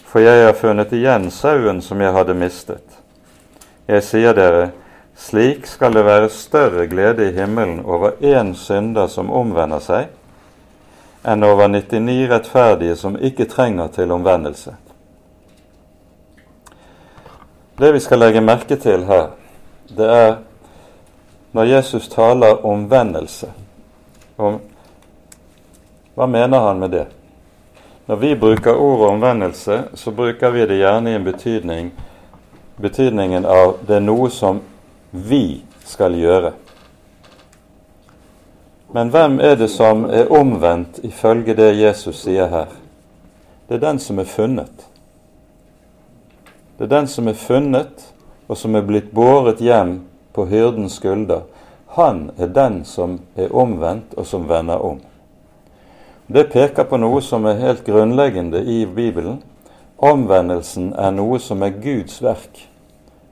for 0.09 0.25
jeg 0.25 0.47
har 0.47 0.57
funnet 0.57 0.93
igjen 0.97 1.31
sauen 1.33 1.81
som 1.85 2.01
jeg 2.01 2.13
hadde 2.17 2.37
mistet. 2.37 2.85
Jeg 3.89 4.05
sier 4.05 4.37
dere, 4.37 4.71
slik 5.17 5.67
skal 5.69 5.93
det 5.97 6.05
være 6.07 6.33
større 6.33 6.87
glede 6.89 7.29
i 7.29 7.37
himmelen 7.37 7.83
over 7.85 8.17
én 8.21 8.55
synder 8.57 9.09
som 9.13 9.31
omvender 9.31 9.81
seg, 9.85 10.09
enn 11.25 11.45
over 11.45 11.69
99 11.69 12.31
rettferdige 12.31 12.97
som 12.97 13.17
ikke 13.17 13.45
trenger 13.51 13.89
til 13.95 14.11
omvendelse. 14.11 14.75
Det 17.79 17.93
vi 17.93 18.01
skal 18.01 18.19
legge 18.19 18.41
merke 18.41 18.77
til 18.77 19.05
her, 19.09 19.33
det 19.89 20.09
er 20.09 20.37
når 21.53 21.65
Jesus 21.65 22.09
taler 22.09 22.67
om 22.67 22.87
vendelse. 22.91 23.51
Om, 24.37 24.61
hva 26.15 26.27
mener 26.27 26.69
han 26.69 26.79
med 26.81 26.91
det? 26.91 27.07
Når 28.07 28.17
vi 28.17 28.35
bruker 28.37 28.75
ordet 28.75 29.09
omvendelse, 29.09 29.83
så 29.95 30.11
bruker 30.11 30.51
vi 30.51 30.67
det 30.67 30.81
gjerne 30.81 31.11
i 31.11 31.15
en 31.15 31.25
betydning 31.25 31.93
betydningen 32.77 33.47
av 33.47 33.77
det 33.87 33.97
er 33.97 34.05
noe 34.05 34.31
som 34.31 34.61
vi 35.11 35.63
skal 35.87 36.17
gjøre. 36.19 36.53
Men 38.93 39.09
hvem 39.09 39.41
er 39.41 39.57
det 39.57 39.71
som 39.73 40.05
er 40.05 40.33
omvendt 40.33 40.99
ifølge 41.03 41.55
det 41.57 41.71
Jesus 41.79 42.27
sier 42.27 42.51
her? 42.53 42.73
Det 43.69 43.79
er 43.79 43.87
den 43.87 43.99
som 43.99 44.19
er 44.21 44.29
funnet. 44.29 44.89
Det 46.77 46.85
er 46.85 46.91
den 46.99 47.09
som 47.09 47.29
er 47.29 47.39
funnet, 47.39 48.03
og 48.49 48.59
som 48.61 48.75
er 48.77 48.85
blitt 48.85 49.15
båret 49.17 49.63
hjem 49.65 50.03
på 50.37 50.45
hyrdens 50.51 50.99
skulder. 51.01 51.47
Han 51.97 52.31
er 52.37 52.53
den 52.53 52.83
som 52.85 53.21
er 53.37 53.55
omvendt, 53.57 54.13
og 54.17 54.27
som 54.27 54.45
vender 54.49 54.85
om. 54.85 55.01
Det 56.27 56.51
peker 56.53 56.85
på 56.85 57.01
noe 57.01 57.23
som 57.25 57.49
er 57.49 57.61
helt 57.61 57.85
grunnleggende 57.85 58.61
i 58.61 58.85
Bibelen. 58.87 59.41
Omvendelsen 59.97 60.93
er 60.99 61.17
noe 61.17 61.41
som 61.41 61.63
er 61.65 61.81
Guds 61.81 62.21
verk. 62.23 62.61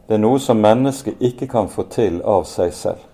Det 0.09 0.17
er 0.17 0.25
noe 0.25 0.41
som 0.41 0.61
mennesket 0.61 1.21
ikke 1.21 1.49
kan 1.53 1.69
få 1.69 1.85
til 1.93 2.23
av 2.25 2.49
seg 2.49 2.73
selv. 2.73 3.10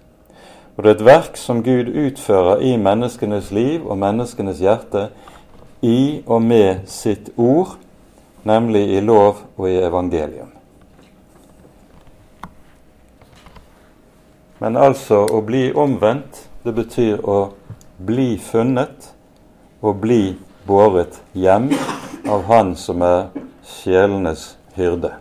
Og 0.77 0.85
det 0.85 0.91
er 0.91 0.99
et 0.99 1.07
verk 1.07 1.39
som 1.41 1.63
Gud 1.65 1.89
utfører 1.89 2.61
i 2.61 2.75
menneskenes 2.77 3.49
liv 3.51 3.87
og 3.87 3.97
menneskenes 3.99 4.61
hjerte 4.61 5.09
i 5.83 6.23
og 6.27 6.43
med 6.45 6.85
sitt 6.91 7.31
ord 7.37 7.79
nemlig 8.47 8.85
i 8.97 9.01
lov 9.01 9.41
og 9.57 9.71
i 9.71 9.79
evangelium. 9.81 10.53
Men 14.61 14.77
altså 14.77 15.25
å 15.27 15.41
bli 15.45 15.69
omvendt, 15.73 16.47
det 16.65 16.73
betyr 16.77 17.25
å 17.25 17.39
bli 17.99 18.37
funnet 18.41 19.13
og 19.81 20.01
bli 20.01 20.37
båret 20.67 21.21
hjem 21.33 21.71
av 22.29 22.47
Han 22.49 22.75
som 22.77 23.05
er 23.07 23.29
sjelenes 23.65 24.57
hyrde. 24.77 25.13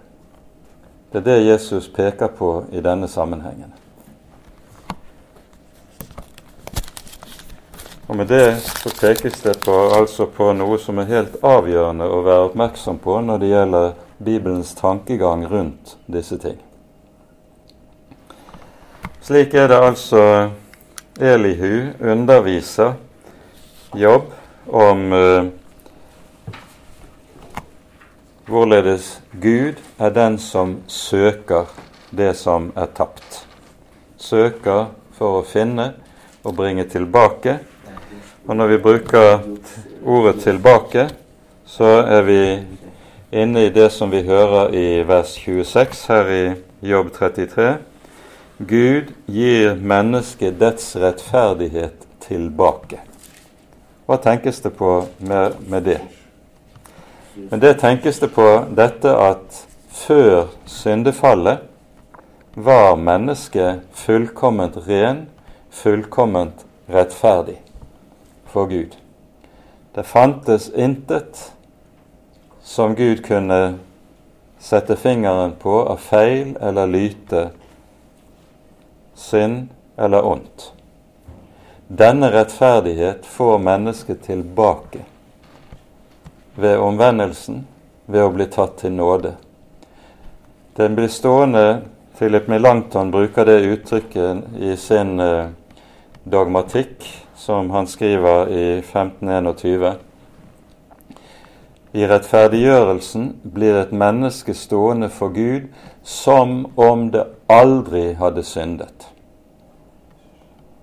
Det 1.11 1.21
er 1.21 1.27
det 1.27 1.39
Jesus 1.45 1.87
peker 1.87 2.27
på 2.27 2.65
i 2.71 2.81
denne 2.83 3.07
sammenhengen. 3.07 3.84
Og 8.07 8.15
Med 8.15 8.27
det 8.27 8.61
så 8.61 8.89
pekes 8.89 9.41
det 9.41 9.65
på, 9.65 9.73
altså 9.73 10.27
på 10.29 10.51
noe 10.53 10.77
som 10.77 10.99
er 11.01 11.09
helt 11.09 11.39
avgjørende 11.41 12.05
å 12.05 12.19
være 12.21 12.51
oppmerksom 12.51 12.99
på 13.01 13.17
når 13.25 13.41
det 13.41 13.49
gjelder 13.49 13.87
Bibelens 14.21 14.75
tankegang 14.77 15.47
rundt 15.49 15.95
disse 16.05 16.37
ting. 16.37 16.59
Slik 19.25 19.57
er 19.57 19.71
det 19.73 19.81
altså 19.81 20.21
Elihu 21.17 21.97
underviser 21.99 22.93
Jobb 23.97 24.29
om 24.69 25.13
uh, 25.13 25.49
hvorledes 28.45 29.15
Gud 29.41 29.81
er 29.97 30.13
den 30.13 30.37
som 30.37 30.81
søker 30.87 31.71
det 32.13 32.35
som 32.37 32.69
er 32.77 32.91
tapt. 32.93 33.45
Søker 34.21 34.91
for 35.17 35.39
å 35.39 35.47
finne 35.47 35.95
og 36.43 36.53
bringe 36.59 36.85
tilbake. 36.85 37.63
Og 38.47 38.55
når 38.55 38.67
vi 38.67 38.77
bruker 38.77 39.39
ordet 40.05 40.35
'tilbake', 40.35 41.09
så 41.65 41.83
er 41.85 42.21
vi 42.21 42.59
inne 43.31 43.65
i 43.65 43.69
det 43.69 43.91
som 43.91 44.11
vi 44.11 44.21
hører 44.21 44.73
i 44.73 45.07
vers 45.07 45.33
26 45.33 46.07
her 46.07 46.25
i 46.25 46.53
Jobb 46.81 47.11
33. 47.11 47.77
Gud 48.59 49.13
gir 49.27 49.75
mennesket 49.75 50.59
dets 50.59 50.95
rettferdighet 50.95 52.05
tilbake. 52.21 52.99
Hva 54.05 54.17
tenkes 54.17 54.61
det 54.61 54.73
på 54.73 55.07
med, 55.19 55.51
med 55.67 55.81
det? 55.81 55.99
Men 57.49 57.59
det 57.59 57.79
tenkes 57.79 58.19
det 58.19 58.31
på 58.31 58.65
dette 58.77 59.09
at 59.09 59.65
før 59.89 60.45
syndefallet 60.65 61.57
var 62.55 62.95
mennesket 62.95 63.81
fullkomment 63.93 64.77
ren, 64.87 65.27
fullkomment 65.71 66.65
rettferdig 66.89 67.64
for 68.55 68.71
Gud. 68.71 68.95
Det 69.91 70.03
fantes 70.03 70.69
intet 70.69 71.51
som 72.63 72.95
Gud 72.95 73.25
kunne 73.25 73.77
sette 74.59 74.95
fingeren 74.95 75.57
på 75.59 75.73
av 75.91 75.99
feil 75.99 76.55
eller 76.61 76.87
lyte, 76.87 77.49
synd 79.13 79.67
eller 79.97 80.23
ondt. 80.25 80.69
Denne 81.87 82.31
rettferdighet 82.31 83.27
får 83.27 83.59
mennesket 83.59 84.23
tilbake 84.23 85.03
ved 86.55 86.79
omvendelsen, 86.79 87.65
ved 88.05 88.23
å 88.23 88.31
bli 88.31 88.47
tatt 88.55 88.79
til 88.85 88.95
nåde. 88.95 89.33
Den 90.79 90.95
blir 90.95 91.11
stående 91.11 91.81
Philip 92.15 92.47
Melanchthon 92.47 93.11
bruker 93.11 93.45
det 93.45 93.59
uttrykket 93.67 94.57
i 94.63 94.77
sin 94.79 95.19
eh, 95.19 95.51
dogmatikk, 96.23 97.03
som 97.45 97.69
han 97.69 97.87
skriver 97.87 98.47
i 98.49 98.77
1521. 98.77 99.93
I 101.93 102.07
rettferdiggjørelsen 102.09 103.27
blir 103.53 103.77
et 103.77 103.93
menneske 103.93 104.55
stående 104.57 105.11
for 105.13 105.29
Gud 105.35 105.67
som 106.01 106.65
om 106.75 107.11
det 107.13 107.27
aldri 107.45 108.15
hadde 108.17 108.43
syndet. 108.43 109.05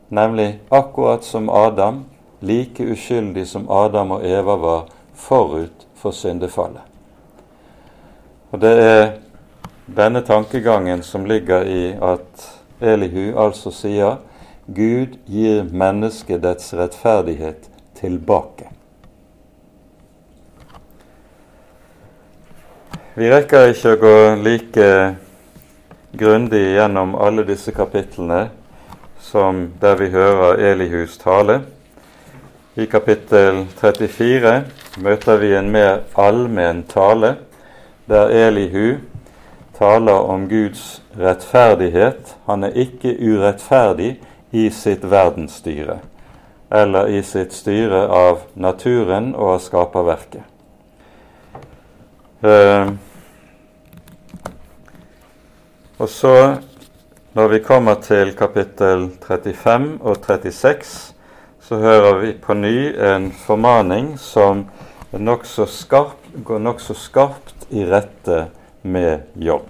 Nemlig 0.09 0.61
akkurat 0.71 1.27
som 1.27 1.51
Adam, 1.51 2.05
like 2.41 2.87
uskyldig 2.95 3.49
som 3.49 3.67
Adam 3.71 4.15
og 4.15 4.27
Eva 4.27 4.57
var 4.57 4.89
forut 5.15 5.87
for 5.99 6.15
syndefallet. 6.15 6.83
Og 8.53 8.61
Det 8.61 8.77
er 8.79 9.07
denne 9.97 10.21
tankegangen 10.21 11.03
som 11.03 11.25
ligger 11.27 11.67
i 11.67 11.97
at 11.99 12.53
Elihu 12.81 13.33
altså 13.39 13.71
sier 13.71 14.21
Gud 14.67 15.19
gir 15.27 15.65
mennesket 15.73 16.43
dets 16.43 16.75
rettferdighet 16.75 17.69
tilbake. 17.99 18.69
Vi 23.15 23.29
rekker 23.29 23.73
ikke 23.73 23.91
å 23.93 24.01
gå 24.01 24.17
like 24.41 24.89
grundig 26.17 26.63
gjennom 26.77 27.17
alle 27.19 27.45
disse 27.45 27.75
kapitlene 27.75 28.47
som 29.21 29.67
der 29.83 29.99
vi 30.01 30.09
hører 30.15 30.63
Elihus 30.71 31.19
tale. 31.21 31.61
I 32.73 32.87
kapittel 32.89 33.67
34 33.81 34.55
møter 35.05 35.43
vi 35.43 35.53
en 35.59 35.69
mer 35.75 36.07
allmenn 36.17 36.87
tale, 36.89 37.35
der 38.09 38.33
Elihu 38.47 38.97
taler 39.77 40.25
om 40.33 40.49
Guds 40.49 41.03
rettferdighet. 41.19 42.37
Han 42.47 42.65
er 42.65 42.79
ikke 42.87 43.13
urettferdig 43.21 44.15
i 44.53 44.71
sitt 44.71 45.05
verdensstyre 45.05 45.99
eller 46.73 47.09
i 47.09 47.23
sitt 47.23 47.53
styre 47.53 48.07
av 48.09 48.47
naturen 48.55 49.35
og 49.37 49.57
av 49.57 49.59
skaperverket. 49.61 50.45
Eh, 52.41 52.93
og 56.01 56.09
så, 56.09 56.37
når 57.37 57.53
vi 57.53 57.61
kommer 57.67 58.01
til 58.01 58.33
kapittel 58.37 59.11
35 59.27 59.87
og 60.01 60.17
36, 60.25 60.97
så 61.61 61.79
hører 61.85 62.19
vi 62.25 62.33
på 62.41 62.57
ny 62.57 62.75
en 62.97 63.31
formaning 63.45 64.15
som 64.19 64.65
nokså 65.13 65.69
skarp, 65.69 66.19
går 66.45 66.65
nokså 66.65 66.97
skarpt 66.97 67.69
i 67.71 67.85
rette 67.85 68.47
med 68.83 69.29
jobb. 69.37 69.69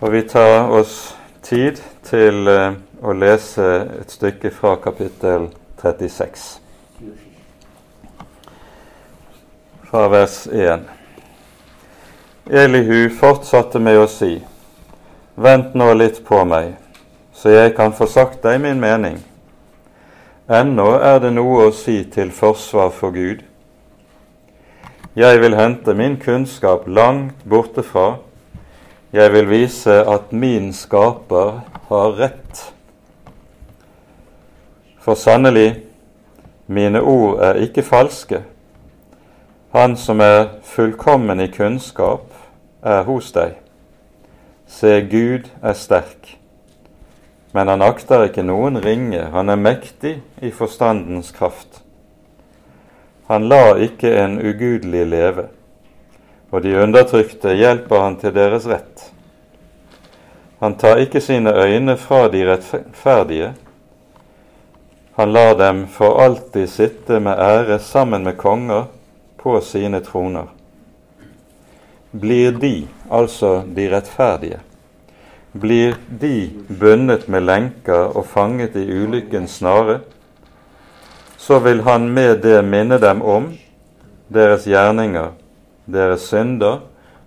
Og 0.00 0.12
vi 0.12 0.22
tar 0.28 0.68
oss 0.68 1.14
tid 1.44 1.80
til 2.08 2.48
uh, 2.48 2.72
å 3.04 3.12
lese 3.12 3.66
et 4.00 4.12
stykke 4.12 4.50
fra 4.54 4.74
kapittel 4.80 5.50
36. 5.82 6.46
Fra 9.90 10.06
vers 10.08 10.38
1. 10.48 10.88
Elihu 12.64 13.10
fortsatte 13.12 13.80
med 13.80 14.00
å 14.00 14.08
si, 14.08 14.38
Vent 15.34 15.72
nå 15.74 15.88
litt 15.98 16.20
på 16.24 16.44
meg, 16.46 16.76
så 17.34 17.50
jeg 17.50 17.72
kan 17.76 17.92
få 17.92 18.06
sagt 18.06 18.44
deg 18.44 18.60
min 18.62 18.80
mening. 18.80 19.16
Ennå 20.48 20.92
er 21.00 21.18
det 21.24 21.32
noe 21.34 21.66
å 21.66 21.72
si 21.74 22.04
til 22.12 22.30
forsvar 22.32 22.92
for 22.94 23.16
Gud. 23.16 23.42
Jeg 25.16 25.40
vil 25.42 25.56
hente 25.58 25.94
min 25.94 26.16
kunnskap 26.22 26.86
langt 26.86 27.42
borte 27.48 27.82
fra. 27.82 28.18
Jeg 29.14 29.32
vil 29.32 29.46
vise 29.46 29.94
at 30.10 30.32
min 30.34 30.72
skaper 30.74 31.60
har 31.88 32.16
rett. 32.18 32.62
For 34.98 35.14
sannelig, 35.14 35.84
mine 36.66 37.00
ord 37.00 37.38
er 37.38 37.62
ikke 37.62 37.86
falske. 37.86 38.42
Han 39.70 39.96
som 39.96 40.20
er 40.20 40.56
fullkommen 40.66 41.40
i 41.40 41.50
kunnskap, 41.54 42.26
er 42.82 43.04
hos 43.06 43.30
deg. 43.32 43.60
Se, 44.66 44.98
Gud 45.06 45.46
er 45.62 45.78
sterk 45.78 46.34
men 47.54 47.68
han 47.70 47.82
akter 47.86 48.24
ikke 48.26 48.42
noen 48.42 48.80
ringe, 48.82 49.28
han 49.30 49.52
er 49.52 49.60
mektig 49.60 50.16
i 50.42 50.48
forstandens 50.50 51.28
kraft. 51.36 51.84
Han 53.30 53.46
lar 53.46 53.78
ikke 53.78 54.10
en 54.18 54.40
ugudelig 54.42 55.04
leve, 55.06 55.44
og 56.54 56.62
de 56.62 56.76
undertrykte 56.78 57.56
hjelper 57.58 57.98
han 58.04 58.16
til 58.20 58.34
deres 58.34 58.66
rett. 58.70 59.08
Han 60.62 60.76
tar 60.78 61.00
ikke 61.02 61.20
sine 61.20 61.50
øyne 61.50 61.96
fra 61.98 62.28
de 62.30 62.44
rettferdige. 62.46 63.50
Han 65.18 65.32
lar 65.34 65.58
dem 65.58 65.86
for 65.90 66.20
alltid 66.22 66.70
sitte 66.70 67.18
med 67.20 67.42
ære 67.42 67.80
sammen 67.82 68.22
med 68.24 68.38
konger 68.38 68.86
på 69.42 69.58
sine 69.60 70.00
troner. 70.00 70.46
Blir 72.14 72.54
de, 72.62 72.86
altså 73.10 73.64
de 73.66 73.90
rettferdige, 73.90 74.62
blir 75.52 75.98
de 76.20 76.50
bundet 76.80 77.28
med 77.28 77.42
lenker 77.50 78.14
og 78.14 78.26
fanget 78.30 78.76
i 78.78 78.86
ulykkens 79.02 79.58
snare, 79.58 80.00
så 81.36 81.58
vil 81.58 81.82
han 81.82 82.08
med 82.14 82.42
det 82.46 82.60
minne 82.64 82.98
dem 83.02 83.22
om 83.22 83.50
deres 84.30 84.64
gjerninger, 84.70 85.34
deres 85.86 86.28
synder, 86.30 86.80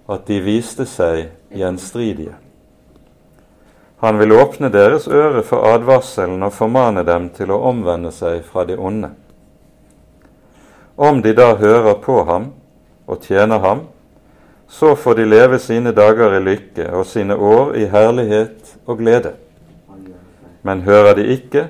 at 0.10 0.28
de 0.28 0.39
viste 0.41 0.86
seg 0.88 1.28
gjenstridige. 1.53 2.36
Han 3.99 4.20
vil 4.22 4.32
åpne 4.38 4.70
deres 4.70 5.08
øre 5.08 5.41
for 5.43 5.66
advarselen 5.74 6.43
og 6.45 6.53
formane 6.53 7.03
dem 7.05 7.32
til 7.34 7.51
å 7.51 7.64
omvende 7.72 8.12
seg 8.14 8.43
fra 8.45 8.66
de 8.70 8.78
onde. 8.78 9.10
Om 10.97 11.22
de 11.22 11.34
da 11.38 11.55
hører 11.58 11.97
på 12.01 12.22
ham 12.26 12.51
og 13.08 13.26
tjener 13.26 13.62
ham, 13.62 13.82
så 14.68 14.95
får 14.95 15.16
de 15.16 15.26
leve 15.26 15.60
sine 15.60 15.93
dager 15.95 16.38
i 16.38 16.43
lykke 16.43 16.89
og 16.93 17.05
sine 17.08 17.36
år 17.36 17.76
i 17.78 17.88
herlighet 17.89 18.78
og 18.86 19.01
glede. 19.01 19.34
Men 20.62 20.82
hører 20.86 21.16
de 21.18 21.28
ikke, 21.34 21.68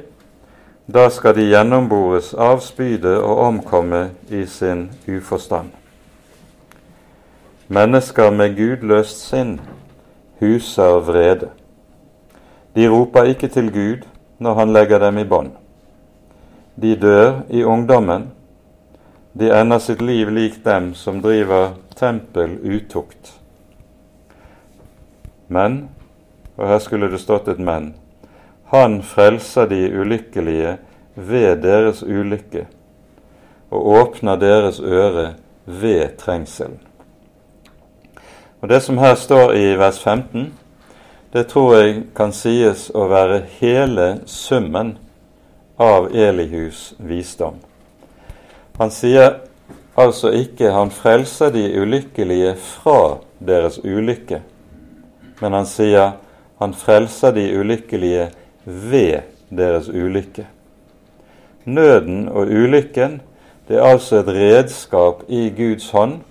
da 0.88 1.10
skal 1.12 1.36
de 1.36 1.48
gjennombores 1.48 2.34
av 2.34 2.64
spydet 2.64 3.20
og 3.20 3.44
omkomme 3.50 4.10
i 4.32 4.46
sin 4.48 4.90
uforstand. 5.08 5.70
Mennesker 7.68 8.32
med 8.32 8.55
gudløst 8.55 9.26
sinn 9.28 9.57
huser 10.39 11.01
vrede. 11.03 11.49
De 12.76 12.88
roper 12.88 13.28
ikke 13.34 13.49
til 13.51 13.68
Gud 13.74 14.05
når 14.39 14.53
han 14.53 14.72
legger 14.72 15.01
dem 15.03 15.18
i 15.18 15.26
bånd. 15.28 15.51
De 16.82 16.95
dør 16.95 17.41
i 17.49 17.63
ungdommen. 17.63 18.30
De 19.34 19.51
ender 19.51 19.84
sitt 19.84 20.01
liv 20.01 20.32
lik 20.32 20.61
dem 20.63 20.93
som 20.95 21.20
driver 21.22 21.76
tempel 21.95 22.55
utukt. 22.63 23.34
Men, 25.47 25.89
og 26.55 26.68
her 26.72 26.80
skulle 26.80 27.11
det 27.11 27.20
stått 27.20 27.51
et 27.51 27.59
men, 27.59 27.95
han 28.72 29.01
frelser 29.03 29.68
de 29.68 29.84
ulykkelige 29.91 30.78
ved 31.15 31.63
deres 31.68 32.03
ulykke 32.03 32.68
og 33.72 33.88
åpner 33.99 34.39
deres 34.39 34.80
øre 34.80 35.34
ved 35.65 36.15
trengselen. 36.18 36.87
Og 38.62 38.70
Det 38.70 38.82
som 38.82 38.97
her 38.97 39.16
står 39.16 39.53
i 39.53 39.76
vers 39.78 39.99
15, 39.99 40.53
det 41.34 41.47
tror 41.47 41.76
jeg 41.76 42.03
kan 42.16 42.32
sies 42.34 42.88
å 42.89 43.03
være 43.05 43.43
hele 43.60 44.08
summen 44.26 44.95
av 45.78 46.08
Elihus 46.10 46.95
visdom. 46.97 47.60
Han 48.80 48.89
sier 48.91 49.39
altså 49.97 50.32
ikke 50.34 50.72
'han 50.72 50.89
frelser 50.91 51.49
de 51.49 51.82
ulykkelige 51.82 52.55
fra 52.55 53.18
deres 53.39 53.78
ulykke', 53.78 54.41
men 55.41 55.53
han 55.53 55.66
sier 55.66 56.12
'han 56.60 56.74
frelser 56.74 57.32
de 57.32 57.60
ulykkelige 57.60 58.30
ved 58.66 59.22
deres 59.49 59.88
ulykke'. 59.88 60.45
Nøden 61.66 62.30
og 62.30 62.47
ulykken 62.47 63.22
det 63.68 63.78
er 63.78 63.84
altså 63.84 64.16
et 64.16 64.28
redskap 64.28 65.24
i 65.28 65.49
Guds 65.49 65.91
hånd 65.91 66.22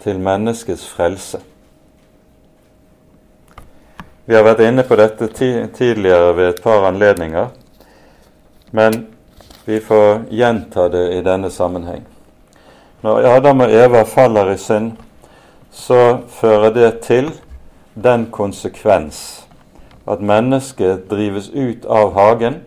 til 0.00 0.20
menneskets 0.20 0.88
frelse. 0.88 1.40
Vi 4.26 4.34
har 4.34 4.42
vært 4.42 4.64
inne 4.66 4.82
på 4.82 4.96
dette 4.98 5.28
tidligere 5.30 6.32
ved 6.34 6.48
et 6.48 6.62
par 6.62 6.82
anledninger, 6.88 7.52
men 8.74 9.04
vi 9.68 9.78
får 9.78 10.24
gjenta 10.34 10.88
det 10.90 11.04
i 11.14 11.20
denne 11.22 11.50
sammenheng. 11.54 12.02
Når 13.06 13.28
Adam 13.36 13.62
og 13.62 13.70
Eva 13.70 14.02
faller 14.02 14.50
i 14.50 14.56
synd, 14.58 14.96
så 15.70 16.24
fører 16.40 16.74
det 16.74 16.90
til 17.06 17.30
den 17.94 18.26
konsekvens 18.34 19.46
at 20.10 20.18
mennesket 20.18 21.06
drives 21.10 21.52
ut 21.54 21.86
av 21.86 22.10
hagen. 22.18 22.58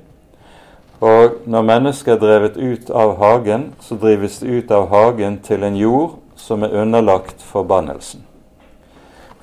Og 1.04 1.44
når 1.44 1.68
mennesket 1.74 2.16
er 2.16 2.24
drevet 2.24 2.56
ut 2.56 2.88
av 2.88 3.18
hagen, 3.20 3.74
så 3.84 4.00
drives 4.00 4.40
det 4.40 4.48
ut 4.48 4.72
av 4.72 4.88
hagen 4.96 5.42
til 5.44 5.68
en 5.68 5.76
jord 5.76 6.22
som 6.40 6.64
er 6.64 6.80
underlagt 6.86 7.44
forbannelsen. 7.44 8.29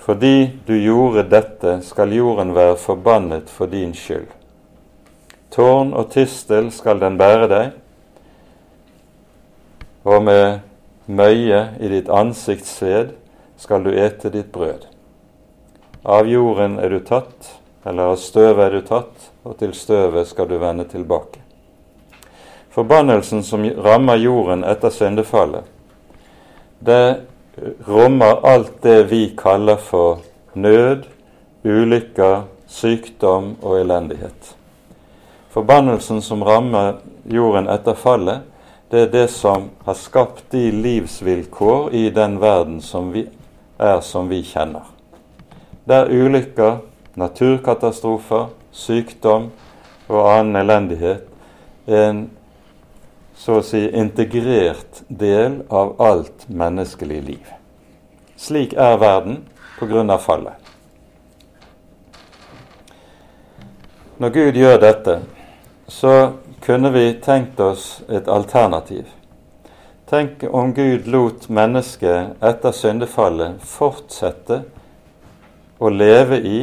Fordi 0.06 0.50
du 0.66 0.76
gjorde 0.78 1.24
dette, 1.26 1.80
skal 1.82 2.12
jorden 2.14 2.52
være 2.54 2.76
forbannet 2.78 3.50
for 3.50 3.66
din 3.66 3.90
skyld. 3.94 4.28
Tårn 5.50 5.90
og 5.98 6.12
tistel 6.14 6.70
skal 6.70 7.00
den 7.02 7.18
bære 7.18 7.48
deg, 7.50 7.72
og 10.06 10.22
med 10.22 10.60
møye 11.10 11.62
i 11.82 11.90
ditt 11.90 12.10
ansikts 12.12 12.76
sved 12.78 13.16
skal 13.58 13.82
du 13.82 13.90
ete 13.90 14.30
ditt 14.30 14.52
brød. 14.54 14.86
Av 16.06 16.28
jorden 16.30 16.78
er 16.78 16.94
du 16.94 17.00
tatt, 17.02 17.56
eller 17.82 18.12
av 18.12 18.20
støvet 18.22 18.62
er 18.62 18.76
du 18.78 18.86
tatt, 18.86 19.30
og 19.42 19.58
til 19.58 19.74
støvet 19.74 20.30
skal 20.30 20.46
du 20.46 20.60
vende 20.62 20.86
tilbake. 20.86 21.42
Forbannelsen 22.70 23.42
som 23.42 23.64
rammer 23.82 24.22
jorden 24.22 24.62
etter 24.62 24.94
syndefallet, 24.94 25.64
det 26.78 27.26
rommer 27.86 28.40
alt 28.46 28.82
det 28.82 29.04
vi 29.10 29.34
kaller 29.36 29.76
for 29.76 30.18
nød, 30.54 31.06
ulykker, 31.64 32.42
sykdom 32.66 33.56
og 33.62 33.80
elendighet. 33.80 34.56
Forbannelsen 35.50 36.20
som 36.22 36.42
rammer 36.44 36.98
jorden 37.24 37.68
etter 37.72 37.94
fallet, 37.96 38.44
det 38.90 39.00
er 39.00 39.12
det 39.12 39.30
som 39.32 39.70
har 39.86 39.96
skapt 39.98 40.44
de 40.52 40.70
livsvilkår 40.70 41.94
i 41.94 42.10
den 42.10 42.36
verden 42.40 42.80
som 42.84 43.10
vi 43.14 43.24
er 43.78 44.00
som 44.00 44.28
vi 44.28 44.42
kjenner. 44.46 44.84
Der 45.88 46.10
ulykker, 46.10 46.78
naturkatastrofer, 47.14 48.50
sykdom 48.72 49.50
og 50.08 50.28
annen 50.30 50.60
elendighet 50.60 51.24
er 51.86 52.08
en 52.10 52.22
så 53.36 53.58
å 53.60 53.64
si 53.64 53.82
integrert 53.92 55.02
del 55.08 55.60
av 55.68 55.94
alt 56.00 56.46
menneskelig 56.48 57.20
liv. 57.22 57.50
Slik 58.36 58.72
er 58.72 58.96
verden 59.00 59.42
av 60.10 60.22
fallet. 60.24 60.54
Når 64.16 64.30
Gud 64.32 64.56
gjør 64.56 64.78
dette, 64.80 65.18
så 65.88 66.32
kunne 66.64 66.90
vi 66.94 67.10
tenkt 67.20 67.60
oss 67.60 68.00
et 68.08 68.28
alternativ. 68.28 69.04
Tenk 70.08 70.46
om 70.48 70.72
Gud 70.72 71.06
lot 71.06 71.48
mennesket 71.52 72.40
etter 72.40 72.72
syndefallet 72.72 73.60
fortsette 73.60 74.62
å 75.78 75.92
leve 75.92 76.40
i 76.40 76.60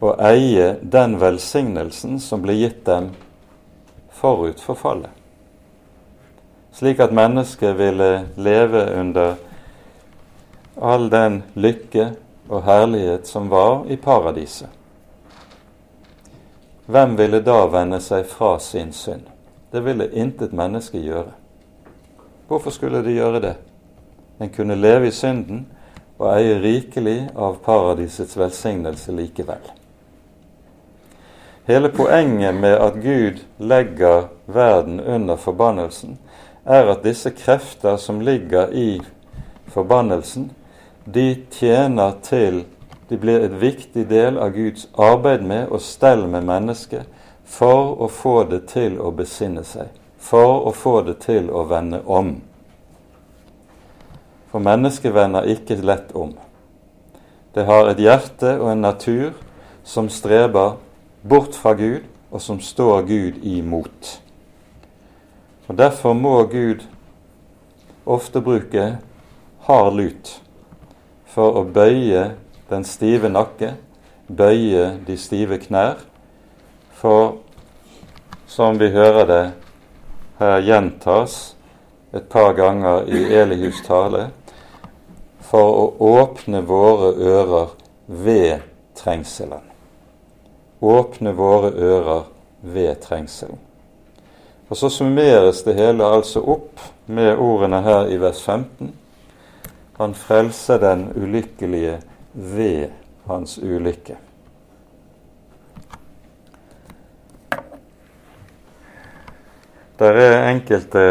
og 0.00 0.16
eie 0.22 0.72
den 0.80 1.18
velsignelsen 1.20 2.16
som 2.22 2.40
ble 2.44 2.56
gitt 2.56 2.84
dem 2.88 3.12
forut 4.16 4.62
for 4.62 4.78
fallet 4.80 5.25
slik 6.76 7.00
at 7.00 7.12
mennesket 7.12 7.78
ville 7.78 8.26
leve 8.36 8.82
under 9.00 9.34
all 10.76 11.08
den 11.10 11.42
lykke 11.54 12.10
og 12.48 12.62
herlighet 12.66 13.28
som 13.28 13.48
var 13.50 13.86
i 13.88 13.96
paradiset. 13.96 14.68
Hvem 16.86 17.16
ville 17.18 17.40
da 17.40 17.62
vende 17.72 17.98
seg 18.00 18.28
fra 18.28 18.58
sin 18.62 18.92
synd? 18.92 19.24
Det 19.72 19.80
ville 19.82 20.10
intet 20.12 20.52
menneske 20.52 21.00
gjøre. 21.00 21.32
Hvorfor 22.46 22.70
skulle 22.70 23.00
de 23.02 23.16
gjøre 23.16 23.40
det? 23.40 23.54
En 24.40 24.52
kunne 24.52 24.76
leve 24.76 25.08
i 25.08 25.16
synden 25.16 25.64
og 26.18 26.28
eie 26.36 26.60
rikelig 26.60 27.30
av 27.34 27.58
paradisets 27.64 28.36
velsignelse 28.36 29.16
likevel. 29.16 29.64
Hele 31.66 31.88
poenget 31.90 32.54
med 32.54 32.76
at 32.78 33.00
Gud 33.02 33.42
legger 33.58 34.28
verden 34.46 35.00
under 35.00 35.36
forbannelsen, 35.36 36.18
er 36.66 36.90
at 36.90 37.04
disse 37.06 37.30
krefter 37.30 37.96
som 37.96 38.20
ligger 38.20 38.72
i 38.74 39.00
forbannelsen, 39.70 40.50
de 41.04 41.36
tjener 41.50 42.16
til 42.22 42.64
De 43.08 43.14
blir 43.14 43.44
et 43.46 43.52
viktig 43.60 44.08
del 44.10 44.34
av 44.42 44.50
Guds 44.50 44.88
arbeid 44.98 45.44
med 45.46 45.68
og 45.70 45.78
stell 45.78 46.24
med 46.26 46.42
mennesket 46.42 47.06
for 47.46 47.92
å 48.02 48.08
få 48.10 48.40
det 48.50 48.64
til 48.72 48.96
å 48.98 49.12
besinne 49.14 49.62
seg, 49.62 49.92
for 50.18 50.66
å 50.66 50.72
få 50.74 51.04
det 51.06 51.20
til 51.22 51.46
å 51.54 51.62
vende 51.70 52.00
om. 52.02 52.32
For 54.50 54.58
mennesket 54.58 55.14
vender 55.14 55.46
ikke 55.46 55.78
lett 55.86 56.10
om. 56.18 56.34
Det 57.54 57.68
har 57.70 57.92
et 57.92 58.02
hjerte 58.02 58.56
og 58.58 58.72
en 58.72 58.82
natur 58.82 59.38
som 59.86 60.10
streber 60.10 60.74
bort 61.22 61.54
fra 61.54 61.76
Gud, 61.78 62.02
og 62.30 62.42
som 62.42 62.58
står 62.60 63.06
Gud 63.06 63.44
imot. 63.46 64.25
Og 65.66 65.76
Derfor 65.78 66.14
må 66.14 66.42
Gud 66.46 66.84
ofte 68.06 68.40
bruke 68.40 68.98
hard 69.66 69.96
lut 69.98 70.30
for 71.26 71.58
å 71.58 71.64
bøye 71.66 72.36
den 72.70 72.86
stive 72.86 73.28
nakke, 73.28 73.74
bøye 74.30 74.92
de 75.06 75.16
stive 75.18 75.58
knær, 75.62 75.98
for 76.94 77.42
som 78.46 78.78
vi 78.78 78.92
hører 78.94 79.26
det 79.26 79.44
her 80.38 80.62
gjentas 80.62 81.56
et 82.14 82.30
par 82.30 82.54
ganger 82.56 83.10
i 83.10 83.26
Elihus 83.34 83.82
tale, 83.86 84.30
for 85.46 85.82
å 85.82 86.14
åpne 86.22 86.62
våre 86.66 87.12
ører 87.18 87.74
ved 88.06 88.64
trengselen. 88.98 89.62
Åpne 90.80 91.34
våre 91.34 91.74
ører 91.74 92.26
ved 92.62 93.00
trengselen. 93.02 93.65
Og 94.68 94.76
så 94.76 94.88
summeres 94.90 95.62
det 95.62 95.76
hele 95.78 96.04
altså 96.04 96.42
opp 96.42 96.80
med 97.06 97.36
ordene 97.38 97.82
her 97.82 98.08
i 98.10 98.16
vers 98.18 98.42
15. 98.42 98.94
Han 99.98 100.14
frelser 100.14 100.78
den 100.82 101.08
ulykkelige 101.16 102.00
ved 102.32 102.88
hans 103.26 103.58
ulykke. 103.58 104.16
Det 109.96 110.08
er 110.12 110.50
enkelte 110.50 111.04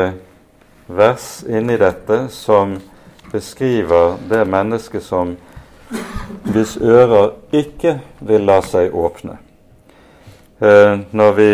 vers 0.87 1.43
inni 1.49 1.77
dette 1.81 2.27
som 2.29 2.75
beskriver 3.31 4.19
det 4.29 4.43
mennesket 4.47 5.03
som 5.03 5.33
hvis 6.51 6.77
ører 6.77 7.31
ikke 7.55 7.97
vil 8.19 8.45
la 8.45 8.59
seg 8.61 8.93
åpne. 8.93 9.39
Eh, 10.61 10.99
når 11.11 11.31
vi 11.39 11.49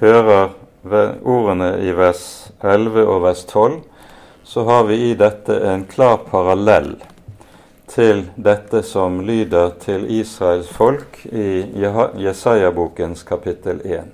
hører 0.00 0.50
ordene 1.24 1.72
i 1.82 1.92
vers 1.96 2.22
11 2.60 3.04
og 3.06 3.22
vers 3.22 3.44
12, 3.44 3.80
så 4.44 4.64
har 4.64 4.84
vi 4.84 4.96
i 5.10 5.14
dette 5.18 5.56
en 5.70 5.84
klar 5.88 6.18
parallell 6.30 6.94
til 7.90 8.24
dette 8.36 8.82
som 8.82 9.20
lyder 9.24 9.72
til 9.82 10.06
Israels 10.10 10.68
folk 10.68 11.22
i 11.26 11.64
Jesaja-bokens 12.22 13.22
kapittel 13.26 13.80
1. 13.84 14.10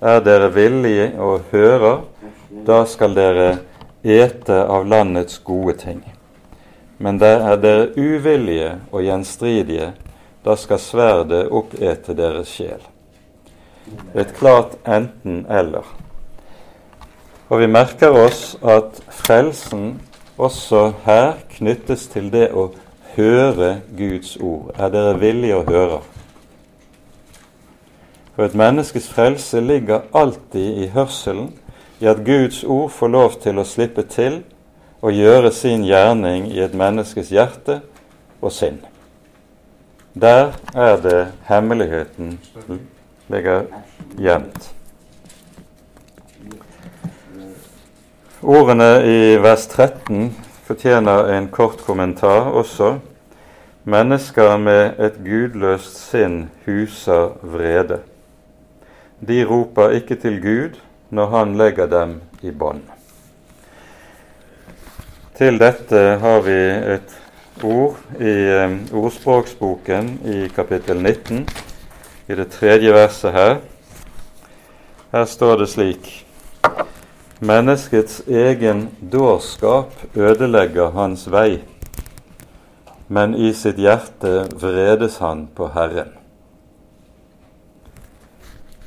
Er 0.00 0.20
dere 0.22 0.52
villige 0.54 1.08
og 1.18 1.48
hører, 1.50 2.04
da 2.66 2.84
skal 2.86 3.16
dere 3.16 3.48
ete 4.04 4.60
av 4.64 4.86
landets 4.86 5.40
gode 5.44 5.74
ting. 5.80 6.04
Men 6.98 7.18
der 7.18 7.42
er 7.52 7.58
dere 7.62 7.88
uvillige 7.96 8.76
og 8.92 9.02
gjenstridige, 9.02 9.92
da 10.44 10.54
skal 10.56 10.78
sverdet 10.78 11.48
oppete 11.50 12.14
deres 12.14 12.54
sjel. 12.54 12.80
Et 14.14 14.34
klart 14.34 14.76
enten-eller. 14.86 15.86
Og 17.48 17.60
vi 17.60 17.66
merker 17.66 18.12
oss 18.12 18.58
at 18.62 19.00
frelsen 19.08 20.00
også 20.38 20.92
her 21.04 21.38
knyttes 21.56 22.06
til 22.12 22.28
det 22.32 22.50
å 22.52 22.68
høre 23.16 23.80
Guds 23.96 24.36
ord. 24.36 24.70
Er 24.78 24.92
dere 24.92 25.16
villige 25.18 25.56
å 25.56 25.64
høre? 25.66 26.00
For 28.36 28.46
et 28.46 28.54
menneskes 28.54 29.08
frelse 29.10 29.60
ligger 29.60 30.04
alltid 30.14 30.84
i 30.84 30.90
hørselen, 30.94 31.50
i 31.98 32.06
at 32.06 32.20
Guds 32.22 32.60
ord 32.64 32.92
får 32.94 33.10
lov 33.10 33.40
til 33.42 33.58
å 33.58 33.66
slippe 33.66 34.04
til 34.06 34.42
og 35.02 35.16
gjøre 35.16 35.50
sin 35.54 35.82
gjerning 35.86 36.46
i 36.52 36.60
et 36.62 36.76
menneskes 36.78 37.32
hjerte 37.34 37.80
og 38.38 38.54
sinn. 38.54 38.78
Der 40.14 40.54
er 40.74 40.96
det 41.02 41.18
hemmeligheten 41.48 42.38
ligger 43.28 43.66
gjemt. 44.18 44.72
Ordene 48.40 48.90
i 49.04 49.36
vers 49.42 49.66
13 49.66 50.30
fortjener 50.68 51.32
en 51.34 51.48
kort 51.48 51.82
kommentar 51.86 52.52
også. 52.54 52.98
Mennesker 53.88 54.56
med 54.60 55.00
et 55.00 55.16
gudløst 55.24 55.96
sinn 56.10 56.44
huser 56.66 57.34
vrede. 57.42 58.02
De 59.20 59.42
roper 59.48 59.96
ikke 59.98 60.18
til 60.20 60.38
Gud 60.42 60.78
når 61.10 61.30
Han 61.32 61.56
legger 61.58 61.86
dem 61.90 62.20
i 62.42 62.50
bånd. 62.50 62.84
Til 65.38 65.58
dette 65.58 66.00
har 66.18 66.40
vi 66.42 66.58
et 66.94 67.16
ord 67.64 67.98
i 68.20 68.34
um, 68.58 68.78
ordspråksboken 69.02 70.10
i 70.26 70.48
kapittel 70.54 71.00
19, 71.02 71.44
i 72.28 72.34
det 72.34 72.50
tredje 72.52 72.92
verset 72.92 73.32
her. 73.32 73.56
Her 75.12 75.24
står 75.24 75.56
det 75.56 75.68
slik 75.72 76.08
Menneskets 77.40 78.20
egen 78.26 78.88
dårskap 79.00 79.92
ødelegger 80.14 80.90
hans 80.90 81.28
vei, 81.30 81.60
men 83.08 83.36
i 83.38 83.52
sitt 83.54 83.78
hjerte 83.78 84.48
vredes 84.58 85.20
han 85.22 85.46
på 85.54 85.70
Herren. 85.72 86.10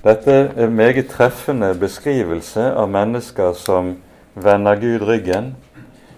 Dette 0.04 0.34
er 0.34 0.66
en 0.66 0.76
meget 0.76 1.08
treffende 1.14 1.72
beskrivelse 1.80 2.74
av 2.74 2.90
mennesker 2.92 3.54
som 3.54 3.96
vender 4.36 4.76
Gud 4.82 5.06
ryggen, 5.08 5.56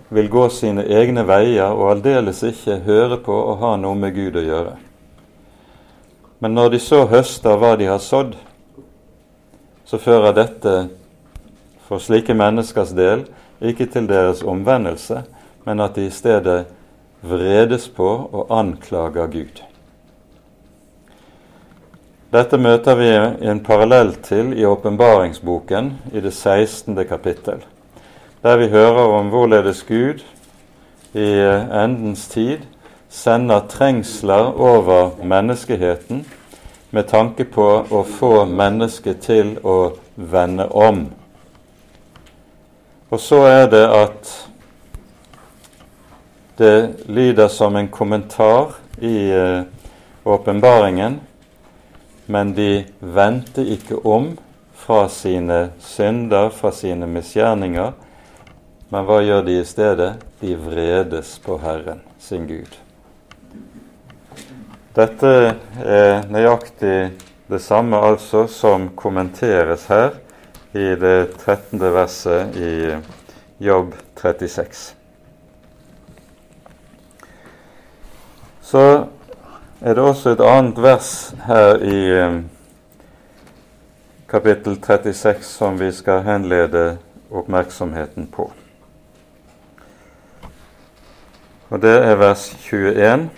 vil 0.10 0.30
gå 0.30 0.48
sine 0.50 0.88
egne 0.90 1.28
veier 1.28 1.70
og 1.70 1.92
aldeles 1.92 2.42
ikke 2.48 2.82
høre 2.88 3.22
på 3.22 3.36
å 3.52 3.56
ha 3.62 3.76
noe 3.78 3.96
med 4.00 4.18
Gud 4.18 4.42
å 4.42 4.44
gjøre. 4.48 4.76
Men 6.44 6.58
når 6.58 6.74
de 6.74 6.80
så 6.84 7.06
høster 7.08 7.56
hva 7.56 7.78
de 7.80 7.86
har 7.88 8.02
sådd, 8.04 8.34
så 9.88 9.96
fører 9.96 10.34
dette 10.36 10.74
for 11.88 12.04
slike 12.04 12.36
menneskers 12.36 12.92
del 12.98 13.22
ikke 13.64 13.88
til 13.94 14.10
deres 14.10 14.42
omvendelse, 14.44 15.22
men 15.64 15.80
at 15.80 15.96
de 15.96 16.10
i 16.10 16.12
stedet 16.12 16.66
vredes 17.24 17.86
på 17.96 18.10
og 18.26 18.52
anklager 18.52 19.32
Gud. 19.32 19.62
Dette 22.36 22.60
møter 22.60 23.00
vi 23.00 23.10
en 23.48 23.64
parallell 23.64 24.12
til 24.28 24.52
i 24.60 24.68
åpenbaringsboken 24.68 25.94
i 26.12 26.20
det 26.20 26.34
16. 26.34 27.00
kapittel, 27.08 27.64
der 28.44 28.60
vi 28.60 28.68
hører 28.68 29.16
om 29.22 29.32
hvorledes 29.32 29.86
Gud 29.88 30.28
i 31.16 31.30
endens 31.86 32.28
tid 32.28 32.68
sender 33.14 33.68
trengsler 33.70 34.50
over 34.58 35.12
menneskeheten 35.22 36.24
med 36.94 37.08
tanke 37.10 37.46
på 37.46 37.68
å 37.90 38.02
få 38.08 38.32
mennesket 38.50 39.22
til 39.26 39.54
å 39.62 39.94
vende 40.16 40.66
om. 40.70 41.06
Og 43.14 43.22
så 43.22 43.44
er 43.50 43.68
det 43.70 43.84
at 43.94 44.34
det 46.58 46.78
lyder 47.10 47.54
som 47.54 47.78
en 47.78 47.90
kommentar 47.94 48.76
i 49.02 49.18
eh, 49.34 49.62
åpenbaringen 50.24 51.22
men 52.26 52.54
de 52.54 52.86
vendte 53.00 53.64
ikke 53.68 54.00
om 54.08 54.34
fra 54.74 55.08
sine 55.10 55.70
synder, 55.80 56.50
fra 56.50 56.72
sine 56.72 57.08
misgjerninger. 57.08 57.92
Men 58.90 59.08
hva 59.08 59.20
gjør 59.24 59.44
de 59.48 59.60
i 59.60 59.68
stedet? 59.68 60.14
De 60.40 60.56
vredes 60.60 61.38
på 61.44 61.58
Herren, 61.64 62.04
sin 62.20 62.48
Gud. 62.48 62.80
Dette 64.94 65.30
er 65.82 66.28
nøyaktig 66.30 66.98
det 67.50 67.62
samme 67.62 67.98
altså 67.98 68.46
som 68.48 68.92
kommenteres 68.96 69.88
her 69.90 70.20
i 70.74 70.94
det 71.00 71.34
13. 71.38 71.80
verset 71.82 72.56
i 72.56 72.74
Jobb 73.64 73.96
36. 74.22 74.96
Så 78.62 79.06
er 79.82 79.94
det 79.94 80.04
også 80.04 80.34
et 80.34 80.42
annet 80.42 80.82
vers 80.82 81.12
her 81.46 81.82
i 81.84 82.00
eh, 82.18 82.40
kapittel 84.30 84.80
36 84.82 85.44
som 85.44 85.80
vi 85.80 85.92
skal 85.92 86.24
henlede 86.24 86.98
oppmerksomheten 87.32 88.28
på. 88.32 88.52
Og 91.70 91.82
det 91.82 91.94
er 92.06 92.16
vers 92.16 92.48
21. 92.70 93.30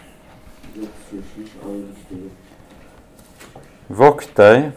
Vokt 3.88 4.36
deg 4.38 4.72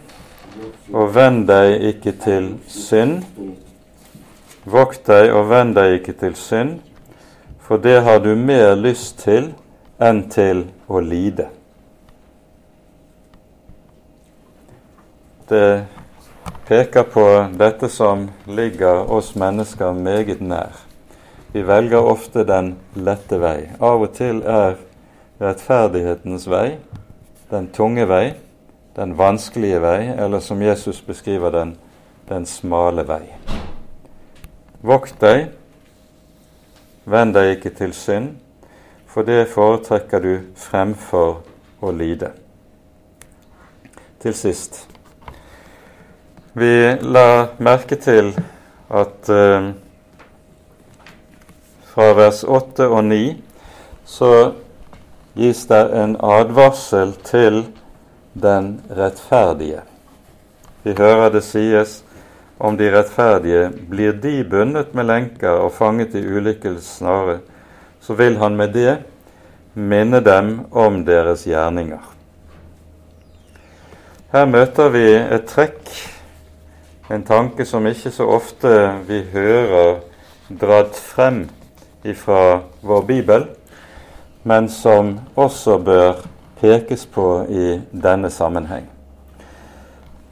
og 0.92 1.14
vend 1.14 1.46
deg 1.48 1.88
ikke 1.92 2.14
til 2.24 2.48
synd. 2.72 3.22
Vokt 4.68 5.06
deg 5.08 5.32
og 5.32 5.48
vend 5.52 5.76
deg 5.78 6.00
ikke 6.00 6.16
til 6.24 6.34
synd, 6.36 6.74
for 7.60 7.80
det 7.80 8.02
har 8.04 8.18
du 8.24 8.34
mer 8.36 8.74
lyst 8.76 9.22
til 9.24 9.52
enn 9.98 10.26
til 10.32 10.66
å 10.88 11.00
lide. 11.04 11.48
det 15.48 15.84
peker 16.66 17.02
på 17.02 17.24
dette 17.56 17.88
som 17.88 18.28
ligger 18.46 19.08
oss 19.12 19.34
mennesker 19.34 19.92
meget 19.92 20.40
nær. 20.40 20.76
Vi 21.52 21.62
velger 21.64 22.04
ofte 22.04 22.44
den 22.44 22.74
lette 22.94 23.38
vei. 23.40 23.70
Av 23.80 24.02
og 24.04 24.12
til 24.18 24.42
er 24.44 24.76
rettferdighetens 25.40 26.48
vei 26.50 26.78
den 27.50 27.68
tunge 27.72 28.04
vei, 28.08 28.34
den 28.96 29.14
vanskelige 29.18 29.80
vei, 29.80 30.08
eller 30.18 30.40
som 30.40 30.62
Jesus 30.62 31.00
beskriver 31.00 31.50
den, 31.50 31.76
den 32.28 32.46
smale 32.46 33.06
vei. 33.08 33.22
Vokt 34.84 35.16
deg, 35.22 35.48
vend 37.08 37.34
deg 37.34 37.56
ikke 37.56 37.72
til 37.78 37.94
synd, 37.96 38.34
for 39.08 39.24
det 39.24 39.48
foretrekker 39.54 40.22
du 40.22 40.32
fremfor 40.60 41.40
å 41.80 41.94
lide. 41.94 42.34
Til 44.20 44.34
sist 44.36 44.84
vi 46.58 46.96
la 47.06 47.54
merke 47.62 47.94
til 48.02 48.32
at 48.90 49.28
eh, 49.30 49.66
fra 51.92 52.06
vers 52.18 52.40
8 52.42 52.88
og 52.88 53.04
9 53.06 53.20
så 54.08 54.30
gis 55.38 55.66
det 55.70 55.84
en 55.94 56.16
advarsel 56.18 57.12
til 57.22 57.62
den 58.34 58.80
rettferdige. 58.90 59.84
Vi 60.82 60.94
hører 60.98 61.30
det 61.30 61.44
sies 61.46 62.00
om 62.58 62.74
de 62.78 62.90
rettferdige 62.90 63.68
blir 63.90 64.16
de 64.18 64.42
bundet 64.50 64.94
med 64.98 65.06
lenker 65.06 65.62
og 65.62 65.72
fanget 65.76 66.16
i 66.18 66.24
ulykkens 66.26 66.88
snare, 66.98 67.38
så 68.02 68.18
vil 68.18 68.38
han 68.42 68.56
med 68.58 68.74
det 68.74 68.96
minne 69.74 70.20
dem 70.24 70.66
om 70.74 71.04
deres 71.06 71.46
gjerninger. 71.46 72.02
Her 74.32 74.46
møter 74.50 74.90
vi 74.92 75.06
et 75.14 75.46
trekk 75.48 75.92
en 77.14 77.22
tanke 77.24 77.64
som 77.64 77.86
ikke 77.86 78.10
så 78.12 78.26
ofte 78.28 78.72
vi 79.06 79.22
hører 79.32 80.02
dratt 80.48 80.98
frem 80.98 81.46
fra 82.16 82.60
vår 82.82 83.02
bibel, 83.08 83.46
men 84.48 84.68
som 84.72 85.18
også 85.36 85.78
bør 85.78 86.22
pekes 86.60 87.06
på 87.06 87.26
i 87.48 87.80
denne 87.92 88.30
sammenheng. 88.32 88.86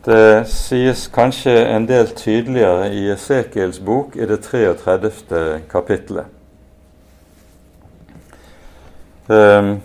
Det 0.07 0.47
sies 0.49 1.09
kanskje 1.13 1.53
en 1.75 1.85
del 1.89 2.09
tydeligere 2.17 2.87
i 2.95 3.09
Esekiels 3.13 3.81
bok 3.85 4.15
i 4.17 4.29
det 4.31 4.39
33. 4.47 5.41
kapittelet. 5.71 6.31
Ehm, 9.31 9.83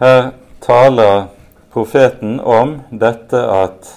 her 0.00 0.32
taler 0.60 1.28
profeten 1.72 2.40
om 2.40 2.80
dette 2.90 3.38
at 3.38 3.92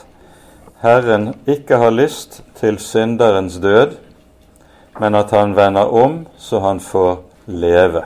Herren 0.84 1.34
ikke 1.48 1.82
har 1.82 1.92
lyst 1.92 2.44
til 2.62 2.80
synderens 2.80 3.58
død, 3.60 3.98
men 5.00 5.16
at 5.16 5.32
han 5.32 5.56
vender 5.56 5.92
om 6.04 6.22
så 6.38 6.60
han 6.60 6.80
får 6.80 7.20
leve. 7.48 8.06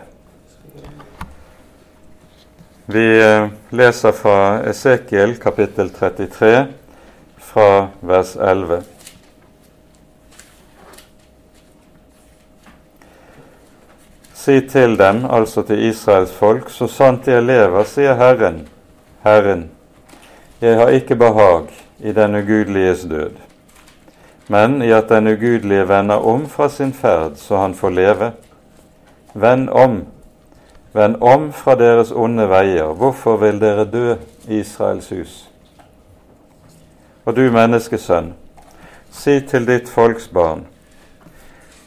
Vi 2.85 3.35
eh, 3.35 3.47
leser 3.69 4.11
fra 4.11 4.63
Esekiel 4.63 5.35
kapittel 5.35 5.89
33 5.89 6.65
fra 7.37 7.87
vers 7.99 8.35
11. 8.35 8.81
Si 14.33 14.57
til 14.67 14.97
dem, 14.99 15.23
altså 15.25 15.63
til 15.63 15.85
Israels 15.87 16.33
folk, 16.35 16.67
så 16.69 16.89
sant 16.91 17.27
jeg 17.31 17.45
lever, 17.47 17.87
sier 17.87 18.19
Herren, 18.19 18.65
Herren, 19.23 19.69
jeg 20.59 20.75
har 20.75 20.91
ikke 20.91 21.15
behag 21.15 21.69
i 22.03 22.11
den 22.11 22.35
ugudeliges 22.35 23.05
død, 23.07 23.37
men 24.51 24.81
i 24.83 24.91
at 24.91 25.07
den 25.07 25.31
ugudelige 25.31 25.87
vender 25.87 26.19
om 26.19 26.43
fra 26.51 26.67
sin 26.67 26.91
ferd, 26.91 27.39
så 27.39 27.63
han 27.63 27.79
får 27.79 27.95
leve. 27.95 28.31
Vend 29.33 29.69
om, 29.69 30.01
vend 30.93 31.15
om 31.21 31.51
fra 31.53 31.75
deres 31.75 32.11
onde 32.11 32.45
veier. 32.49 32.93
Hvorfor 32.93 33.37
vil 33.37 33.61
dere 33.61 33.85
dø, 33.85 34.15
Israels 34.47 35.09
hus? 35.09 35.49
Og 37.25 37.35
du 37.35 37.47
menneskesønn, 37.51 38.33
si 39.11 39.39
til 39.47 39.65
ditt 39.67 39.89
folks 39.89 40.27
barn, 40.27 40.65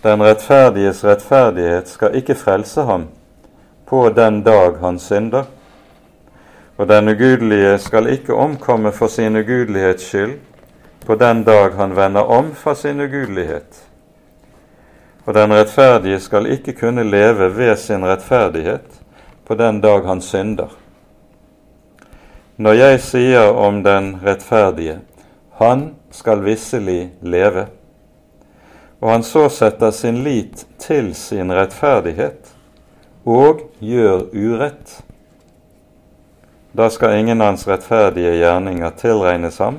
den 0.02 0.22
rettferdiges 0.22 1.04
rettferdighet 1.04 1.88
skal 1.90 2.16
ikke 2.16 2.34
frelse 2.38 2.82
ham 2.88 3.08
på 3.86 4.08
den 4.16 4.42
dag 4.42 4.78
han 4.80 4.98
synder, 4.98 5.44
og 6.76 6.88
den 6.88 7.08
ugudelige 7.08 7.78
skal 7.78 8.08
ikke 8.12 8.34
omkomme 8.34 8.92
for 8.92 9.08
sin 9.08 9.36
ugudelighets 9.36 10.08
skyld 10.08 10.38
på 11.06 11.14
den 11.14 11.44
dag 11.44 11.74
han 11.76 11.96
vender 11.96 12.20
om 12.20 12.54
fra 12.54 12.74
sin 12.74 13.00
ugudelighet. 13.00 13.82
Og 15.26 15.34
den 15.34 15.54
rettferdige 15.54 16.20
skal 16.20 16.46
ikke 16.46 16.72
kunne 16.72 17.04
leve 17.04 17.56
ved 17.56 17.76
sin 17.76 18.04
rettferdighet 18.04 18.95
på 19.46 19.54
den 19.54 19.80
dag 19.80 20.04
han 20.06 20.20
synder. 20.20 20.68
Når 22.56 22.72
jeg 22.72 23.00
sier 23.04 23.52
om 23.52 23.82
den 23.84 24.14
rettferdige, 24.24 24.98
han 25.60 25.90
skal 26.10 26.42
visselig 26.44 27.10
leve, 27.20 27.66
og 29.00 29.10
han 29.10 29.24
så 29.24 29.46
setter 29.52 29.92
sin 29.92 30.22
lit 30.24 30.64
til 30.80 31.12
sin 31.14 31.52
rettferdighet 31.52 32.48
og 33.28 33.66
gjør 33.78 34.24
urett, 34.32 35.02
da 36.76 36.88
skal 36.92 37.18
ingen 37.18 37.40
hans 37.40 37.66
rettferdige 37.68 38.34
gjerninger 38.40 38.96
tilregnes 39.00 39.60
ham, 39.60 39.78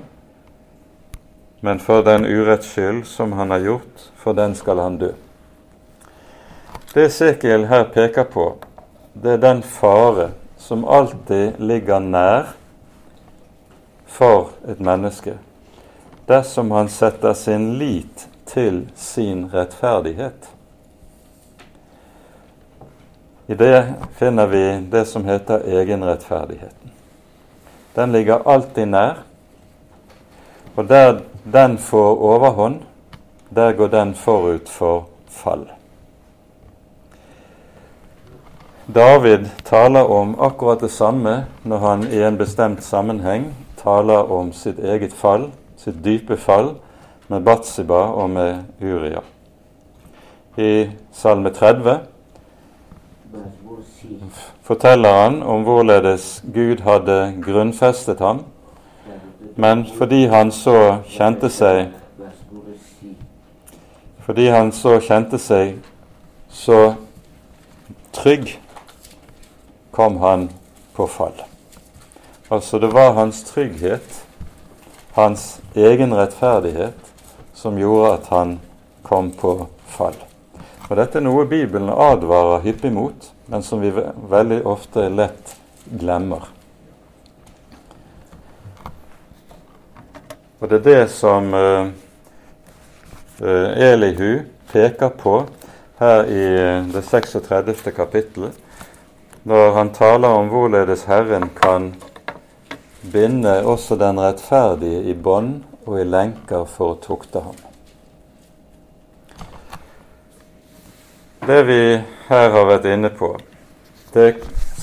men 1.62 1.82
for 1.82 2.06
den 2.06 2.26
uretts 2.26 2.72
skyld 2.72 3.04
som 3.10 3.34
han 3.38 3.52
har 3.52 3.66
gjort, 3.66 4.08
for 4.16 4.38
den 4.38 4.56
skal 4.56 4.80
han 4.80 4.98
dø. 5.02 5.12
Det 6.94 7.10
Esekiel 7.10 7.68
her 7.70 7.90
peker 7.94 8.24
på, 8.24 8.52
det 9.22 9.32
er 9.32 9.38
den 9.38 9.62
fare 9.64 10.32
som 10.58 10.86
alltid 10.86 11.60
ligger 11.60 12.00
nær 12.00 12.54
for 14.06 14.52
et 14.68 14.80
menneske 14.80 15.38
dersom 16.28 16.72
han 16.72 16.90
setter 16.92 17.34
sin 17.34 17.78
lit 17.80 18.28
til 18.46 18.82
sin 18.96 19.46
rettferdighet. 19.54 20.50
I 23.48 23.56
det 23.56 23.94
finner 24.20 24.48
vi 24.52 24.64
det 24.92 25.06
som 25.08 25.24
heter 25.26 25.64
egenrettferdigheten. 25.64 26.92
Den 27.96 28.12
ligger 28.12 28.44
alltid 28.44 28.92
nær, 28.92 29.24
og 30.76 30.90
der 30.90 31.22
den 31.44 31.78
får 31.78 32.20
overhånd, 32.20 32.82
der 33.50 33.72
går 33.72 33.88
den 33.88 34.14
forut 34.16 34.70
for 34.70 35.08
fall. 35.32 35.77
David 38.96 39.46
taler 39.64 40.04
om 40.04 40.36
akkurat 40.40 40.82
det 40.82 40.92
samme 40.92 41.46
når 41.64 41.78
han 41.78 42.04
i 42.08 42.22
en 42.24 42.38
bestemt 42.38 42.84
sammenheng 42.84 43.50
taler 43.84 44.32
om 44.32 44.54
sitt 44.54 44.80
eget 44.80 45.14
fall, 45.14 45.50
sitt 45.78 46.04
dype 46.06 46.38
fall, 46.38 46.76
med 47.28 47.44
Batsiba 47.44 48.00
og 48.16 48.30
med 48.30 48.56
Uria. 48.82 49.20
I 50.58 50.90
Salme 51.12 51.50
30 51.50 52.00
forteller 54.64 55.24
han 55.24 55.44
om 55.44 55.64
hvorledes 55.64 56.44
Gud 56.54 56.80
hadde 56.82 57.34
grunnfestet 57.44 58.20
ham 58.20 58.46
men 59.60 59.86
fordi 59.98 60.26
han 60.26 60.52
så 60.52 60.98
kjente 61.10 61.50
seg 61.50 61.88
Fordi 64.26 64.48
han 64.52 64.72
så 64.72 64.98
kjente 65.00 65.40
seg 65.40 65.78
så 66.52 66.96
trygg, 68.12 68.58
kom 69.98 70.18
han 70.22 70.50
på 70.94 71.08
fall. 71.08 71.34
Altså 72.48 72.80
det 72.80 72.88
var 72.94 73.16
hans 73.18 73.44
trygghet, 73.44 74.26
hans 75.18 75.60
egen 75.74 76.14
rettferdighet, 76.14 77.00
som 77.54 77.80
gjorde 77.82 78.12
at 78.14 78.28
han 78.30 78.60
kom 79.02 79.32
på 79.34 79.56
fall. 79.90 80.20
Og 80.86 80.94
Dette 81.00 81.18
er 81.18 81.26
noe 81.26 81.48
Bibelen 81.50 81.90
advarer 81.90 82.62
hyppig 82.68 82.92
mot, 82.94 83.26
men 83.50 83.66
som 83.66 83.82
vi 83.82 83.90
veldig 84.30 84.60
ofte 84.70 85.08
lett 85.10 85.56
glemmer. 85.90 86.46
Og 90.62 90.70
det 90.70 90.78
er 90.84 90.86
det 90.92 91.02
som 91.18 91.50
uh, 91.58 91.90
Elihu 93.42 94.46
peker 94.70 95.10
på 95.10 95.40
her 95.98 96.30
i 96.30 96.46
eh, 96.54 96.88
det 96.94 97.02
36. 97.02 97.92
kapittelet, 97.98 98.54
når 99.48 99.72
han 99.72 99.90
taler 99.96 100.28
om 100.28 100.50
hvorledes 100.52 101.06
Herren 101.08 101.50
kan 101.56 101.94
binde 103.14 103.62
også 103.64 103.96
den 103.96 104.20
rettferdige 104.20 105.06
i 105.08 105.14
bånd 105.14 105.62
og 105.86 106.02
i 106.02 106.04
lenker 106.04 106.66
for 106.68 106.96
å 106.96 107.00
tukte 107.00 107.46
ham. 107.46 107.56
Det 111.48 111.62
vi 111.64 111.80
her 112.28 112.52
har 112.52 112.68
vært 112.68 112.90
inne 112.92 113.14
på, 113.16 113.32
det 114.12 114.34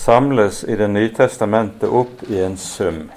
samles 0.00 0.64
i 0.64 0.80
Det 0.80 0.88
nye 0.88 1.12
testamentet 1.12 1.88
opp 1.88 2.24
i 2.32 2.40
en 2.40 2.56
sum 2.56 3.10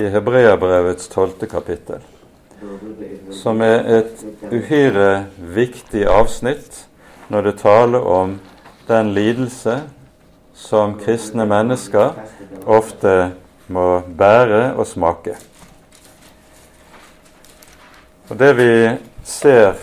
i 0.00 0.08
Hebreabrevets 0.08 1.08
tolvte 1.12 1.46
kapittel, 1.52 2.00
som 3.28 3.60
er 3.60 3.84
et 4.00 4.24
uhyre 4.48 5.26
viktig 5.36 6.06
avsnitt 6.08 6.86
når 7.28 7.42
det 7.42 7.58
taler 7.60 8.00
om 8.08 8.38
den 8.88 9.12
lidelse 9.12 9.82
som 10.62 10.94
kristne 10.98 11.46
mennesker 11.48 12.14
ofte 12.70 13.32
må 13.72 14.02
bære 14.18 14.74
og 14.78 14.86
smake. 14.86 15.34
Og 18.30 18.38
Det 18.38 18.52
vi 18.56 18.72
ser 19.24 19.74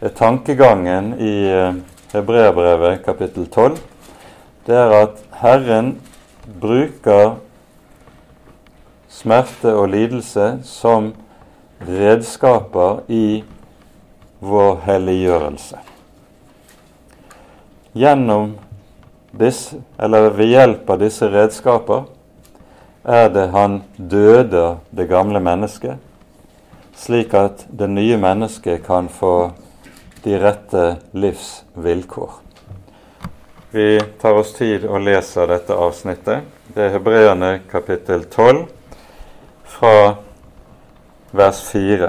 er 0.00 0.14
tankegangen 0.14 1.12
i 1.20 1.34
eh, 1.52 1.74
Hebreabrevet 2.12 3.02
kapittel 3.04 3.46
12, 3.46 3.76
det 4.66 4.76
er 4.76 4.94
at 5.02 5.20
Herren 5.42 5.92
bruker 6.60 7.36
smerte 9.08 9.74
og 9.74 9.90
lidelse 9.92 10.48
som 10.64 11.12
redskaper 11.84 13.02
i 13.08 13.44
vår 14.40 14.80
helliggjørelse. 14.86 15.78
Gjennom 17.98 18.56
disse, 19.38 19.78
eller 19.98 20.30
ved 20.36 20.52
hjelp 20.52 20.90
av 20.90 21.00
disse 21.02 21.28
redskaper 21.30 22.06
er 23.08 23.30
det 23.32 23.46
han 23.54 23.80
døder 23.96 24.82
det 24.90 25.08
gamle 25.08 25.40
mennesket, 25.40 25.96
slik 26.98 27.34
at 27.38 27.64
det 27.70 27.88
nye 27.88 28.18
mennesket 28.20 28.84
kan 28.86 29.08
få 29.08 29.52
de 30.24 30.36
rette 30.42 30.84
livsvilkår. 31.12 32.30
Vi 33.70 34.00
tar 34.20 34.36
oss 34.40 34.54
tid 34.56 34.84
og 34.88 35.02
leser 35.04 35.48
dette 35.50 35.76
avsnittet. 35.76 36.46
Det 36.72 36.86
er 36.86 36.94
Hebreerne 36.96 37.50
kapittel 37.68 38.24
12 38.24 38.64
fra 39.68 40.16
vers 41.36 41.60
4. 41.68 42.08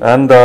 Enda 0.00 0.40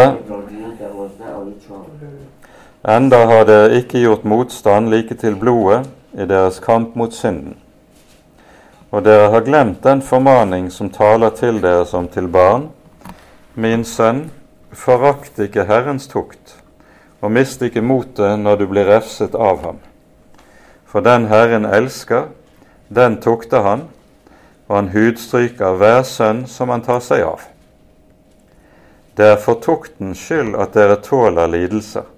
Enda 2.82 3.26
har 3.30 3.44
dere 3.46 3.76
ikke 3.78 4.00
gjort 4.02 4.24
motstand 4.26 4.90
like 4.90 5.14
til 5.22 5.36
blodet 5.38 5.84
i 6.18 6.26
deres 6.26 6.56
kamp 6.60 6.96
mot 6.98 7.14
synden. 7.14 7.54
Og 8.90 9.04
dere 9.06 9.28
har 9.30 9.44
glemt 9.46 9.84
den 9.84 10.00
formaning 10.02 10.72
som 10.74 10.90
taler 10.90 11.30
til 11.38 11.60
dere 11.62 11.86
som 11.86 12.08
til 12.10 12.26
barn. 12.28 12.72
Min 13.54 13.86
sønn, 13.86 14.32
forakt 14.74 15.38
ikke 15.38 15.68
Herrens 15.70 16.08
tukt, 16.10 16.56
og 17.22 17.30
mist 17.36 17.62
ikke 17.62 17.84
motet 17.86 18.40
når 18.42 18.58
du 18.58 18.66
blir 18.72 18.90
refset 18.90 19.38
av 19.38 19.62
ham. 19.62 19.78
For 20.90 21.06
den 21.06 21.28
Herren 21.30 21.68
elsker, 21.70 22.32
den 22.90 23.20
tukter 23.22 23.62
han, 23.62 23.84
og 24.66 24.76
han 24.80 24.90
hudstryker 24.96 25.78
hver 25.78 26.02
sønn 26.02 26.48
som 26.50 26.74
han 26.74 26.82
tar 26.82 27.04
seg 27.06 27.28
av. 27.28 27.46
Det 29.14 29.30
er 29.36 29.38
for 29.38 29.62
tuktens 29.62 30.18
skyld 30.18 30.58
at 30.58 30.74
dere 30.74 30.98
tåler 31.06 31.52
lidelser. 31.52 32.10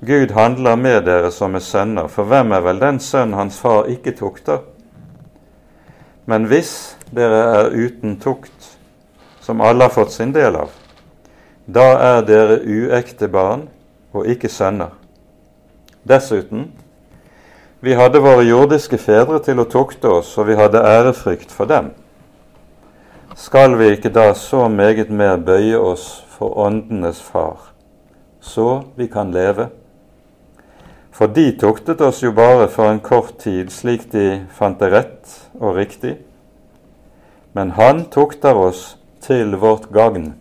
Gud 0.00 0.30
handler 0.30 0.76
med 0.76 1.02
dere 1.08 1.30
som 1.34 1.56
er 1.58 1.62
sønner, 1.64 2.06
for 2.06 2.28
hvem 2.30 2.52
er 2.54 2.62
vel 2.62 2.78
den 2.78 3.00
sønn 3.02 3.32
hans 3.34 3.56
far 3.58 3.88
ikke 3.90 4.12
tukter? 4.14 4.60
Men 6.30 6.46
hvis 6.46 6.94
dere 7.10 7.40
er 7.56 7.72
uten 7.74 8.14
tukt, 8.22 8.76
som 9.42 9.60
alle 9.60 9.88
har 9.88 9.90
fått 9.90 10.12
sin 10.14 10.30
del 10.32 10.54
av, 10.60 10.70
da 11.66 11.88
er 11.98 12.22
dere 12.28 12.60
uekte 12.62 13.26
barn 13.32 13.66
og 14.14 14.28
ikke 14.30 14.48
sønner. 14.48 14.92
Dessuten, 16.06 16.68
vi 17.80 17.98
hadde 17.98 18.22
våre 18.22 18.46
jordiske 18.46 19.00
fedre 19.02 19.40
til 19.42 19.58
å 19.58 19.66
tukte 19.66 20.12
oss, 20.20 20.30
og 20.38 20.46
vi 20.46 20.56
hadde 20.58 20.84
ærefrykt 20.84 21.50
for 21.50 21.66
dem. 21.66 21.90
Skal 23.34 23.74
vi 23.78 23.90
ikke 23.96 24.14
da 24.14 24.30
så 24.34 24.68
meget 24.70 25.10
mer 25.10 25.36
bøye 25.42 25.78
oss 25.78 26.06
for 26.38 26.54
åndenes 26.58 27.18
far, 27.22 27.72
så 28.40 28.84
vi 28.94 29.10
kan 29.10 29.34
leve? 29.34 29.68
For 31.18 31.26
de 31.26 31.50
tuktet 31.58 31.98
oss 32.00 32.20
jo 32.22 32.30
bare 32.30 32.68
for 32.70 32.92
en 32.92 33.00
kort 33.02 33.40
tid, 33.42 33.72
slik 33.74 34.04
de 34.12 34.44
fant 34.54 34.78
det 34.78 34.92
rett 34.92 35.32
og 35.58 35.74
riktig. 35.74 36.12
Men 37.58 37.72
Han 37.74 38.04
tukter 38.14 38.54
oss 38.54 38.92
til 39.20 39.56
vårt 39.58 39.88
gagn, 39.90 40.36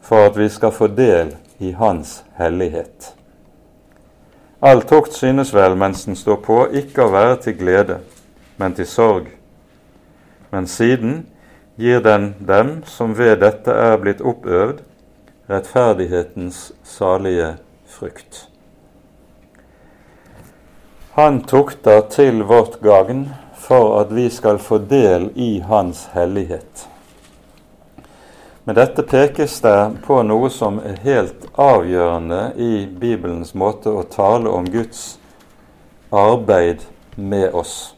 for 0.00 0.30
at 0.30 0.38
vi 0.40 0.48
skal 0.48 0.72
få 0.72 0.88
del 0.88 1.34
i 1.60 1.74
Hans 1.76 2.22
hellighet. 2.40 3.10
All 4.64 4.80
tukt 4.88 5.12
synes 5.12 5.52
vel, 5.52 5.76
mens 5.76 6.06
den 6.08 6.16
står 6.16 6.40
på, 6.40 6.58
ikke 6.72 7.04
å 7.04 7.12
være 7.12 7.36
til 7.44 7.58
glede, 7.60 7.98
men 8.56 8.72
til 8.72 8.88
sorg. 8.88 9.28
Men 10.48 10.64
siden 10.64 11.26
gir 11.76 12.00
den 12.00 12.32
dem 12.40 12.78
som 12.88 13.12
ved 13.18 13.44
dette 13.44 13.76
er 13.76 14.00
blitt 14.00 14.24
oppøvd, 14.24 14.80
rettferdighetens 15.52 16.70
salige 16.96 17.58
frukt. 17.84 18.46
Han 21.16 21.44
tukter 21.46 22.00
til 22.10 22.40
vårt 22.42 22.80
gagn 22.82 23.28
for 23.54 24.00
at 24.00 24.10
vi 24.10 24.24
skal 24.34 24.56
få 24.58 24.80
del 24.90 25.28
i 25.38 25.60
Hans 25.62 26.08
hellighet. 26.10 26.88
Med 28.66 28.74
dette 28.74 29.04
pekes 29.06 29.60
det 29.62 29.76
på 30.08 30.18
noe 30.26 30.50
som 30.50 30.82
er 30.82 30.98
helt 31.06 31.46
avgjørende 31.54 32.42
i 32.58 32.72
Bibelens 32.90 33.54
måte 33.54 33.94
å 33.94 34.02
tale 34.10 34.50
om 34.50 34.66
Guds 34.66 35.06
arbeid 36.10 36.82
med 37.14 37.54
oss. 37.54 37.94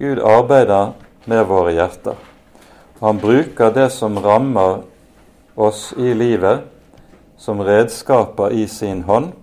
Gud 0.00 0.24
arbeider 0.24 0.94
med 1.28 1.44
våre 1.52 1.76
hjerter. 1.76 2.16
Han 3.04 3.20
bruker 3.20 3.76
det 3.76 3.90
som 3.92 4.16
rammer 4.24 4.86
oss 5.52 5.90
i 6.00 6.16
livet, 6.16 6.64
som 7.36 7.60
redskaper 7.60 8.56
i 8.56 8.64
sin 8.72 9.04
hånd 9.04 9.36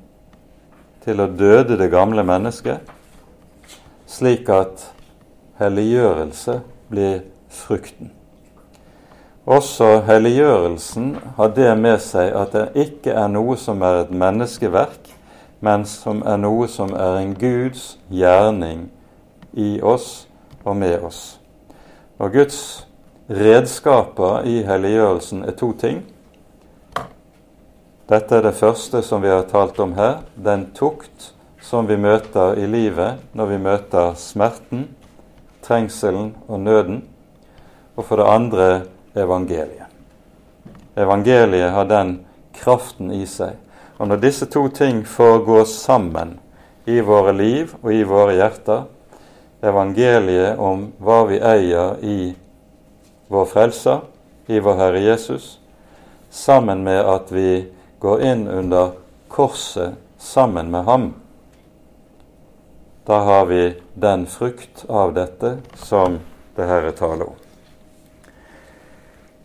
til 1.04 1.22
å 1.22 1.28
døde 1.28 1.78
det 1.80 1.92
gamle 1.92 2.24
mennesket, 2.26 2.82
slik 4.08 4.50
at 4.54 4.88
helliggjørelse 5.60 6.60
blir 6.92 7.24
frukten. 7.52 8.12
Også 9.44 10.00
helliggjørelsen 10.08 11.18
har 11.36 11.50
det 11.56 11.72
med 11.76 12.00
seg 12.00 12.32
at 12.32 12.54
det 12.56 12.86
ikke 12.86 13.12
er 13.12 13.28
noe 13.28 13.58
som 13.60 13.82
er 13.84 14.06
et 14.06 14.14
menneskeverk, 14.16 15.10
men 15.64 15.84
som 15.88 16.22
er 16.28 16.40
noe 16.40 16.68
som 16.72 16.94
er 16.96 17.20
en 17.20 17.34
Guds 17.40 17.98
gjerning 18.12 18.88
i 19.54 19.82
oss 19.82 20.26
og 20.64 20.78
med 20.80 21.04
oss. 21.04 21.40
Og 22.20 22.32
Guds 22.32 22.60
redskaper 23.28 24.48
i 24.48 24.62
helliggjørelsen 24.64 25.44
er 25.44 25.56
to 25.60 25.74
ting. 25.76 26.04
Dette 28.14 28.36
er 28.38 28.44
det 28.46 28.54
første 28.54 29.00
som 29.02 29.24
vi 29.24 29.32
har 29.32 29.48
talt 29.50 29.80
om 29.82 29.96
her, 29.98 30.20
den 30.38 30.68
tukt 30.78 31.32
som 31.66 31.88
vi 31.90 31.96
møter 31.98 32.60
i 32.62 32.68
livet 32.70 33.24
når 33.34 33.50
vi 33.50 33.58
møter 33.64 34.14
smerten, 34.20 34.84
trengselen 35.66 36.36
og 36.46 36.62
nøden. 36.62 37.00
Og 37.98 38.06
for 38.06 38.22
det 38.22 38.30
andre 38.30 38.68
evangeliet. 39.18 39.90
Evangeliet 40.94 41.74
har 41.74 41.90
den 41.90 42.20
kraften 42.54 43.10
i 43.18 43.26
seg. 43.26 43.58
Og 43.98 44.12
når 44.12 44.22
disse 44.22 44.46
to 44.46 44.68
ting 44.70 45.02
får 45.10 45.42
gå 45.48 45.60
sammen 45.66 46.38
i 46.86 47.02
våre 47.02 47.34
liv 47.34 47.74
og 47.82 47.94
i 47.98 48.06
våre 48.06 48.38
hjerter, 48.38 48.86
evangeliet 49.66 50.60
om 50.62 50.92
hva 51.02 51.24
vi 51.32 51.42
eier 51.42 51.98
i 52.06 52.18
vår 53.34 53.50
Frelser, 53.50 54.04
i 54.46 54.60
vår 54.62 54.84
Herre 54.86 55.08
Jesus, 55.08 55.56
sammen 56.30 56.84
med 56.86 57.02
at 57.02 57.34
vi 57.34 57.64
går 58.04 58.22
inn 58.22 58.48
under 58.48 58.92
korset 59.28 59.94
sammen 60.18 60.72
med 60.72 60.84
ham, 60.84 61.14
da 63.06 63.20
har 63.20 63.46
vi 63.46 63.74
den 63.94 64.26
frukt 64.26 64.86
av 64.90 65.14
dette 65.14 65.58
som 65.76 66.20
det 66.56 66.68
her 66.68 66.84
er 66.84 66.98
tale 67.00 67.24
om. 67.24 67.40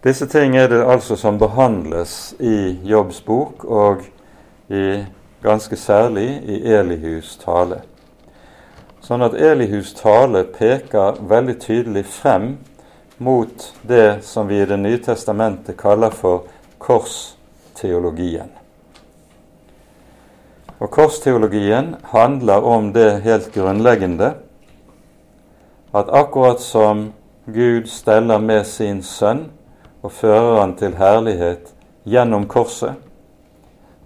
Disse 0.03 0.27
ting 0.27 0.57
er 0.59 0.67
det 0.75 0.83
altså 0.83 1.15
som 1.17 1.39
behandles 1.39 2.35
i 2.39 2.81
Jobbs 2.83 3.23
bok, 3.25 3.63
og 3.65 4.03
i, 4.67 5.05
ganske 5.43 5.79
særlig 5.79 6.27
i 6.43 6.59
Elihus 6.75 7.37
tale. 7.39 7.85
Sånn 8.99 9.23
at 9.23 9.39
Elihus 9.39 9.95
tale 10.03 10.43
peker 10.59 11.23
veldig 11.31 11.61
tydelig 11.63 12.09
frem 12.11 12.57
mot 13.23 13.71
det 13.87 14.25
som 14.27 14.51
vi 14.51 14.59
i 14.63 14.67
Det 14.67 14.83
nye 14.83 14.99
testamentet 14.99 15.79
kaller 15.79 16.11
for 16.11 16.51
kors 16.79 17.38
korsteologien. 17.79 18.51
Og 20.79 20.91
korsteologien 20.91 21.97
handler 22.03 22.65
om 22.65 22.93
det 22.93 23.23
helt 23.23 23.53
grunnleggende 23.55 24.35
at 25.95 26.09
akkurat 26.11 26.61
som 26.61 27.13
Gud 27.47 27.87
steller 27.87 28.39
med 28.39 28.65
sin 28.67 29.03
sønn 29.03 29.51
og 30.03 30.13
fører 30.13 30.61
han 30.61 30.77
til 30.77 30.97
herlighet 30.97 31.73
gjennom 32.05 32.47
korset, 32.47 32.95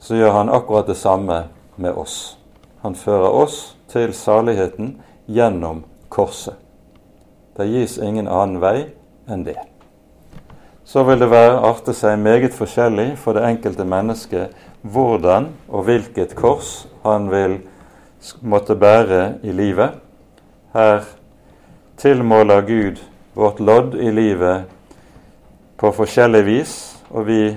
så 0.00 0.14
gjør 0.14 0.32
han 0.32 0.48
akkurat 0.48 0.86
det 0.86 0.96
samme 0.96 1.48
med 1.76 1.92
oss. 1.92 2.38
Han 2.82 2.94
fører 2.94 3.30
oss 3.30 3.76
til 3.88 4.12
saligheten 4.12 5.00
gjennom 5.26 5.84
korset. 6.08 6.54
Det 7.56 7.68
gis 7.68 7.98
ingen 7.98 8.28
annen 8.28 8.60
vei 8.60 8.92
enn 9.28 9.44
det 9.44 9.71
så 10.92 11.02
vil 11.08 11.22
det 11.22 11.30
være 11.32 11.60
arte 11.64 11.94
seg 11.96 12.18
meget 12.20 12.52
forskjellig 12.52 13.14
for 13.16 13.32
det 13.32 13.46
enkelte 13.48 13.84
mennesket 13.88 14.56
hvordan 14.84 15.46
og 15.72 15.86
hvilket 15.86 16.34
kors 16.36 16.82
han 17.00 17.30
vil 17.32 17.54
måtte 18.44 18.76
bære 18.76 19.38
i 19.42 19.54
livet. 19.56 19.94
Her 20.74 21.06
tilmåler 21.96 22.60
Gud 22.68 23.00
vårt 23.34 23.60
lodd 23.60 23.94
i 23.96 24.10
livet 24.12 24.66
på 25.80 25.92
forskjellig 25.96 26.42
vis, 26.44 26.74
og 27.08 27.24
vi 27.26 27.56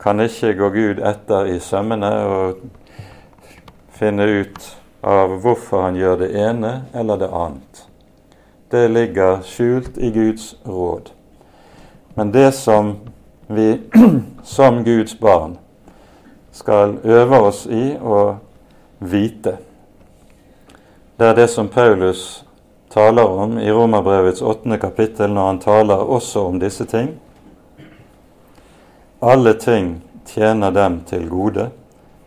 kan 0.00 0.24
ikke 0.24 0.54
gå 0.56 0.70
Gud 0.72 1.02
etter 1.04 1.50
i 1.52 1.58
sømmene 1.60 2.12
og 2.24 2.62
finne 3.92 4.24
ut 4.40 4.70
av 5.04 5.36
hvorfor 5.44 5.84
han 5.84 6.00
gjør 6.00 6.22
det 6.24 6.30
ene 6.46 6.72
eller 6.96 7.20
det 7.20 7.28
annet. 7.28 7.84
Det 8.72 8.88
ligger 8.88 9.44
skjult 9.44 10.00
i 10.00 10.08
Guds 10.16 10.54
råd. 10.64 11.12
Men 12.14 12.32
det 12.32 12.52
som 12.52 12.96
vi 13.46 13.80
som 14.42 14.84
Guds 14.84 15.18
barn 15.18 15.58
skal 16.52 16.98
øve 17.02 17.38
oss 17.38 17.66
i 17.66 17.96
å 17.98 18.36
vite, 18.98 19.56
det 21.16 21.26
er 21.26 21.34
det 21.34 21.48
som 21.50 21.68
Paulus 21.68 22.44
taler 22.94 23.26
om 23.26 23.58
i 23.58 23.70
Romerbrevets 23.70 24.42
åttende 24.42 24.78
kapittel 24.78 25.30
når 25.34 25.46
han 25.46 25.58
taler 25.58 26.10
også 26.16 26.46
om 26.46 26.58
disse 26.62 26.86
ting. 26.86 27.08
Alle 29.18 29.54
ting 29.58 29.96
tjener 30.26 30.70
dem 30.70 31.00
til 31.08 31.26
gode 31.28 31.68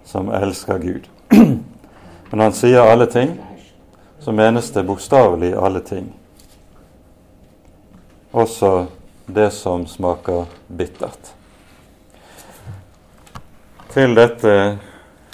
som 0.07 0.31
elsker 0.31 0.77
Gud. 0.83 1.07
Men 2.31 2.39
han 2.39 2.55
sier 2.55 2.83
alle 2.83 3.07
ting, 3.11 3.37
så 4.19 4.31
menes 4.35 4.71
det 4.75 4.83
bokstavelig 4.87 5.53
alle 5.55 5.79
ting. 5.79 6.09
Også 8.31 8.87
det 9.27 9.51
som 9.51 9.83
smaker 9.87 10.45
bittert. 10.67 11.33
Til 13.91 14.15
dette 14.15 14.53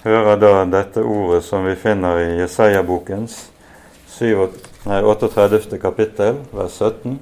hører 0.04 0.39
da 0.41 0.54
dette 0.66 1.04
ordet 1.06 1.44
som 1.46 1.66
vi 1.68 1.76
finner 1.78 2.20
i 2.24 2.39
Jesaja-bokens 2.41 3.38
38. 4.84 5.78
kapittel, 5.82 6.41
vers 6.52 6.76
17, 6.82 7.20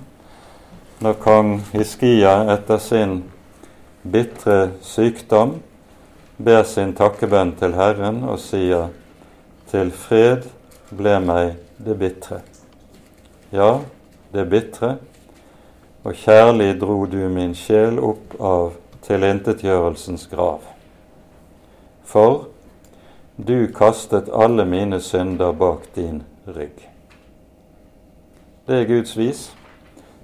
når 1.02 1.20
kong 1.22 1.54
Hiskia 1.74 2.34
etter 2.54 2.80
sin 2.82 3.20
bitre 4.02 4.72
sykdom 4.86 5.58
ber 6.42 6.64
sin 6.66 6.96
takkebønn 6.98 7.56
til 7.60 7.76
Herren 7.78 8.24
og 8.26 8.40
sier 8.42 8.90
til 9.72 9.92
fred 9.94 10.48
ble 10.90 11.20
meg 11.24 11.56
det 11.82 11.96
bitre. 12.00 12.42
Ja, 13.52 13.80
det 14.34 14.46
bitre, 14.50 14.96
og 16.04 16.16
kjærlig 16.18 16.80
dro 16.82 17.06
du 17.06 17.20
min 17.30 17.54
sjel 17.56 18.00
opp 18.02 18.34
av 18.40 18.72
tilintetgjørelsens 19.06 20.28
grav. 20.32 20.64
For 22.06 22.48
du 23.38 23.68
kastet 23.76 24.30
alle 24.34 24.66
mine 24.66 25.02
synder 25.02 25.52
bak 25.52 25.86
din 25.96 26.24
rygg. 26.48 26.88
Det 28.68 28.82
er 28.82 28.90
Guds 28.90 29.18
vis. 29.18 29.52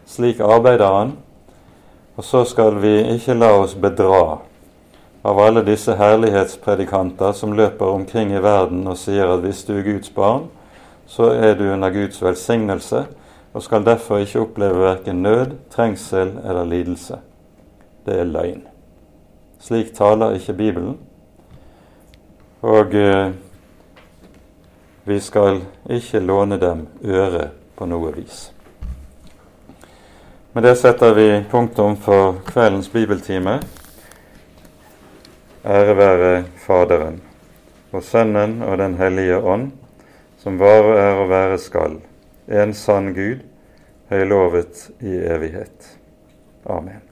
Slik 0.05 0.39
arbeider 0.39 0.93
Han. 0.93 1.17
Og 2.17 2.23
så 2.23 2.43
skal 2.45 2.81
vi 2.81 2.95
ikke 3.13 3.33
la 3.37 3.51
oss 3.59 3.75
bedra 3.75 4.39
av 5.27 5.39
alle 5.39 5.61
disse 5.65 5.93
herlighetspredikanter 5.97 7.31
som 7.31 7.53
løper 7.53 7.85
omkring 7.85 8.31
i 8.33 8.41
verden 8.41 8.87
og 8.87 8.97
sier 8.97 9.29
at 9.29 9.43
hvis 9.45 9.63
du 9.67 9.75
er 9.77 9.85
Guds 9.85 10.09
barn, 10.09 10.47
så 11.05 11.29
er 11.35 11.53
du 11.59 11.67
under 11.73 11.93
Guds 11.93 12.21
velsignelse 12.23 13.03
og 13.57 13.63
skal 13.65 13.85
derfor 13.85 14.21
ikke 14.21 14.43
oppleve 14.43 14.83
verken 14.83 15.23
nød, 15.25 15.55
trengsel 15.73 16.35
eller 16.45 16.65
lidelse. 16.65 17.17
Det 18.05 18.19
er 18.19 18.27
løgn. 18.29 18.67
Slik 19.59 19.95
taler 19.97 20.35
ikke 20.37 20.53
Bibelen. 20.53 20.99
Og 22.61 22.93
eh, 22.93 23.31
vi 25.09 25.17
skal 25.19 25.63
ikke 25.89 26.19
låne 26.19 26.59
dem 26.61 26.85
øre 27.01 27.49
på 27.75 27.89
noe 27.89 28.13
vis. 28.13 28.51
Med 30.53 30.69
det 30.69 30.75
setter 30.77 31.17
vi 31.17 31.27
punktum 31.49 31.97
for 31.97 32.37
kveldens 32.45 32.93
bibeltime. 32.93 33.57
Ære 35.65 35.97
være 35.97 36.31
Faderen 36.61 37.21
og 37.91 38.03
Sønnen 38.03 38.61
og 38.61 38.77
Den 38.77 39.01
hellige 39.01 39.41
ånd, 39.41 39.71
som 40.37 40.59
var 40.61 40.83
og 40.83 40.97
er 40.99 41.21
og 41.25 41.29
være 41.29 41.57
skal, 41.57 42.01
en 42.47 42.73
sann 42.73 43.13
Gud, 43.13 43.46
høylovet 44.09 44.89
i 44.99 45.17
evighet. 45.17 45.91
Amen. 46.63 47.06